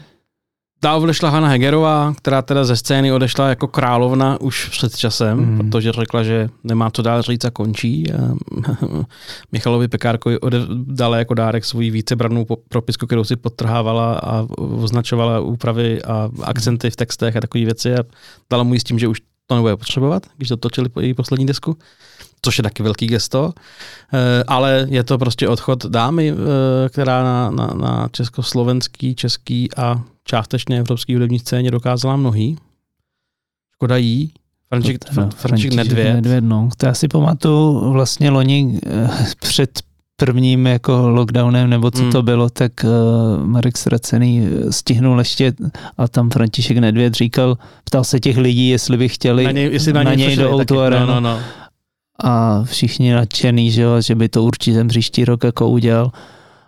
[0.82, 5.58] Dál odešla Hanna Hegerová, která teda ze scény odešla jako královna už před časem, mm.
[5.58, 8.14] protože řekla, že nemá to dál říct a končí.
[8.14, 8.18] A
[9.52, 10.38] Michalovi Pekárkovi
[10.70, 16.96] dala jako dárek svůj vícebranou propisku, kterou si podtrhávala a označovala úpravy a akcenty v
[16.96, 18.04] textech a takové věci a
[18.50, 21.78] dala mu s tím, že už to nebude potřebovat, když dotočili její poslední desku
[22.42, 23.54] což je taky velký gesto,
[24.14, 30.02] eh, ale je to prostě odchod dámy, eh, která na, na, na československý, český a
[30.28, 32.58] částečně evropský hudební scéně dokázala mnohý.
[33.76, 34.34] Škoda jí.
[34.70, 36.16] František, no, František Nedvěd.
[36.16, 36.70] Nedvěd no.
[36.78, 39.10] To já si pamatuju vlastně loni eh,
[39.40, 39.80] před
[40.16, 42.12] prvním jako lockdownem, nebo co hmm.
[42.12, 45.54] to bylo, tak uh, Marek Sracený stihnul ještě
[45.98, 49.94] a tam František Nedvěd říkal, ptal se těch lidí, jestli by chtěli na něj, jestli
[49.94, 51.40] na, na něj, něj do Outu no, no, no.
[52.24, 56.12] A všichni nadšený, že, jo, že by to určitě příští rok jako udělal.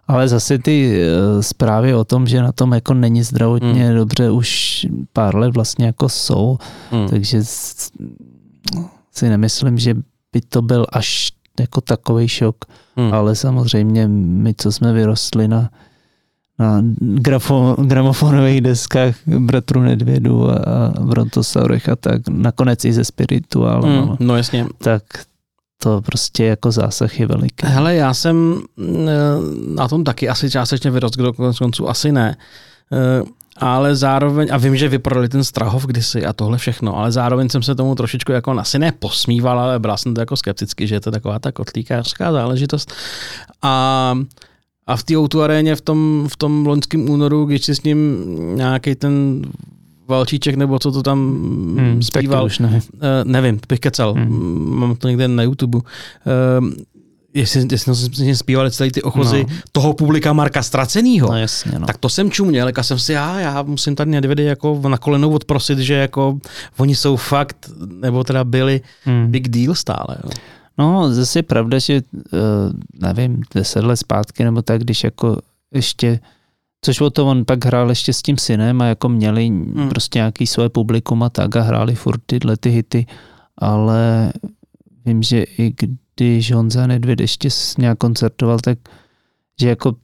[0.10, 3.96] Ale zase ty uh, zprávy o tom, že na tom jako není zdravotně hmm.
[3.96, 6.58] dobře, už pár let vlastně jako jsou,
[6.92, 7.08] hmm.
[7.10, 7.40] takže
[9.12, 9.94] si nemyslím, že
[10.34, 12.56] by to byl až jako takový šok,
[12.96, 13.14] hmm.
[13.14, 15.70] ale samozřejmě my, co jsme vyrostli na,
[16.60, 23.82] na grafo, gramofonových deskách Bratru Nedvědu a, a Brontosaurech a tak, nakonec i ze spirituál.
[23.82, 24.66] Mm, no jasně.
[24.78, 25.04] Tak
[25.84, 27.66] to prostě jako zásah je veliký.
[27.68, 29.12] Hele, já jsem eh,
[29.76, 32.38] na tom taky asi částečně vyrost, kdo konec konců asi ne.
[32.92, 33.24] Eh,
[33.58, 37.64] ale zároveň, a vím, že vyprodali ten Strahov kdysi a tohle všechno, ale zároveň jsem
[37.64, 41.02] se tomu trošičku jako asi ne posmíval, ale byl jsem to jako skeptický, že je
[41.02, 42.94] to taková ta kotlíkářská záležitost.
[43.62, 44.16] A
[44.90, 48.26] a v té o aréně v tom, v tom loňském únoru, když si s ním
[48.56, 49.42] nějaký ten
[50.10, 51.20] Valčíček, nebo co to tam
[51.78, 52.46] hmm, zpíval.
[52.46, 52.82] Už ne.
[52.94, 54.14] Uh, nevím, bych kecal.
[54.14, 54.80] Hmm.
[54.80, 55.78] Mám to někde na YouTube.
[55.78, 55.84] Uh,
[57.34, 59.56] jestli, jestli jsme zpívali celý ty ochozy no.
[59.72, 61.86] toho publika Marka Stracenýho, no, jasně, no.
[61.86, 65.32] tak to jsem čuměl, jak jsem si, já, já musím tady Nedvědy jako na kolenou
[65.32, 66.40] odprosit, že jako
[66.78, 69.28] oni jsou fakt, nebo teda byli hmm.
[69.32, 70.18] big deal stále.
[70.24, 70.30] Jo.
[70.78, 72.40] No, zase je pravda, že uh,
[72.94, 75.38] nevím, deset let zpátky nebo tak, když jako
[75.74, 76.20] ještě
[76.82, 79.90] Což o to on pak hrál ještě s tím synem a jako měli hmm.
[79.90, 83.06] prostě nějaký svoje publikum a tak a hráli furt tyhle ty hity,
[83.58, 84.32] ale
[85.06, 85.74] vím, že i
[86.16, 88.78] když Honza Nedvěd ještě nějak koncertoval, tak
[89.62, 89.96] že jako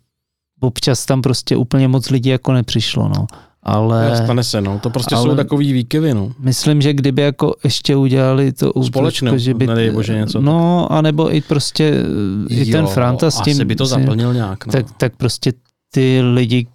[0.60, 3.28] občas tam prostě úplně moc lidí jako nepřišlo, no.
[3.68, 4.80] Ale, Stane se, no.
[4.80, 6.32] To prostě jsou takový výkyvy, no.
[6.40, 10.42] Myslím, že kdyby jako ještě udělali to Společně, že by, nedej bože něco.
[10.42, 12.04] No, anebo i prostě
[12.50, 13.54] jo, i ten Franta s tím.
[13.54, 14.72] Asi by to zaplnil nějak, no.
[14.72, 15.54] tak, tak prostě
[15.96, 16.68] ty lidi,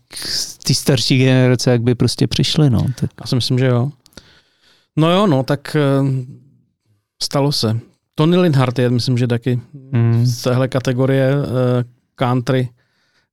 [0.64, 2.86] ty starší generace, jak by prostě přišli, no.
[3.00, 3.10] Tak.
[3.20, 3.90] Já si myslím, že jo.
[4.96, 5.80] No jo, no, tak eh,
[7.22, 7.80] stalo se.
[8.14, 9.60] Tony Linhart je, myslím, že taky
[9.92, 10.26] mm.
[10.26, 11.44] z téhle kategorie uh,
[12.14, 12.68] country,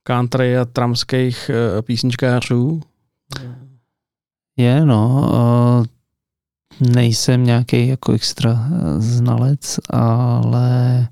[0.04, 2.82] country a tramských uh, písničkářů.
[4.58, 5.86] Je, no.
[6.80, 11.08] Nejsem nějaký jako extra znalec, ale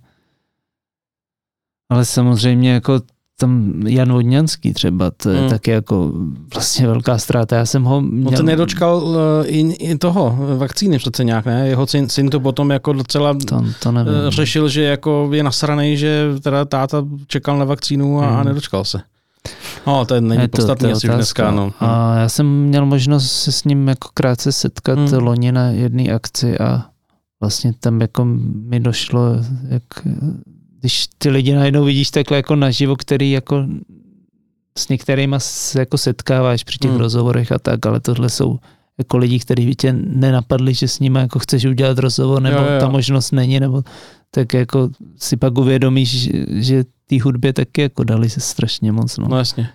[1.89, 3.01] ale samozřejmě jako
[3.39, 5.49] tam Jan Vodňanský třeba, to je hmm.
[5.49, 6.11] taky jako
[6.53, 7.55] vlastně velká ztráta.
[7.55, 8.27] Já jsem ho měl...
[8.27, 11.67] On se nedočkal uh, i, i toho vakcíny přece nějak, ne?
[11.67, 14.13] Jeho syn, syn to potom jako docela to, to nevím.
[14.13, 18.37] Uh, řešil, že jako je nasranej, že teda táta čekal na vakcínu a, hmm.
[18.37, 19.01] a nedočkal se.
[19.87, 21.51] No, to není je podstatný to asi dneska.
[21.51, 21.71] No.
[21.79, 25.23] A já jsem měl možnost se s ním jako krátce setkat hmm.
[25.23, 26.85] loni na jedné akci a
[27.39, 28.25] vlastně tam jako
[28.69, 29.21] mi došlo,
[29.69, 29.83] jak
[30.85, 33.65] když ty lidi najednou vidíš takhle jako naživo, který jako
[34.77, 36.99] s některýma se jako setkáváš při těch hmm.
[36.99, 38.59] rozhovorech a tak, ale tohle jsou
[38.97, 42.63] jako lidi, kteří by tě nenapadli, že s nimi jako chceš udělat rozhovor, nebo jo,
[42.63, 42.79] jo.
[42.79, 43.83] ta možnost není, nebo
[44.31, 49.17] tak jako si pak uvědomíš, že té hudbě taky jako dali se strašně moc.
[49.17, 49.27] No.
[49.27, 49.69] no jasně.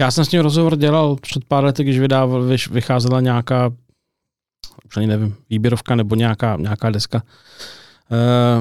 [0.00, 3.72] Já jsem s ním rozhovor dělal před pár lety, když vydával, vycházela nějaká,
[4.86, 7.22] už ani nevím, výběrovka nebo nějaká, nějaká deska.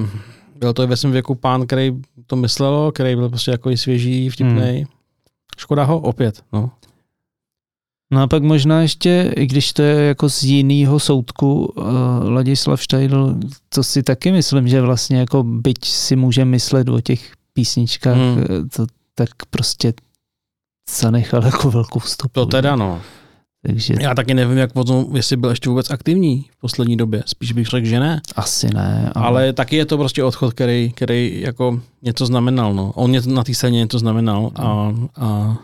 [0.01, 0.07] Uh,
[0.64, 1.91] byl to ve svém věku pán, který
[2.28, 4.78] to myslel, který byl prostě jako i svěží, vtipný.
[4.78, 4.86] Hmm.
[5.57, 6.72] Škoda ho opět, no.
[8.11, 11.86] No a pak možná ještě, i když to je jako z jiného soudku, uh,
[12.30, 13.36] Ladislav Štajdl,
[13.70, 18.43] to si taky myslím, že vlastně jako byť si může myslet o těch písničkách, hmm.
[18.43, 18.86] Eh, to
[19.16, 19.93] tak prostě
[21.01, 22.34] zanechal jako velkou stopu.
[22.34, 23.01] To teda no.
[23.68, 23.93] Takže...
[23.99, 27.24] Já taky nevím, jak potom, jestli byl ještě vůbec aktivní v poslední době.
[27.26, 28.22] Spíš bych řekl, že ne.
[28.36, 29.11] Asi ne.
[29.16, 32.74] Ale, ale taky je to prostě odchod, který, který jako něco znamenal.
[32.74, 32.91] No.
[32.95, 35.57] On na té scéně něco znamenal a, a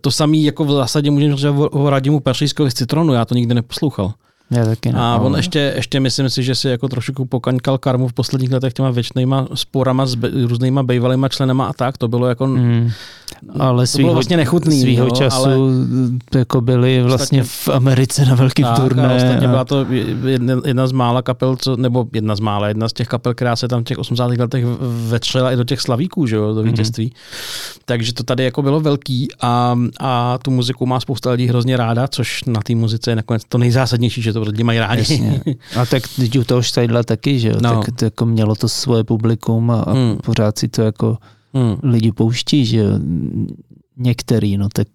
[0.00, 3.54] to samý jako v zásadě můžeme říct o Radimu Peršískovi z Citronu, já to nikdy
[3.54, 4.14] neposlouchal.
[4.50, 4.98] Já taky ne.
[5.00, 8.72] A on ještě, ještě myslím si, že si jako trošku pokaňkal karmu v posledních letech
[8.72, 11.98] těma věčnýma sporama s be, různýma bejvalýma členama a tak.
[11.98, 12.46] To bylo jako...
[12.46, 12.90] Mm.
[13.58, 14.80] Ale to bylo vlastně nechutný.
[14.80, 15.56] Svýho jo, času ale...
[16.34, 19.16] jako byli vlastně ostatně, v Americe na velký turné.
[19.16, 19.50] Ostatně a...
[19.50, 19.86] byla to
[20.24, 23.56] jedna, jedna, z mála kapel, co, nebo jedna z mála, jedna z těch kapel, která
[23.56, 24.26] se tam v těch 80.
[24.26, 24.64] letech
[25.08, 26.70] vetřela i do těch slavíků, že jo, do mhm.
[26.70, 27.04] vítězství.
[27.04, 27.10] Mm.
[27.84, 32.08] Takže to tady jako bylo velký a, a tu muziku má spousta lidí hrozně ráda,
[32.08, 35.00] což na té muzice je nakonec to nejzásadnější, že to lidi mají rádi.
[35.00, 35.40] Jasně.
[35.76, 37.56] A tak teď u toho Štajdla taky, že jo?
[37.62, 37.82] No.
[37.82, 40.16] Tak to jako mělo to svoje publikum a, a hmm.
[40.16, 41.18] pořád si to jako
[41.54, 41.76] hmm.
[41.82, 42.98] lidi pouští, že jo?
[43.96, 44.88] Některý, no tak,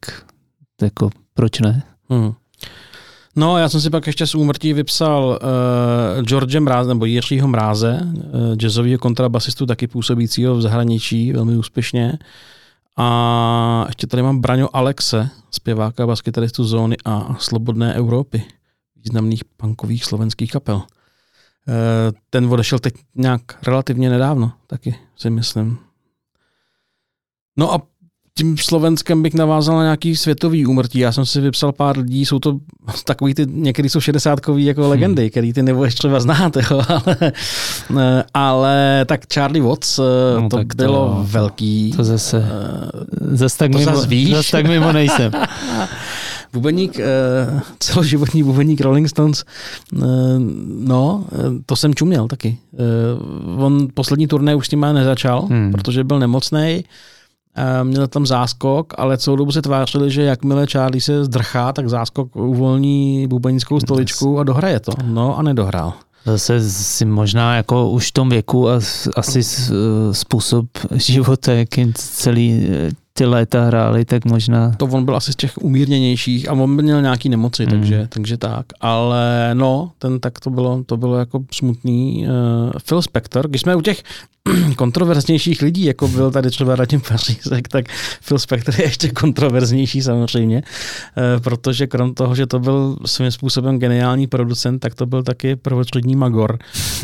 [0.76, 1.84] tak jako proč ne?
[2.10, 2.34] Hmm.
[3.36, 5.39] No, já jsem si pak ještě z úmrtí vypsal
[6.17, 12.17] uh, George Mráze, nebo Jiřího Mráze, uh, jazzového kontrabasistu, taky působícího v zahraničí, velmi úspěšně.
[12.97, 18.43] A ještě tady mám Braňo Alexe, zpěváka baskytaristu Zóny a Slobodné Evropy
[19.06, 20.84] významných punkových slovenských kapel.
[20.84, 25.78] Eh, ten odešel teď nějak relativně nedávno, taky si myslím.
[27.58, 27.82] No a
[28.37, 30.99] tím Slovenskem bych navázal na nějaký světový úmrtí.
[30.99, 32.57] Já jsem si vypsal pár lidí, jsou to
[33.05, 34.89] takový ty, někdy jsou šedesátkový jako hmm.
[34.89, 36.82] legendy, který ty nebudeš třeba znát, jo,
[37.89, 41.93] ale, ale tak Charlie Watts, eh, no, to tak bylo to, velký.
[41.95, 44.32] To zase, uh, zase tak, to mimo, zase, víš?
[44.32, 45.32] zase tak mimo nejsem.
[46.53, 49.43] bubeník, uh, celoživotní bubeník Rolling Stones,
[50.79, 51.25] no,
[51.66, 52.57] to jsem čuměl taky.
[53.57, 55.71] On poslední turné už s tím nezačal, hmm.
[55.71, 56.83] protože byl nemocný
[57.84, 62.36] měl tam záskok, ale celou dobu se tvářili, že jakmile Charlie se zdrchá, tak záskok
[62.36, 64.92] uvolní bubenickou stoličku a dohraje to.
[65.04, 65.94] No a nedohrál.
[66.26, 68.80] Zase si možná jako už v tom věku a
[69.16, 69.44] asi
[70.12, 72.68] způsob života, jakým celý
[73.17, 74.71] ty léta hráli, tak možná...
[74.78, 77.71] To on byl asi z těch umírněnějších a on měl nějaký nemoci, hmm.
[77.71, 78.66] takže, takže tak.
[78.82, 82.28] Ale no, ten tak to bylo, to bylo jako smutný.
[82.28, 84.04] Uh, Phil Spector, když jsme u těch
[84.75, 87.86] kontroverznějších lidí, jako byl tady třeba Radim Pařízek, tak
[88.28, 93.79] Phil Spector je ještě kontroverznější samozřejmě, uh, protože krom toho, že to byl svým způsobem
[93.79, 96.59] geniální producent, tak to byl taky prvočlední magor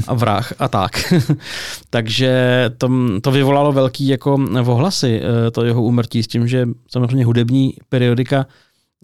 [0.07, 1.13] a vrah a tak.
[1.89, 2.89] takže to,
[3.21, 7.73] to vyvolalo velký jako ohlasy, uh, to jeho umr úmrtí s tím, že samozřejmě hudební
[7.89, 8.45] periodika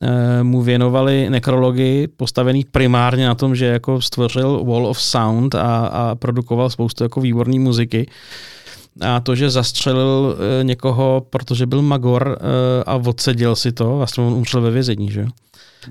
[0.01, 5.87] eh, mu věnovali nekrologii postavený primárně na tom, že jako stvořil Wall of Sound a,
[5.87, 8.09] a produkoval spoustu jako výborné muziky.
[9.01, 14.23] A to, že zastřelil eh, někoho, protože byl magor eh, a odseděl si to, vlastně
[14.23, 15.25] on umřel ve vězení, že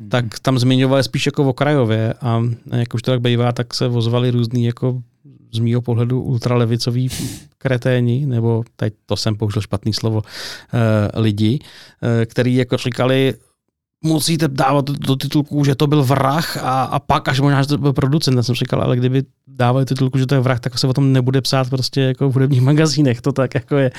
[0.09, 2.43] tak tam zmiňovali spíš jako okrajově a
[2.77, 5.01] jak už to tak bývá, tak se ozvali různý jako
[5.53, 7.09] z mýho pohledu ultralevicový
[7.59, 13.35] kreténi, nebo teď to jsem použil špatný slovo, uh, lidi, uh, který jako říkali,
[14.07, 17.79] musíte dávat do titulku, že to byl vrah a, a pak až možná, že to
[17.79, 18.37] byl producent.
[18.37, 21.13] Já jsem říkal, ale kdyby dávali titulku, že to je vrah, tak se o tom
[21.13, 23.91] nebude psát prostě jako v hudebních magazínech, to tak jako je.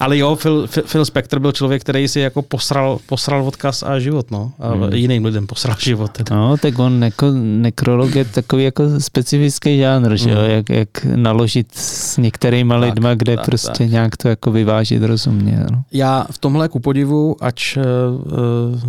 [0.00, 4.30] Ale jo, Phil, Phil Spector byl člověk, který si jako posral, posral odkaz a život,
[4.30, 4.52] no.
[4.58, 4.92] A hmm.
[4.92, 6.10] jiným lidem posral život.
[6.10, 6.36] Teda.
[6.36, 10.50] No, tak on jako nekrolog je takový jako specifický žánr, že jo, hmm.
[10.50, 13.90] jak, jak naložit s některýma tak, lidma, kde tak, prostě tak.
[13.90, 15.66] nějak to jako vyvážit rozumně.
[15.72, 15.82] No.
[15.92, 17.82] Já v tomhle ku podivu, ač uh,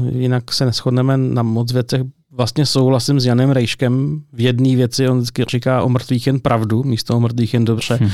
[0.09, 5.17] jinak se neschodneme na moc věcech, vlastně souhlasím s Janem Rejškem v jedné věci, on
[5.17, 8.11] vždycky říká o mrtvých jen pravdu, místo o mrtvých jen dobře, mm-hmm.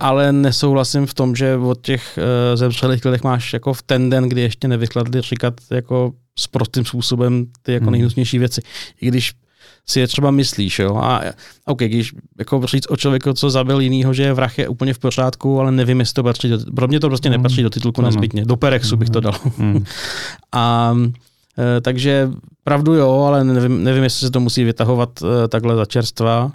[0.00, 4.28] ale nesouhlasím v tom, že od těch eh, zemřelých lidech máš jako v ten den,
[4.28, 7.90] kdy ještě nevykladli, říkat jako s prostým způsobem ty jako mm-hmm.
[7.90, 8.62] nejhnusnější věci.
[9.00, 9.32] I když
[9.86, 10.96] si je třeba myslíš, jo.
[10.96, 11.22] A
[11.64, 14.98] OK, když jako říct o člověku, co zabil jinýho, že je vrah, je úplně v
[14.98, 17.32] pořádku, ale nevím, jestli to patří do, pro mě to prostě mm.
[17.32, 18.04] nepatří do titulku mm.
[18.04, 18.44] nezbytně.
[18.44, 19.34] Do Perexu bych to dal.
[19.58, 19.84] Mm.
[20.52, 20.94] a
[21.82, 22.30] takže
[22.64, 26.52] pravdu jo, ale nevím, nevím, jestli se to musí vytahovat eh, takhle za čerstva.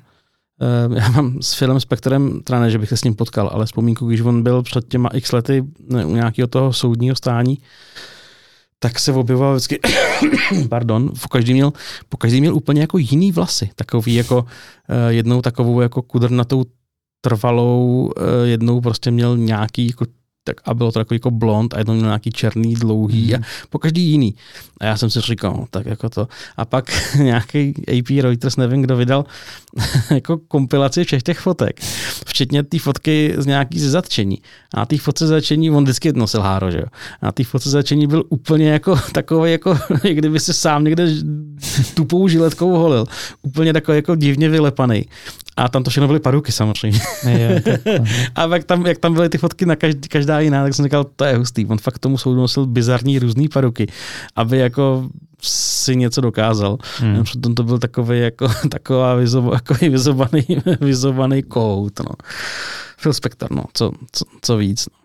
[0.62, 3.66] Eh, já mám s filmem Spektrem, teda ne, že bych se s ním potkal, ale
[3.66, 5.64] vzpomínku, když on byl před těma x lety
[6.06, 7.58] u nějakého toho soudního stání,
[8.80, 9.80] tak se objevoval vždycky,
[10.70, 11.74] pardon, po každý, měl,
[12.10, 14.46] po každý měl úplně jako jiný vlasy, takový jako
[15.08, 16.64] jednou takovou jako kudrnatou
[17.22, 18.12] trvalou,
[18.44, 20.06] jednou prostě měl nějaký jako
[20.44, 23.36] tak a bylo to takový jako blond a jednou měl nějaký černý, dlouhý mm.
[23.36, 24.36] a po každý jiný.
[24.80, 26.28] A já jsem si říkal, no, tak jako to.
[26.57, 29.26] A pak nějaký AP Reuters, nevím kdo vydal,
[30.10, 31.80] jako kompilaci všech těch fotek.
[32.26, 34.38] Včetně té fotky z nějaký ze zatčení.
[34.74, 36.86] A na té fotce zatčení, on vždycky nosil háro, že jo.
[37.22, 39.78] A na té fotce zatčení byl úplně jako takový, jako
[40.11, 41.07] kdyby se sám někde
[41.94, 43.06] tupou žiletkou holil.
[43.41, 45.06] Úplně takový jako divně vylepaný.
[45.57, 46.99] A tam to všechno byly paruky samozřejmě.
[47.30, 47.64] Je,
[48.36, 51.04] a jak tam, jak tam byly ty fotky na každý, každá jiná, tak jsem říkal,
[51.16, 51.66] to je hustý.
[51.66, 53.88] On fakt tomu soudu nosil bizarní různý paruky,
[54.36, 55.10] aby jako
[55.42, 56.78] si něco dokázal.
[56.98, 57.24] Hmm.
[57.24, 60.46] Přitom to byl takový jako, taková vyzob, takový vyzobaný,
[60.82, 62.00] vyzobaný kout.
[62.00, 62.16] No.
[63.02, 63.64] Phil Spector, no.
[63.74, 64.88] Co, co, co víc?
[64.90, 64.96] No.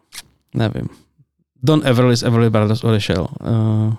[0.59, 0.89] Nevím.
[1.63, 3.27] Don Everly z Everly Brothers odešel.
[3.41, 3.95] Uh,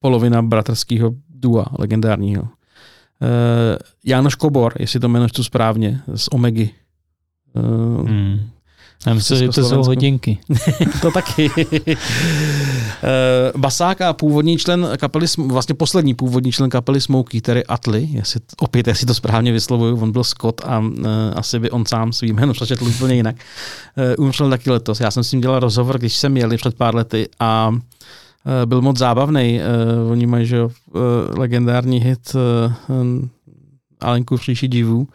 [0.00, 2.42] polovina bratrského dua legendárního.
[2.42, 2.48] Uh,
[4.04, 6.70] Jánoš Kobor, jestli to jméno tu správně, z Omegy.
[7.54, 8.40] Uh, hmm.
[9.06, 10.38] Já myslím, že to jsou hodinky.
[11.02, 11.50] to taky.
[11.56, 11.60] uh,
[13.56, 18.86] Basák a původní člen kapely, vlastně poslední původní člen kapely Smokey, tedy Atli, jestli, opět,
[18.86, 20.86] jestli to správně vyslovuju, on byl Scott a uh,
[21.34, 23.36] asi by on sám svým jménem přečetl úplně jinak.
[24.18, 25.00] Uh, umřel taky letos.
[25.00, 27.78] Já jsem s ním dělal rozhovor, když jsem jeli před pár lety a uh,
[28.64, 29.60] byl moc zábavný.
[30.04, 30.70] Uh, oni mají že, uh,
[31.36, 32.72] legendární hit uh,
[34.00, 35.08] Alenku v říši divů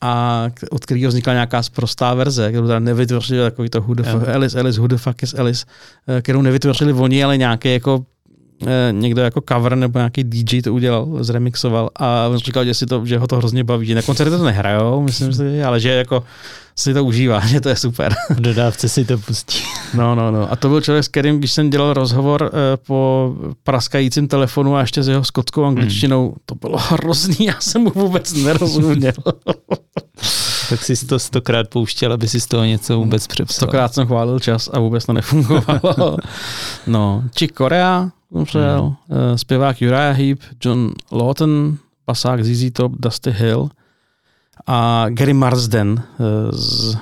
[0.00, 4.28] a od kterého vznikla nějaká sprostá verze, kterou teda nevytvořili takový to who the fuck,
[4.28, 5.66] Alice, Alice, who the fuck is Alice,
[6.22, 8.17] kterou nevytvořili oni, ale nějaký jako eh,
[8.90, 13.06] někdo jako cover nebo nějaký DJ to udělal, zremixoval a on říkal, že, si to,
[13.06, 13.94] že ho to hrozně baví.
[13.94, 16.24] Na koncertě to nehrajou, myslím si, ale že jako
[16.76, 18.14] si to užívá, že to je super.
[18.30, 19.62] V dodávce si to pustí.
[19.94, 20.52] No, no, no.
[20.52, 24.80] A to byl člověk, s kterým, když jsem dělal rozhovor eh, po praskajícím telefonu a
[24.80, 26.36] ještě s jeho skotskou angličtinou, hmm.
[26.46, 29.12] to bylo hrozný, já jsem mu vůbec nerozuměl.
[30.68, 33.54] tak si to stokrát pouštěl, aby si z toho něco vůbec přepsal.
[33.54, 36.16] Stokrát jsem chválil čas a vůbec to nefungovalo.
[36.86, 39.38] no, či Korea, umřel, hmm.
[39.38, 43.70] zpěvák Uriah Heep, John Lawton, pasák ZZ Top, Dusty Hill
[44.66, 46.02] a Gary Marsden
[46.50, 46.96] z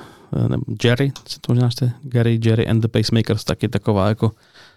[0.47, 1.69] nebo Jerry, si to možná
[2.01, 4.31] Gary, Jerry and the Pacemakers, taky taková jako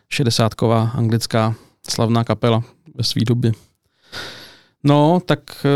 [0.09, 1.55] šedesátková anglická
[1.91, 2.63] slavná kapela
[2.95, 3.53] ve své době.
[4.85, 5.67] No, tak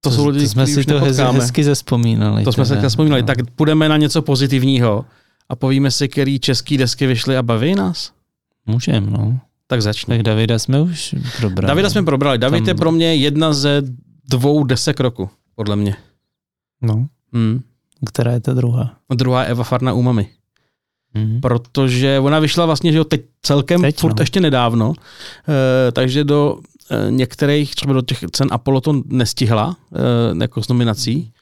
[0.00, 1.38] to, jsou lidi, to jsme si to nepotkáme.
[1.38, 2.44] hezky zespomínali.
[2.44, 3.22] To jsme se zespomínali.
[3.22, 3.26] No.
[3.26, 5.04] Tak půjdeme na něco pozitivního
[5.48, 8.12] a povíme si, který český desky vyšly a baví nás.
[8.66, 9.40] Můžeme, no.
[9.66, 10.14] Tak začni.
[10.14, 11.68] Tak Davida jsme už probrali.
[11.68, 12.38] Davida jsme probrali.
[12.38, 12.68] David Tam...
[12.68, 13.82] je pro mě jedna ze
[14.28, 15.96] dvou desek roku, podle mě.
[16.82, 17.06] No.
[17.32, 17.62] Hmm.
[18.06, 18.96] Která je ta druhá?
[19.14, 20.28] Druhá je Eva Farna Umami.
[21.14, 21.40] Mm-hmm.
[21.40, 24.22] Protože ona vyšla vlastně že jo, teď celkem teď, furt no.
[24.22, 24.92] ještě nedávno,
[25.88, 26.58] e, takže do
[26.90, 31.32] e, některých, třeba do těch cen Apollo to nestihla e, jako s nominací.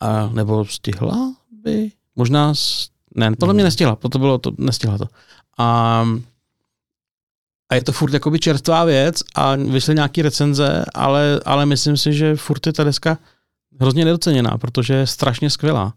[0.00, 1.90] A, nebo stihla by?
[2.16, 5.04] Možná, s, ne, podle mě nestihla, to bylo to, nestihla to.
[5.58, 6.06] A,
[7.72, 12.12] a je to furt jakoby čerstvá věc a vyšly nějaký recenze, ale, ale myslím si,
[12.12, 13.18] že furt je ta deska
[13.80, 15.94] hrozně nedoceněná, protože je strašně skvělá.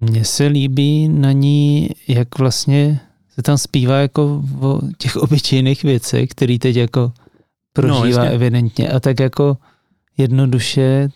[0.00, 3.00] Mně se líbí na ní, jak vlastně
[3.34, 7.12] se tam zpívá jako o těch obyčejných věcech, který teď jako
[7.72, 9.56] prožívá no, evidentně a tak jako
[10.16, 11.08] jednoduše,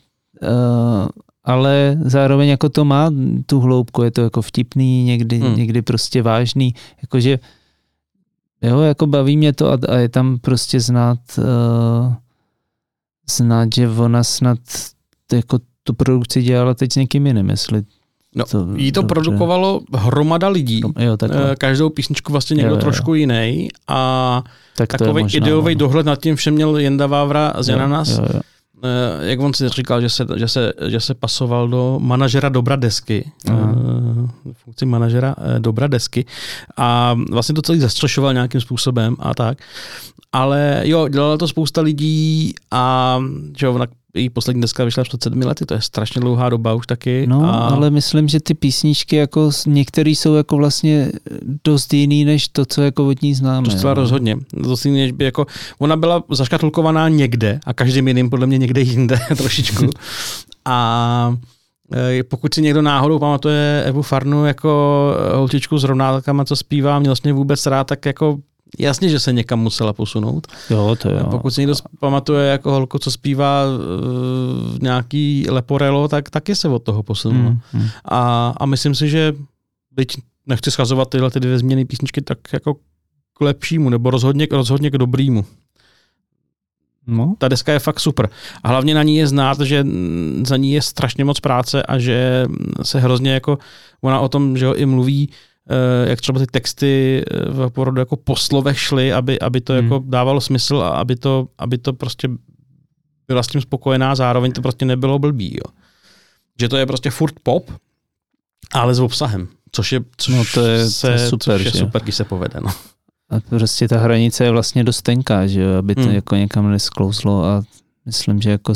[0.42, 1.08] uh,
[1.44, 3.10] ale zároveň jako to má
[3.46, 5.56] tu hloubku, je to jako vtipný, někdy, hmm.
[5.56, 7.38] někdy prostě vážný, jakože
[8.62, 12.14] jo, jako baví mě to a, a je tam prostě znát uh,
[13.30, 14.58] znát, že ona snad
[15.32, 17.82] jako tu produkci dělala teď s někým jiným, jestli
[18.34, 19.14] No, to, jí to dobře.
[19.14, 20.80] produkovalo hromada lidí.
[20.80, 21.52] No, jo, takhle.
[21.52, 22.80] Eh, každou písničku vlastně někdo jo, jo.
[22.80, 24.42] trošku jiný a
[24.76, 25.78] tak takový ideový no.
[25.78, 28.08] dohled nad tím všem měl Jenda Vávra z Jananas.
[28.08, 28.28] Jo, jo.
[28.34, 28.40] Eh,
[29.20, 33.32] jak on si říkal, že se, že se, že se pasoval do manažera dobra desky,
[33.50, 33.54] uh,
[34.52, 36.24] funkci manažera dobra desky
[36.76, 39.58] a vlastně to celý zastřešoval nějakým způsobem a tak.
[40.32, 43.18] Ale jo, dělala to spousta lidí a
[43.58, 43.78] že jo,
[44.14, 47.26] její poslední deska vyšla před sedmi lety, to je strašně dlouhá doba už taky.
[47.26, 47.68] No, a...
[47.68, 51.12] ale myslím, že ty písničky jako některé jsou jako vlastně
[51.64, 53.68] dost jiný, než to, co jako od ní známe.
[53.68, 53.94] To no.
[53.94, 54.36] rozhodně.
[54.52, 55.46] Dost jiný, než by jako,
[55.78, 59.90] ona byla zaškatulkovaná někde a každým jiným podle mě někde jinde trošičku.
[60.64, 61.36] a
[62.18, 67.14] e, pokud si někdo náhodou pamatuje Evu Farnu jako holčičku s rovnátkama, co zpívá, měl
[67.24, 68.38] mě vůbec rád, tak jako
[68.78, 70.46] Jasně, že se někam musela posunout.
[70.70, 71.26] Jo, to jo.
[71.30, 76.82] Pokud si někdo pamatuje jako holko, co zpívá uh, nějaký Leporello, tak taky se od
[76.82, 77.50] toho posunula.
[77.50, 77.88] Mm, mm.
[78.04, 79.34] A, a myslím si, že
[79.92, 80.16] byť
[80.46, 82.74] nechci schazovat tyhle ty dvě změny písničky, tak jako
[83.34, 85.44] k lepšímu, nebo rozhodně, rozhodně k dobrýmu.
[87.06, 87.34] No.
[87.38, 88.28] Ta deska je fakt super.
[88.62, 89.86] A hlavně na ní je znát, že
[90.46, 92.46] za ní je strašně moc práce a že
[92.82, 93.58] se hrozně jako,
[94.00, 95.30] ona o tom, že jo, i mluví,
[96.06, 99.84] jak třeba ty texty eh, v porodu jako po slovech šly, aby, aby to hmm.
[99.84, 102.28] jako dávalo smysl a aby to, aby to prostě
[103.28, 105.54] byla s tím spokojená, zároveň to prostě nebylo blbý.
[105.54, 105.72] Jo.
[106.60, 107.70] Že to je prostě furt pop,
[108.72, 111.72] ale s obsahem, což je, což no to je, se, to je super, což je
[111.72, 112.60] super, když se povede.
[112.60, 112.70] No.
[113.30, 116.14] A prostě ta hranice je vlastně dost tenká, že jo, aby to hmm.
[116.14, 117.62] jako někam nesklouzlo a
[118.06, 118.72] myslím, že jako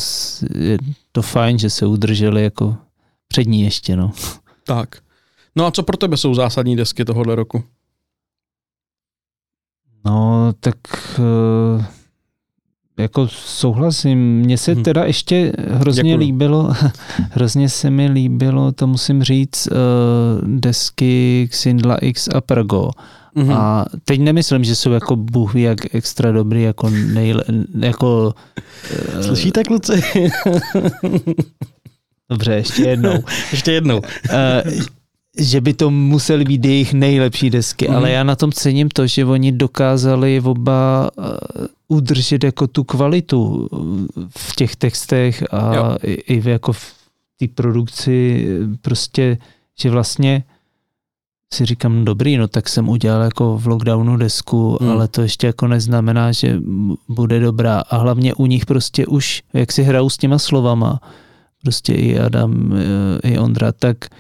[0.55, 0.79] je
[1.13, 2.77] to fajn, že se udrželi jako
[3.29, 4.13] přední ještě, no.
[4.67, 4.97] Tak.
[5.57, 7.65] No a co pro tebe jsou zásadní desky tohohle roku?
[10.05, 10.77] No, tak
[11.19, 11.85] uh,
[12.99, 14.19] jako souhlasím.
[14.39, 14.83] Mně se hmm.
[14.83, 16.17] teda ještě hrozně Děkuju.
[16.17, 16.73] líbilo,
[17.31, 22.91] hrozně se mi líbilo, to musím říct, uh, desky Xindla X a Pergo.
[23.37, 23.57] Mm-hmm.
[23.57, 27.45] A teď nemyslím, že jsou jako bůh jak extra dobrý, jako nejle,
[27.79, 28.35] jako...
[29.17, 30.03] Uh, Slyšíte, kluci?
[32.31, 33.15] Dobře, ještě jednou.
[33.53, 34.01] ještě jednou.
[35.39, 37.97] Uh, že by to musely být jejich nejlepší desky, mm.
[37.97, 41.25] ale já na tom cením to, že oni dokázali oba uh,
[41.89, 43.69] udržet jako tu kvalitu
[44.37, 45.97] v těch textech a jo.
[46.03, 46.95] i, i jako v
[47.39, 48.47] té produkci
[48.83, 49.39] prostě,
[49.81, 50.45] že vlastně
[51.55, 54.89] si říkám, dobrý, no tak jsem udělal jako v lockdownu desku, mm.
[54.89, 56.59] ale to ještě jako neznamená, že
[57.09, 57.81] bude dobrá.
[57.81, 61.01] A hlavně u nich prostě už, jak si hrajou s těma slovama,
[61.63, 62.73] prostě i Adam,
[63.23, 64.17] eh, i Ondra, tak je,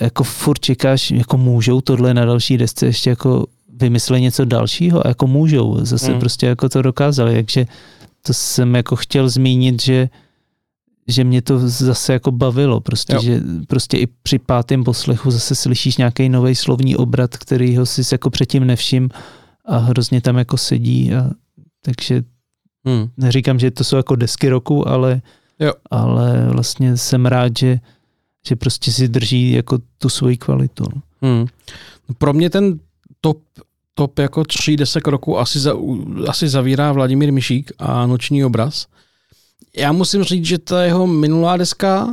[0.00, 3.46] jako furt čekáš, jako můžou tohle na další desce ještě jako
[3.80, 6.20] vymysleli něco dalšího a jako můžou, zase mm.
[6.20, 7.66] prostě jako to dokázali, takže
[8.22, 10.08] to jsem jako chtěl zmínit, že
[11.10, 13.22] že mě to zase jako bavilo, prostě, jo.
[13.22, 18.02] že prostě i při pátém poslechu zase slyšíš nějaký nový slovní obrat, který ho si
[18.12, 19.08] jako předtím nevšim
[19.64, 21.30] a hrozně tam jako sedí a
[21.84, 22.22] takže
[22.86, 23.08] hmm.
[23.16, 25.22] neříkám, že to jsou jako desky roku, ale,
[25.60, 25.72] jo.
[25.90, 27.80] ale vlastně jsem rád, že,
[28.46, 30.84] že prostě si drží jako tu svoji kvalitu.
[30.94, 31.02] No.
[31.22, 31.46] Hmm.
[32.18, 32.78] Pro mě ten
[33.20, 33.38] top,
[33.94, 35.72] top jako tří desek roku asi, za,
[36.28, 38.86] asi zavírá Vladimír Mišík a Noční obraz.
[39.76, 42.08] Já musím říct, že ta jeho minulá deska,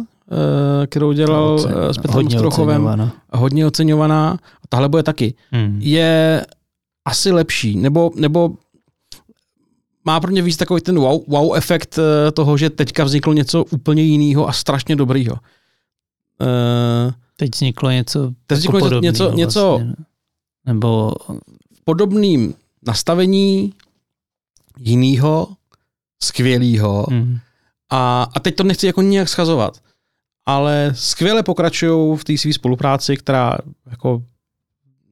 [0.83, 5.77] eh, kterou dělal Ocen, s Petrem Strochovem, hodně oceňovaná, a tahle bude taky, hmm.
[5.81, 6.45] je
[7.05, 8.51] asi lepší, nebo, nebo
[10.05, 13.63] má pro mě víc takový ten wow, wow efekt eh, toho, že teďka vzniklo něco
[13.63, 15.35] úplně jiného a strašně dobrýho.
[16.41, 19.95] Uh, teď vzniklo něco teď vzniklo jako něco, něco vlastně,
[20.65, 21.11] nebo
[21.75, 22.53] v podobným
[22.87, 23.73] nastavení
[24.79, 25.47] jiného,
[26.23, 27.05] skvělého.
[27.09, 27.37] Mm.
[27.89, 29.79] A, a teď to nechci jako nijak schazovat,
[30.45, 33.57] ale skvěle pokračují v té své spolupráci, která
[33.89, 34.23] jako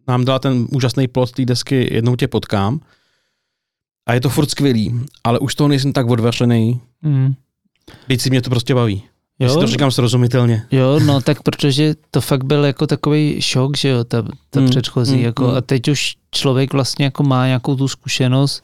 [0.07, 2.79] nám dala ten úžasný plot té desky Jednou tě potkám.
[4.05, 6.81] A je to furt skvělý, ale už toho nejsem tak odvařený.
[7.01, 7.33] Mm.
[8.07, 9.03] Teď si mě to prostě baví.
[9.43, 10.65] Jo, Jestli to říkám srozumitelně.
[10.71, 14.69] Jo, no tak protože to fakt byl jako takový šok, že jo, ta, ta mm,
[14.69, 15.15] předchozí.
[15.15, 15.55] Mm, jako, mm.
[15.55, 18.61] A teď už člověk vlastně jako má nějakou tu zkušenost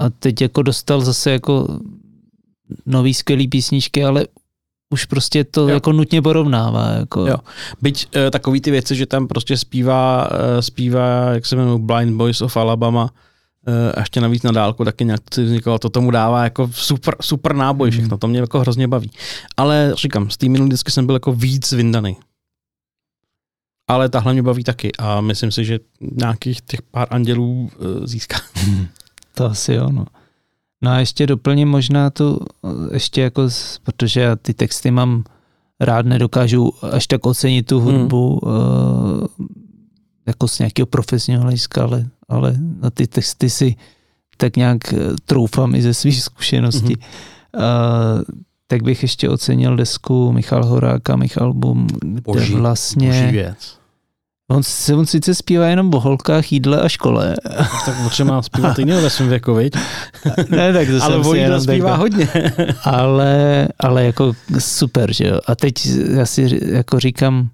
[0.00, 1.78] a teď jako dostal zase jako
[2.86, 4.26] nový skvělý písničky, ale
[4.90, 5.68] už prostě to jo.
[5.68, 6.90] jako nutně porovnává.
[6.90, 7.26] Jako.
[7.26, 7.36] Jo.
[7.82, 12.16] Byť uh, takový ty věci, že tam prostě zpívá, uh, zpívá, jak se jmenuje, Blind
[12.16, 13.08] Boys of Alabama, uh,
[13.94, 17.54] a ještě navíc na dálku taky nějak to vzniklo, to tomu dává jako super, super
[17.54, 18.18] náboj všechno, mm.
[18.18, 19.10] to mě jako hrozně baví.
[19.56, 22.16] Ale říkám, z té minulé disky jsem byl jako víc vyndaný.
[23.88, 28.40] Ale tahle mě baví taky a myslím si, že nějakých těch pár andělů uh, získá.
[29.34, 30.06] to asi jo, no.
[30.82, 32.40] No a ještě doplním možná tu,
[32.92, 33.48] ještě jako,
[33.82, 35.24] protože já ty texty mám
[35.80, 38.54] rád, nedokážu až tak ocenit tu hudbu hmm.
[38.54, 39.26] uh,
[40.26, 43.76] jako z nějakého profesního hlediska, ale, ale na ty texty si
[44.36, 46.94] tak nějak eh, troufám i ze svých zkušeností.
[46.94, 47.64] Hmm.
[47.64, 48.22] Uh,
[48.66, 53.08] tak bych ještě ocenil desku Michal Horáka, Michal album, kde boží, vlastně...
[53.08, 53.78] Boží věc
[54.50, 54.62] On,
[54.98, 57.34] on sice zpívá jenom o holkách, jídle a škole.
[57.86, 59.76] Tak třeba má zpívat jiného ve svém věku, viď?
[60.48, 62.28] ne, tak to ale o jídle zpívá tak, hodně.
[62.84, 65.40] ale, ale jako super, že jo.
[65.46, 65.74] A teď
[66.16, 67.48] já si jako říkám,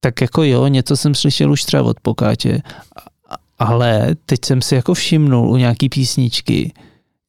[0.00, 2.62] tak jako jo, něco jsem slyšel už třeba od Pokáče,
[3.58, 6.72] ale teď jsem si jako všimnul u nějaký písničky,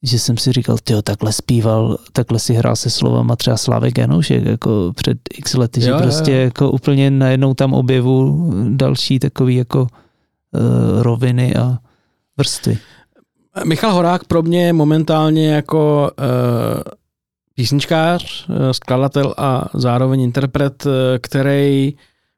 [0.03, 4.45] že jsem si říkal, ty takhle zpíval, takhle si hrál se slovama třeba Slavek Janoušek
[4.45, 6.37] jako před x lety, jo, že prostě jo.
[6.37, 11.77] jako úplně najednou tam objevu další takový jako uh, roviny a
[12.37, 12.77] vrstvy.
[13.63, 16.81] Michal Horák pro mě momentálně jako uh,
[17.55, 20.87] písničkář, uh, skladatel a zároveň interpret,
[21.21, 21.93] který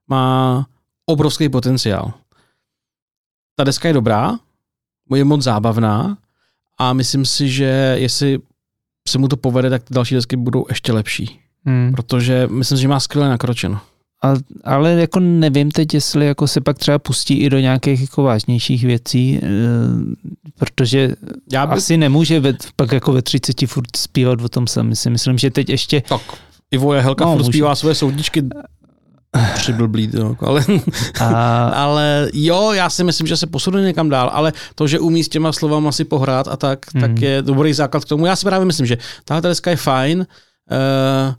[0.08, 0.66] má
[1.06, 2.14] obrovský potenciál.
[3.60, 4.40] Ta deska je dobrá,
[5.16, 6.18] je moc zábavná,
[6.78, 8.40] a myslím si, že jestli
[9.08, 11.40] se mu to povede, tak ty další desky budou ještě lepší.
[11.66, 11.94] Hmm.
[11.96, 13.80] Protože myslím, že má skvěle nakročeno.
[14.24, 14.34] A,
[14.64, 18.84] ale jako nevím teď, jestli jako se pak třeba pustí i do nějakých jako vážnějších
[18.84, 19.42] věcí, e,
[20.60, 21.16] protože
[21.52, 21.74] Já by...
[21.74, 24.96] asi nemůže ve, pak jako ve 30 furt zpívat o tom sami.
[24.96, 26.02] Si myslím, že teď ještě...
[26.10, 26.22] Tak,
[26.72, 27.52] Ivo Helka no, furt může.
[27.52, 28.44] zpívá své soudničky
[29.56, 30.66] Tři blblý, jo, ale,
[31.20, 31.68] a...
[31.84, 35.30] ale jo, já si myslím, že se posune někam dál, ale to, že umí s
[35.30, 37.02] těma slovama si pohrát a tak, mm.
[37.02, 38.26] tak je dobrý základ k tomu.
[38.26, 41.34] Já si právě myslím, že tahle deska je fajn uh,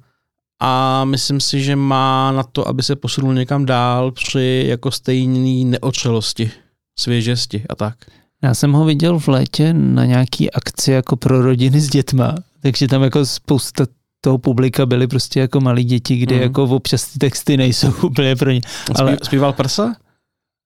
[0.61, 5.65] a myslím si, že má na to, aby se posunul někam dál při jako stejný
[5.65, 6.51] neotřelosti,
[6.99, 7.95] svěžesti a tak.
[8.43, 12.89] Já jsem ho viděl v létě na nějaký akci jako pro rodiny s dětma, takže
[12.89, 13.87] tam jako spousta
[14.21, 16.43] toho publika byly prostě jako malí děti, kde mm.
[16.43, 18.61] jako občas ty texty nejsou úplně pro ně.
[18.95, 19.95] Ale, Zpíval prsa?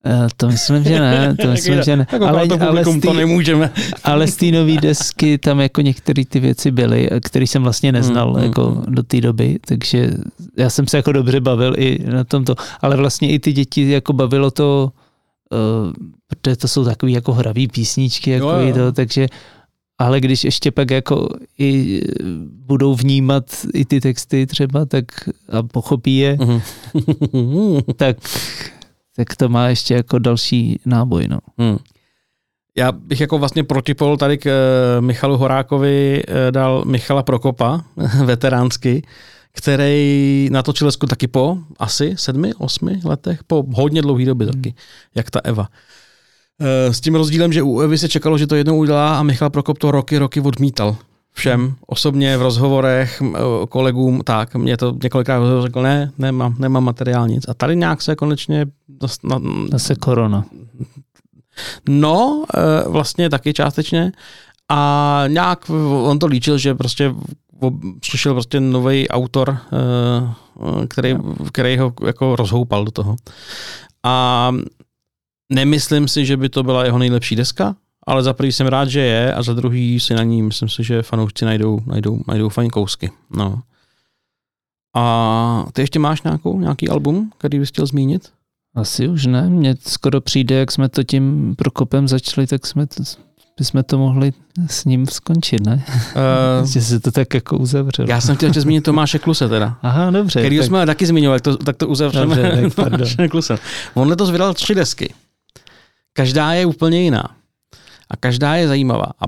[0.06, 2.06] Uh, to myslím, že ne, to myslím, že ne.
[2.20, 3.70] Ale, ale, z tý, to nemůžeme.
[4.04, 8.32] ale z té nové desky tam jako některé ty věci byly, které jsem vlastně neznal
[8.32, 8.94] mm, jako mm.
[8.94, 10.10] do té doby, takže
[10.56, 14.12] já jsem se jako dobře bavil i na tomto, ale vlastně i ty děti jako
[14.12, 14.92] bavilo to,
[15.52, 15.92] uh,
[16.26, 18.74] protože to jsou takové jako hravý písničky, jako jo, jo.
[18.74, 19.28] To, takže
[19.98, 22.00] ale když ještě pak jako i
[22.66, 23.44] budou vnímat
[23.74, 25.04] i ty texty třeba, tak
[25.52, 27.82] a pochopí je, mm-hmm.
[27.96, 28.16] tak,
[29.16, 31.28] tak to má ještě jako další náboj.
[31.28, 31.38] No.
[31.58, 31.76] Hmm.
[32.76, 37.84] Já bych jako vlastně protipol tady k eh, Michalu Horákovi eh, dal Michala Prokopa,
[38.24, 39.02] veteránsky,
[39.52, 44.74] který natočil lesku taky po asi sedmi, osmi letech, po hodně dlouhé době taky,
[45.14, 45.68] jak ta Eva.
[46.90, 49.78] S tím rozdílem, že u Evy se čekalo, že to jednou udělá a Michal Prokop
[49.78, 50.96] to roky, roky odmítal.
[51.32, 53.22] Všem, osobně v rozhovorech,
[53.68, 57.44] kolegům, tak, mě to několikrát řekl, ne, nemám, nemám materiál nic.
[57.48, 58.66] A tady nějak se konečně...
[59.24, 59.40] Na,
[59.72, 60.44] Zase korona.
[61.88, 64.12] No, e, vlastně taky částečně.
[64.68, 65.70] A nějak
[66.02, 67.14] on to líčil, že prostě
[68.00, 69.58] přišel prostě nový autor,
[70.88, 71.16] který,
[71.52, 73.16] který ho jako rozhoupal do toho.
[74.02, 74.52] A
[75.52, 77.76] nemyslím si, že by to byla jeho nejlepší deska,
[78.06, 80.84] ale za prvý jsem rád, že je a za druhý si na ní myslím si,
[80.84, 83.10] že fanoušci najdou, najdou, najdou fajn kousky.
[83.36, 83.62] No.
[84.96, 88.30] A ty ještě máš nějakou, nějaký album, který bys chtěl zmínit?
[88.74, 93.02] Asi už ne, mně skoro přijde, jak jsme to tím Prokopem začali, tak jsme to,
[93.58, 94.32] bychom to mohli
[94.66, 95.84] s ním skončit, ne?
[96.60, 98.08] Uh, že se to tak jako uzavřelo.
[98.08, 99.78] Já jsem chtěl ještě zmínit Tomáše Kluse teda.
[99.82, 100.40] Aha, dobře.
[100.40, 100.66] Který tak...
[100.66, 102.36] jsme taky zmiňovali, tak to, tak to uzavřeme.
[102.62, 103.58] Dobře, tak Kluse.
[103.94, 105.14] On letos vydal tři desky.
[106.16, 107.36] Každá je úplně jiná.
[108.10, 109.06] A každá je zajímavá.
[109.20, 109.24] A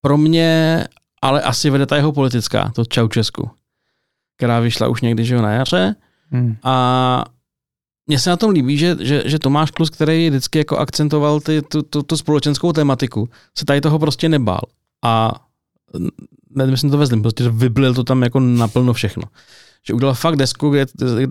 [0.00, 0.84] pro mě
[1.22, 3.50] ale asi vede ta jeho politická, to Čau Česku,
[4.36, 5.94] která vyšla už někdy, že na jaře.
[6.30, 6.56] Hmm.
[6.62, 7.24] A
[8.06, 11.62] mně se na tom líbí, že, že, že Tomáš Klus, který vždycky jako akcentoval ty,
[11.62, 13.28] tu, tu, tu společenskou tematiku,
[13.58, 14.60] se tady toho prostě nebál.
[15.04, 15.32] A
[16.50, 19.22] nemyslím to vezlim, prostě vyblil to tam jako naplno všechno.
[19.86, 20.86] Že udělal fakt desku, kde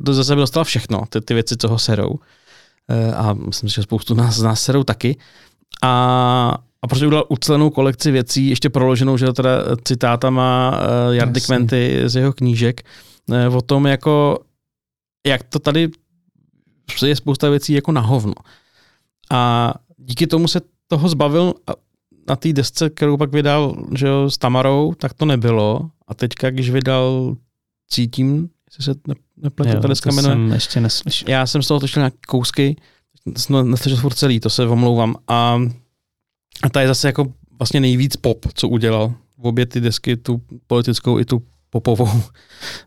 [0.06, 2.20] to za sebe dostal všechno, ty, ty věci, co ho serou.
[2.90, 5.18] E, a myslím, že spoustu nás, z nás serou taky.
[5.84, 9.50] A, a prostě udělal ucelenou kolekci věcí, ještě proloženou, že teda
[9.84, 12.82] citátama uh, Jardy Kmenty z jeho knížek,
[13.48, 14.40] uh, o tom jako,
[15.28, 15.90] jak to tady
[17.06, 18.34] je spousta věcí jako na hovno.
[19.32, 21.54] A díky tomu se toho zbavil
[22.30, 25.90] na té desce, kterou pak vydal že jo, s Tamarou, tak to nebylo.
[26.08, 27.36] A teďka, když vydal
[27.90, 29.00] Cítím, jestli se
[29.38, 30.36] nepletu, ta deska jmenuje.
[30.36, 31.30] jsem ještě neslyšel.
[31.30, 32.76] Já jsem z toho točil nějaké kousky,
[33.64, 35.16] neslyšel furt celý, to se omlouvám.
[35.28, 35.62] A,
[36.64, 39.14] a ta je zase jako vlastně nejvíc pop, co udělal.
[39.38, 42.10] V obě ty desky, tu politickou i tu popovou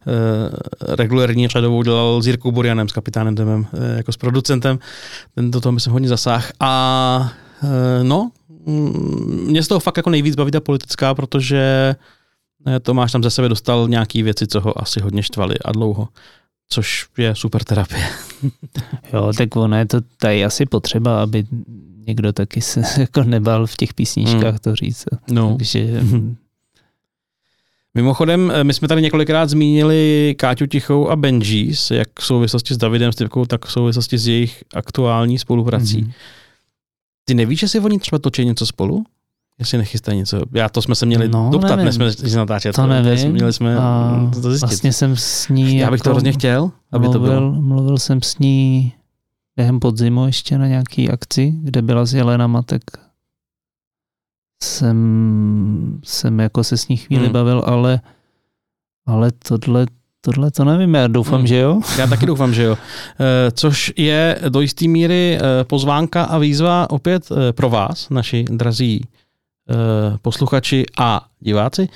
[0.06, 4.78] e, regulární řadovou dělal s Jirkou Burianem, s kapitánem Demem, e, jako s producentem.
[5.34, 6.52] Ten do toho myslím hodně zasáh.
[6.60, 7.32] A
[7.62, 8.30] e, no,
[8.66, 11.94] mm, mě z toho fakt jako nejvíc baví ta politická, protože
[12.82, 16.08] Tomáš tam ze sebe dostal nějaký věci, co ho asi hodně štvali a dlouho
[16.70, 18.06] což je super terapie.
[19.12, 21.44] jo, tak ono je to tady asi potřeba, aby
[22.06, 24.58] někdo taky se jako nebal v těch písničkách mm.
[24.58, 25.04] to říct.
[25.30, 25.56] No.
[25.56, 26.02] Takže...
[27.94, 33.12] Mimochodem, my jsme tady několikrát zmínili Káťu Tichou a Benjis, jak v souvislosti s Davidem
[33.12, 36.02] Stevkou, tak v souvislosti s jejich aktuální spoluprací.
[36.02, 36.12] Mm.
[37.24, 39.04] Ty nevíš, že si oni třeba točí něco spolu?
[39.60, 40.40] Jestli nechystají něco.
[40.52, 42.76] Já to jsme se měli no, doptat, než jsme si natáčet.
[42.76, 43.32] To nevím.
[43.32, 44.66] Měli jsme a to zjistit.
[44.66, 45.78] Vlastně jsem s ní...
[45.78, 47.52] Já bych jako to hrozně chtěl, aby mluvil, to bylo.
[47.52, 48.92] Mluvil jsem s ní
[49.56, 52.82] během podzimu ještě na nějaký akci, kde byla s Jelenama, tak
[54.62, 57.32] jsem, jsem jako se s ní chvíli hmm.
[57.32, 58.00] bavil, ale,
[59.06, 59.86] ale tohle,
[60.20, 61.46] tohle to nevím, já doufám, hmm.
[61.46, 61.80] že jo.
[61.98, 62.78] Já taky doufám, že jo.
[63.20, 68.44] E, což je do jisté míry e, pozvánka a výzva opět e, pro vás, naši
[68.50, 69.00] drazí
[70.22, 71.88] posluchači a diváci.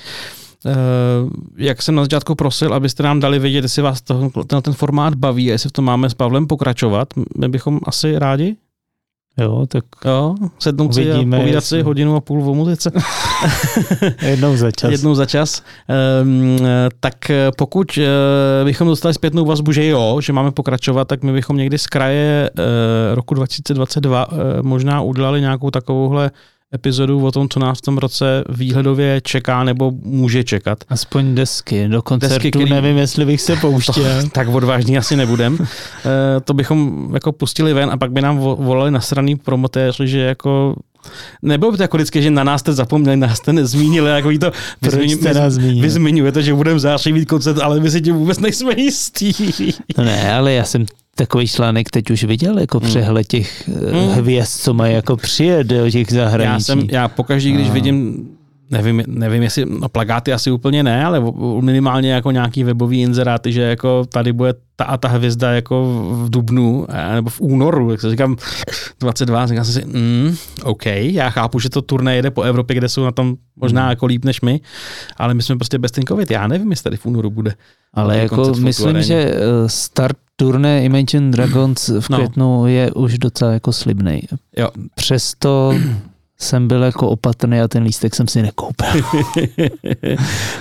[1.57, 5.15] Jak jsem na začátku prosil, abyste nám dali vědět, jestli vás to, ten, ten formát
[5.15, 8.57] baví a jestli v tom máme s Pavlem pokračovat, my bychom asi rádi.
[9.39, 11.79] Jo, tak jo, sednout si a povídat jestli...
[11.79, 12.93] si hodinu a půl o muzice.
[14.23, 14.91] Jednou za čas.
[14.91, 15.63] Jednou za čas.
[16.23, 16.59] Um,
[17.01, 17.15] tak
[17.57, 21.79] pokud uh, bychom dostali zpětnou vazbu, že jo, že máme pokračovat, tak my bychom někdy
[21.79, 22.65] z kraje uh,
[23.15, 26.31] roku 2022 uh, možná udělali nějakou takovouhle
[26.75, 30.85] epizodu o tom, co nás v tom roce výhledově čeká nebo může čekat.
[30.89, 32.71] Aspoň desky, do koncertu desky, který...
[32.71, 34.23] nevím, jestli bych se pouštěl.
[34.23, 35.59] To, tak odvážný asi nebudem.
[36.37, 40.75] e, to bychom jako pustili ven a pak by nám volali nasraný promotéři, že jako
[41.43, 44.51] Nebylo by to jako vždycky, že na nás jste zapomněli, nás jste nezmínili, jako to,
[44.83, 48.17] vy, zmiňu, jste nás vy zmiňujete, že budeme září mít koncert, ale my si tím
[48.17, 49.33] vůbec nejsme jistí.
[49.99, 52.89] No ne, ale já jsem takový článek teď už viděl, jako hmm.
[52.89, 54.09] přehled těch hmm.
[54.09, 56.53] hvězd, co mají jako přijet do těch zahraničí.
[56.53, 57.73] Já jsem, já pokaždý, když a...
[57.73, 58.29] vidím
[58.75, 61.23] nevím, nevím, jestli, no plagáty asi úplně ne, ale
[61.61, 66.31] minimálně jako nějaký webový inzeráty, že jako tady bude ta a ta hvězda jako v
[66.31, 68.37] dubnu, nebo v únoru, jak se říkám
[69.01, 73.05] 22, říkám si, mm, OK, já chápu, že to turné jede po Evropě, kde jsou
[73.05, 73.91] na tom možná mm.
[73.91, 74.61] jako líp než my,
[75.17, 77.55] ale my jsme prostě bez ten covid, já nevím, jestli tady v únoru bude.
[77.95, 82.17] Ale jako myslím, že eh, start turné Imagine Dragons v no.
[82.17, 84.23] květnu je už docela jako slibný.
[84.57, 84.69] Jo.
[84.95, 85.75] Přesto
[86.39, 89.03] jsem byl jako opatrný a ten lístek jsem si nekoupil.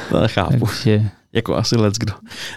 [0.10, 0.66] to chápu.
[0.66, 2.14] Takže jako asi let's kdo.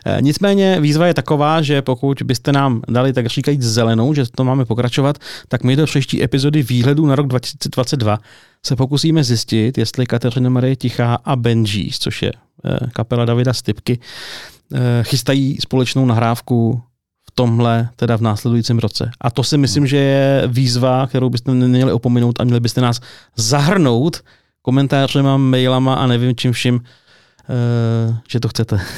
[0.07, 4.45] E, nicméně výzva je taková, že pokud byste nám dali tak říkajíc zelenou, že to
[4.45, 5.19] máme pokračovat,
[5.49, 8.19] tak my do příští epizody výhledu na rok 2022
[8.67, 13.99] se pokusíme zjistit, jestli Kateřina Marie Tichá a Benjis, což je e, kapela Davida Stipky,
[14.75, 16.83] e, chystají společnou nahrávku
[17.37, 19.11] tomhle, teda v následujícím roce.
[19.21, 23.01] A to si myslím, že je výzva, kterou byste neměli opominout a měli byste nás
[23.37, 24.23] zahrnout
[24.63, 26.81] komentářema, mailama a nevím čím vším,
[27.49, 28.81] Eh, že to chcete.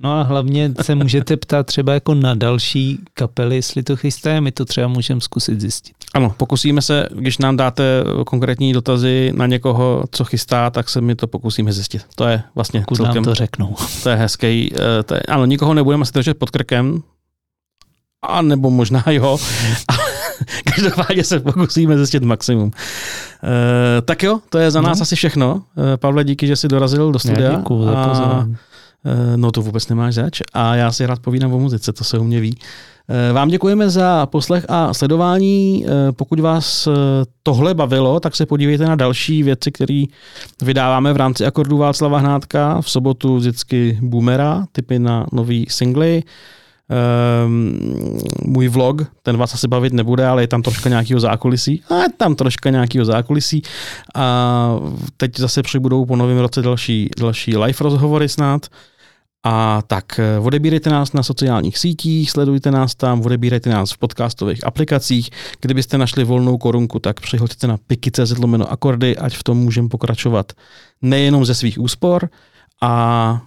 [0.00, 4.52] No a hlavně se můžete ptát třeba jako na další kapely, jestli to chysté, my
[4.52, 5.94] to třeba můžeme zkusit zjistit.
[6.14, 11.14] Ano, pokusíme se, když nám dáte konkrétní dotazy na někoho, co chystá, tak se mi
[11.14, 12.06] to pokusíme zjistit.
[12.14, 13.14] To je vlastně Pokud celkem...
[13.14, 13.74] nám to řeknou.
[14.02, 14.72] To je hezký.
[14.74, 17.02] Eh, to je, ano, nikoho nebudeme si držet pod krkem,
[18.24, 19.38] a nebo možná jo,
[20.64, 22.70] každopádně se pokusíme zjistit maximum.
[23.98, 25.02] E, tak jo, to je za nás no.
[25.02, 25.62] asi všechno.
[25.94, 27.50] E, Pavle, díky, že jsi dorazil do studia.
[27.50, 28.50] Já děkuju za pozornost.
[29.04, 30.40] E, no to vůbec nemáš zač.
[30.52, 32.58] A já si rád povídám o muzice, to se u mě ví.
[33.32, 35.86] Vám děkujeme za poslech a sledování.
[36.16, 36.88] Pokud vás
[37.42, 40.04] tohle bavilo, tak se podívejte na další věci, které
[40.62, 42.80] vydáváme v rámci akordů Václava Hnátka.
[42.80, 46.22] V sobotu vždycky Boomera, typy na nový singly.
[47.46, 47.78] Um,
[48.44, 51.82] můj vlog, ten vás asi bavit nebude, ale je tam troška nějakého zákulisí.
[51.90, 53.62] A je tam troška nějakého zákulisí.
[54.14, 54.78] A
[55.16, 58.66] teď zase přibudou po novém roce další, další live rozhovory snad.
[59.46, 64.66] A tak eh, odebírejte nás na sociálních sítích, sledujte nás tam, odebírejte nás v podcastových
[64.66, 65.30] aplikacích.
[65.60, 70.52] Kdybyste našli volnou korunku, tak přihoďte na piky.cz lomeno akordy, ať v tom můžeme pokračovat
[71.02, 72.28] nejenom ze svých úspor
[72.82, 73.42] a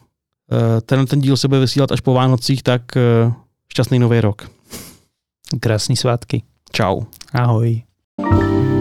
[0.81, 3.33] ten, ten díl se bude vysílat až po Vánocích, tak eh,
[3.73, 4.49] šťastný nový rok.
[5.59, 6.43] Krásný svátky.
[6.71, 7.01] Čau.
[7.33, 7.83] Ahoj.
[8.17, 8.76] thank you